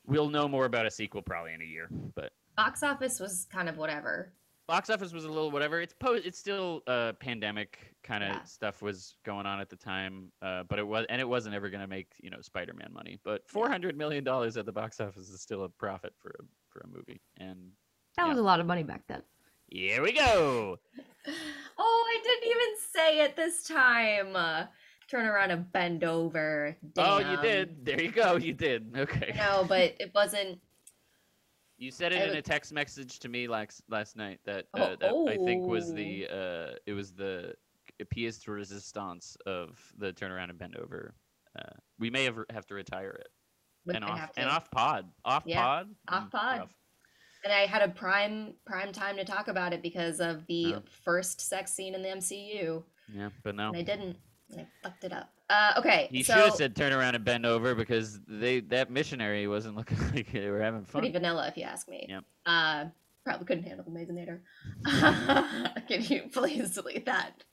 we'll 0.07 0.29
know 0.29 0.49
more 0.49 0.64
about 0.64 0.87
a 0.87 0.91
sequel 0.91 1.23
probably 1.23 1.55
in 1.55 1.62
a 1.62 1.64
year. 1.64 1.87
But 2.16 2.33
Box 2.57 2.83
office 2.83 3.20
was 3.20 3.47
kind 3.49 3.68
of 3.68 3.77
whatever. 3.79 4.33
box 4.66 4.91
office 4.91 5.12
was 5.12 5.25
a 5.25 5.29
little 5.29 5.51
whatever. 5.53 5.81
It's 5.81 5.93
po- 5.95 6.14
It's 6.14 6.37
still 6.39 6.83
uh, 6.89 7.12
pandemic 7.20 7.95
kind 8.03 8.25
of 8.25 8.31
Yeah. 8.31 8.43
stuff 8.43 8.83
was 8.83 9.14
going 9.25 9.47
on 9.47 9.61
at 9.61 9.68
the 9.68 9.77
time. 9.77 10.33
Uh, 10.43 10.64
but 10.64 10.81
it 10.81 10.87
was 10.87 11.07
and 11.11 11.20
it 11.20 11.29
wasn't 11.29 11.55
ever 11.55 11.68
going 11.70 11.81
to 11.81 11.87
make 11.87 12.09
you 12.20 12.31
know 12.31 12.41
Spider 12.41 12.73
Man 12.75 12.91
money. 12.93 13.20
But 13.23 13.49
four 13.49 13.68
hundred 13.68 13.97
million 13.97 14.25
dollars 14.25 14.57
at 14.57 14.66
the 14.66 14.73
box 14.73 14.99
office 15.01 15.29
is 15.29 15.41
still 15.41 15.62
a 15.62 15.68
profit 15.68 16.12
for 16.18 16.31
a 16.41 16.43
for 16.70 16.81
a 16.81 16.89
movie. 16.89 17.20
And 17.37 17.70
That 18.16 18.25
Yeah. 18.25 18.31
was 18.31 18.39
a 18.39 18.43
lot 18.43 18.59
of 18.59 18.66
money 18.66 18.83
back 18.83 19.07
then. 19.07 19.23
here 19.68 20.03
we 20.03 20.11
go. 20.12 20.81
Oh, 21.79 22.05
I 22.09 22.20
didn't 22.25 22.51
even 22.51 22.77
say 22.93 23.20
it 23.25 23.37
this 23.37 23.62
time. 23.66 24.68
Turn 25.13 25.27
around 25.27 25.51
and 25.51 25.71
bend 25.73 26.05
over. 26.05 26.75
Oh, 26.97 27.19
you 27.19 27.37
did. 27.43 27.85
There 27.85 28.01
you 28.03 28.11
go. 28.11 28.37
You 28.37 28.55
did. 28.55 28.95
Okay. 28.97 29.35
No, 29.37 29.63
but 29.69 29.95
it 30.01 30.11
wasn't. 30.15 30.59
You 31.77 31.91
said 31.91 32.15
I 32.15 32.17
it 32.17 32.31
in 32.31 32.37
a 32.39 32.43
text 32.43 32.73
message 32.73 33.19
to 33.19 33.29
me 33.29 33.47
last 33.47 33.83
last 33.91 34.17
night 34.17 34.41
that 34.47 34.69
Oh, 34.73 34.81
uh, 34.81 34.97
that 35.01 35.13
I 35.33 35.37
think 35.45 35.67
was 35.67 35.91
oh. 35.91 35.95
the 35.95 36.27
uh, 36.29 36.77
it 36.87 36.95
was 36.95 37.13
the 37.13 37.53
pièce 38.05 38.43
de 38.43 38.51
resistance 38.53 39.37
of 39.45 39.79
the 39.99 40.15
turnaround 40.15 40.49
and 40.49 40.59
bend 40.59 40.77
over. 40.77 41.15
Uh, 41.59 41.75
we 41.99 42.09
may 42.09 42.25
have 42.25 42.39
have 42.49 42.65
to 42.69 42.75
retire 42.75 43.11
it 43.11 43.29
we 43.85 43.95
and 43.95 44.05
off 44.05 44.31
and 44.39 44.49
off 44.49 44.71
pod 44.71 45.11
off 45.27 45.43
Yeah, 45.45 45.61
pod 45.63 45.95
off 46.09 46.25
Mm, 46.25 46.31
pod. 46.31 46.59
rough. 46.61 46.71
And 47.45 47.53
I 47.53 47.67
had 47.67 47.83
a 47.83 47.89
prime 47.89 48.55
prime 48.65 48.93
time 48.93 49.17
to 49.17 49.27
talk 49.27 49.49
about 49.49 49.75
it 49.75 49.83
because 49.83 50.21
of 50.21 50.47
the 50.47 50.77
Oh. 50.77 50.83
first 51.05 51.39
sex 51.43 51.71
scene 51.75 51.95
in 51.95 52.01
the 52.01 52.09
MCU, 52.09 52.83
Yeah, 53.15 53.29
but 53.43 53.55
no. 53.57 53.69
and 53.69 53.77
I 53.77 53.83
didn't. 53.83 54.17
And 54.53 54.61
I 54.61 54.66
fucked 54.82 55.05
it 55.05 55.12
up. 55.12 55.30
Uh, 55.50 55.72
okay, 55.78 56.09
He 56.11 56.22
so 56.22 56.34
should 56.34 56.44
have 56.44 56.55
said 56.55 56.76
turn 56.76 56.92
around 56.92 57.14
and 57.14 57.24
bend 57.24 57.44
over 57.44 57.74
because 57.74 58.20
they 58.26 58.61
that 58.61 58.90
missionary 58.90 59.46
wasn't 59.46 59.76
looking 59.76 59.98
like 60.14 60.30
they 60.32 60.48
were 60.50 60.61
having 60.61 60.84
fun. 60.84 61.00
pretty 61.00 61.12
vanilla, 61.12 61.46
if 61.48 61.57
you 61.57 61.64
ask 61.64 61.88
me. 61.88 62.07
Yep. 62.09 62.24
Uh, 62.46 62.84
probably 63.24 63.46
couldn't 63.46 63.64
handle 63.64 63.84
the 63.84 63.90
Mazinator. 63.90 64.40
Can 65.88 66.03
you 66.05 66.22
please 66.32 66.74
delete 66.74 67.07
that? 67.07 67.44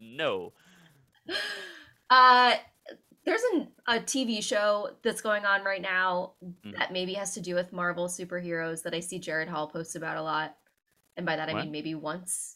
No. 0.00 0.52
Uh, 2.10 2.54
There's 3.24 3.40
an, 3.54 3.68
a 3.88 3.94
TV 3.94 4.42
show 4.44 4.90
that's 5.02 5.22
going 5.22 5.46
on 5.46 5.64
right 5.64 5.80
now 5.80 6.32
Mhm. 6.44 6.76
that 6.76 6.92
maybe 6.92 7.14
has 7.14 7.32
to 7.34 7.40
do 7.40 7.54
with 7.54 7.72
Marvel 7.72 8.06
superheroes 8.08 8.82
that 8.82 8.94
I 8.94 9.00
see 9.00 9.18
Jared 9.18 9.48
Hall 9.48 9.66
post 9.66 9.96
about 9.96 10.18
a 10.18 10.22
lot. 10.22 10.54
And 11.16 11.24
by 11.24 11.36
that 11.36 11.48
I 11.48 11.54
mean 11.54 11.72
maybe 11.72 11.94
once. 11.94 12.53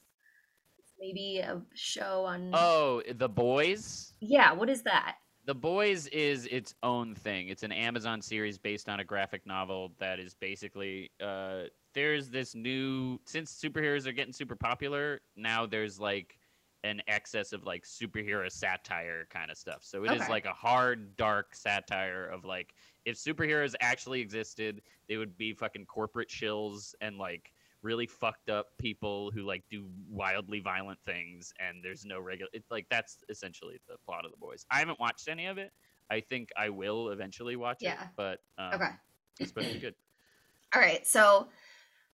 Maybe 1.00 1.38
a 1.38 1.62
show 1.74 2.24
on 2.24 2.50
Oh, 2.52 3.02
The 3.14 3.28
Boys. 3.28 4.12
Yeah, 4.20 4.52
what 4.52 4.68
is 4.68 4.82
that? 4.82 5.16
The 5.46 5.54
Boys 5.54 6.08
is 6.08 6.46
its 6.46 6.74
own 6.82 7.14
thing. 7.14 7.48
It's 7.48 7.62
an 7.62 7.72
Amazon 7.72 8.20
series 8.20 8.58
based 8.58 8.88
on 8.88 9.00
a 9.00 9.04
graphic 9.04 9.46
novel 9.46 9.92
that 9.98 10.18
is 10.18 10.34
basically 10.34 11.10
uh, 11.22 11.64
there's 11.94 12.28
this 12.28 12.54
new 12.54 13.18
since 13.24 13.52
superheroes 13.54 14.06
are 14.06 14.12
getting 14.12 14.32
super 14.32 14.56
popular 14.56 15.20
now. 15.36 15.64
There's 15.64 15.98
like 15.98 16.38
an 16.84 17.00
excess 17.08 17.52
of 17.52 17.64
like 17.64 17.84
superhero 17.84 18.50
satire 18.50 19.26
kind 19.30 19.50
of 19.50 19.56
stuff. 19.56 19.78
So 19.82 20.04
it 20.04 20.12
is 20.12 20.22
Okay. 20.22 20.32
like 20.32 20.44
a 20.44 20.52
hard, 20.52 21.16
dark 21.16 21.54
satire 21.54 22.26
of 22.26 22.44
like 22.44 22.74
if 23.04 23.16
superheroes 23.16 23.74
actually 23.80 24.20
existed, 24.20 24.82
they 25.08 25.16
would 25.16 25.36
be 25.38 25.54
fucking 25.54 25.86
corporate 25.86 26.28
shills 26.28 26.94
and 27.00 27.16
like 27.18 27.52
really 27.82 28.06
fucked 28.06 28.48
up 28.50 28.66
people 28.78 29.30
who 29.32 29.42
like 29.42 29.62
do 29.70 29.86
wildly 30.10 30.60
violent 30.60 30.98
things 31.06 31.52
and 31.60 31.82
there's 31.82 32.04
no 32.04 32.18
regular 32.18 32.50
it's 32.52 32.70
like 32.70 32.86
that's 32.90 33.18
essentially 33.28 33.78
the 33.88 33.96
plot 34.04 34.24
of 34.24 34.30
the 34.32 34.36
boys 34.36 34.66
i 34.70 34.78
haven't 34.80 34.98
watched 34.98 35.28
any 35.28 35.46
of 35.46 35.58
it 35.58 35.70
i 36.10 36.18
think 36.20 36.48
i 36.56 36.68
will 36.68 37.10
eventually 37.10 37.54
watch 37.56 37.78
Yeah. 37.80 38.02
it 38.02 38.08
but 38.16 38.40
um, 38.58 38.74
Okay. 38.74 38.90
it's 39.38 39.50
supposed 39.50 39.68
to 39.68 39.74
be 39.74 39.80
good 39.80 39.94
All 40.74 40.82
right. 40.82 41.06
So 41.06 41.48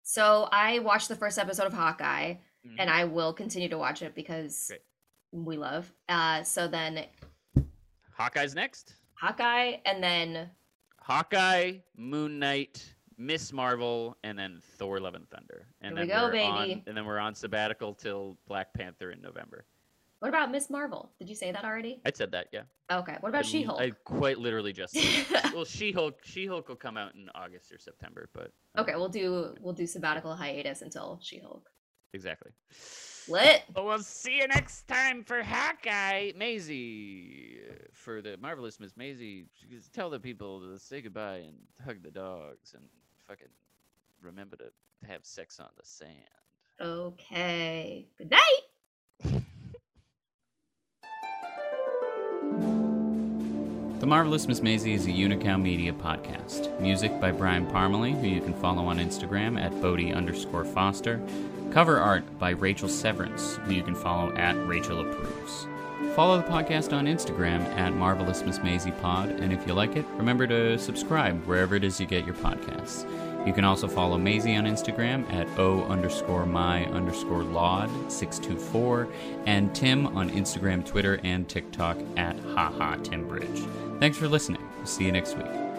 so 0.03 0.49
I 0.51 0.81
watched 0.81 1.09
the 1.09 1.15
first 1.15 1.39
episode 1.39 1.67
of 1.67 1.73
Hawkeye 1.73 2.35
Mhm. 2.67 2.77
and 2.79 2.91
I 2.91 3.05
will 3.05 3.33
continue 3.33 3.69
to 3.69 3.79
watch 3.79 4.03
it 4.03 4.15
because 4.15 4.67
Great. 4.69 4.81
we 5.31 5.57
love. 5.57 5.93
Uh 6.09 6.43
so 6.43 6.67
then 6.67 7.05
hawkeye's 8.13 8.55
next 8.55 8.95
Hawkeye 9.15 9.77
and 9.87 10.03
then 10.03 10.51
hawkeye 10.99 11.75
moon 11.97 12.39
knight 12.39 12.95
miss 13.21 13.53
marvel 13.53 14.17
and 14.25 14.39
then 14.39 14.59
thor 14.79 14.99
love 14.99 15.15
and 15.15 15.29
thunder 15.29 15.67
and 15.83 15.97
Here 15.99 16.07
then 16.07 16.17
we 16.17 16.27
go, 16.27 16.31
baby. 16.33 16.73
on 16.75 16.83
and 16.87 16.97
then 16.97 17.05
we're 17.05 17.19
on 17.19 17.35
sabbatical 17.35 17.93
till 17.95 18.39
black 18.49 18.73
panther 18.75 19.11
in 19.11 19.21
november 19.21 19.67
what 20.21 20.29
about 20.29 20.51
Miss 20.53 20.69
Marvel? 20.69 21.11
Did 21.19 21.31
you 21.31 21.35
say 21.35 21.51
that 21.51 21.65
already? 21.65 22.01
i 22.05 22.11
said 22.15 22.31
that 22.33 22.49
yeah 22.53 22.63
Okay. 22.93 23.17
What 23.21 23.29
about 23.31 23.47
She 23.47 23.63
Hulk? 23.63 23.81
i 23.81 23.91
quite 24.05 24.39
literally 24.39 24.73
just 24.73 24.95
said 24.95 25.27
well 25.55 25.65
she-hulk 25.65 26.21
she-hulk 26.25 26.69
will 26.69 26.77
come 26.77 26.97
out 26.97 27.15
in 27.15 27.29
august 27.35 27.71
or 27.73 27.79
september 27.79 28.29
but 28.35 28.51
uh, 28.77 28.81
Okay, 28.83 28.95
we'll 28.97 29.09
do 29.09 29.55
we'll 29.61 29.73
do 29.75 29.87
sabbatical 29.87 30.35
hiatus 30.35 30.81
until 30.83 31.19
She 31.23 31.39
Hulk. 31.39 31.69
exactly 32.15 32.53
Lit. 33.29 33.63
Well, 33.77 33.85
we'll 33.85 33.99
see 34.03 34.39
you 34.39 34.49
next 34.49 34.89
time 34.89 35.23
for 35.23 35.41
Hawkeye. 35.43 36.33
Maisie, 36.37 37.59
for 37.93 38.21
the 38.23 38.37
marvelous 38.39 38.81
Miss 38.81 38.97
Maisie, 38.97 39.45
tell 39.93 40.11
the 40.11 40.19
people 40.19 40.61
to 40.61 40.79
say 40.81 41.01
goodbye 41.01 41.45
and 41.47 41.55
hug 41.85 42.03
the 42.03 42.11
dogs 42.11 42.75
and 42.75 42.83
fucking 43.31 43.47
remember 44.21 44.57
to 44.57 44.65
have 45.07 45.25
sex 45.25 45.61
on 45.61 45.69
the 45.77 45.85
sand. 45.85 46.11
Okay. 46.81 48.09
Good 48.19 48.31
night. 48.31 49.43
The 54.01 54.07
Marvelous 54.07 54.49
Miss 54.49 54.63
Maisie 54.63 54.95
is 54.95 55.07
a 55.07 55.11
Unicow 55.11 55.63
Media 55.63 55.93
podcast. 55.93 56.81
Music 56.81 57.21
by 57.21 57.31
Brian 57.31 57.67
Parmalee, 57.67 58.19
who 58.21 58.27
you 58.27 58.41
can 58.41 58.55
follow 58.55 58.87
on 58.87 58.99
Instagram 58.99 59.61
at 59.61 59.81
Bodie 59.81 60.13
underscore 60.13 60.65
Foster. 60.65 61.21
Cover 61.71 61.99
art 61.99 62.25
by 62.41 62.51
Rachel 62.51 62.89
Severance, 62.89 63.57
who 63.59 63.75
you 63.75 63.85
can 63.85 63.95
follow 63.95 64.35
at 64.35 64.57
Rachel 64.67 65.01
Approves. 65.01 65.69
Follow 66.15 66.39
the 66.39 66.49
podcast 66.49 66.93
on 66.93 67.07
Instagram 67.07 67.61
at 67.77 67.95
Marvelous 67.95 68.43
Miss 68.43 68.59
Maisie 68.63 68.91
Pod, 68.91 69.31
and 69.31 69.53
if 69.53 69.67
you 69.67 69.75
like 69.75 69.97
it, 69.97 70.05
remember 70.17 70.47
to 70.47 70.79
subscribe 70.79 71.45
wherever 71.47 71.77
it 71.77 71.85
is 71.85 72.01
you 72.01 72.07
get 72.07 72.25
your 72.27 72.35
podcasts. 72.35 73.07
You 73.47 73.55
can 73.55 73.65
also 73.65 73.89
follow 73.89 74.19
Maisie 74.19 74.57
on 74.57 74.65
Instagram 74.65 75.31
at 75.33 75.49
O 75.59 75.85
underscore 75.85 76.45
my 76.45 76.85
underscore 76.87 77.43
laud 77.43 77.89
624 78.11 79.09
and 79.47 79.75
Tim 79.75 80.07
on 80.09 80.29
Instagram, 80.31 80.85
Twitter, 80.85 81.21
and 81.25 81.49
TikTok 81.49 81.97
at 82.17 82.39
haha 82.55 82.97
Tim 82.97 83.27
Bridge. 83.27 83.63
Thanks 83.99 84.19
for 84.19 84.29
listening. 84.29 84.63
See 84.85 85.05
you 85.05 85.13
next 85.13 85.37
week. 85.39 85.70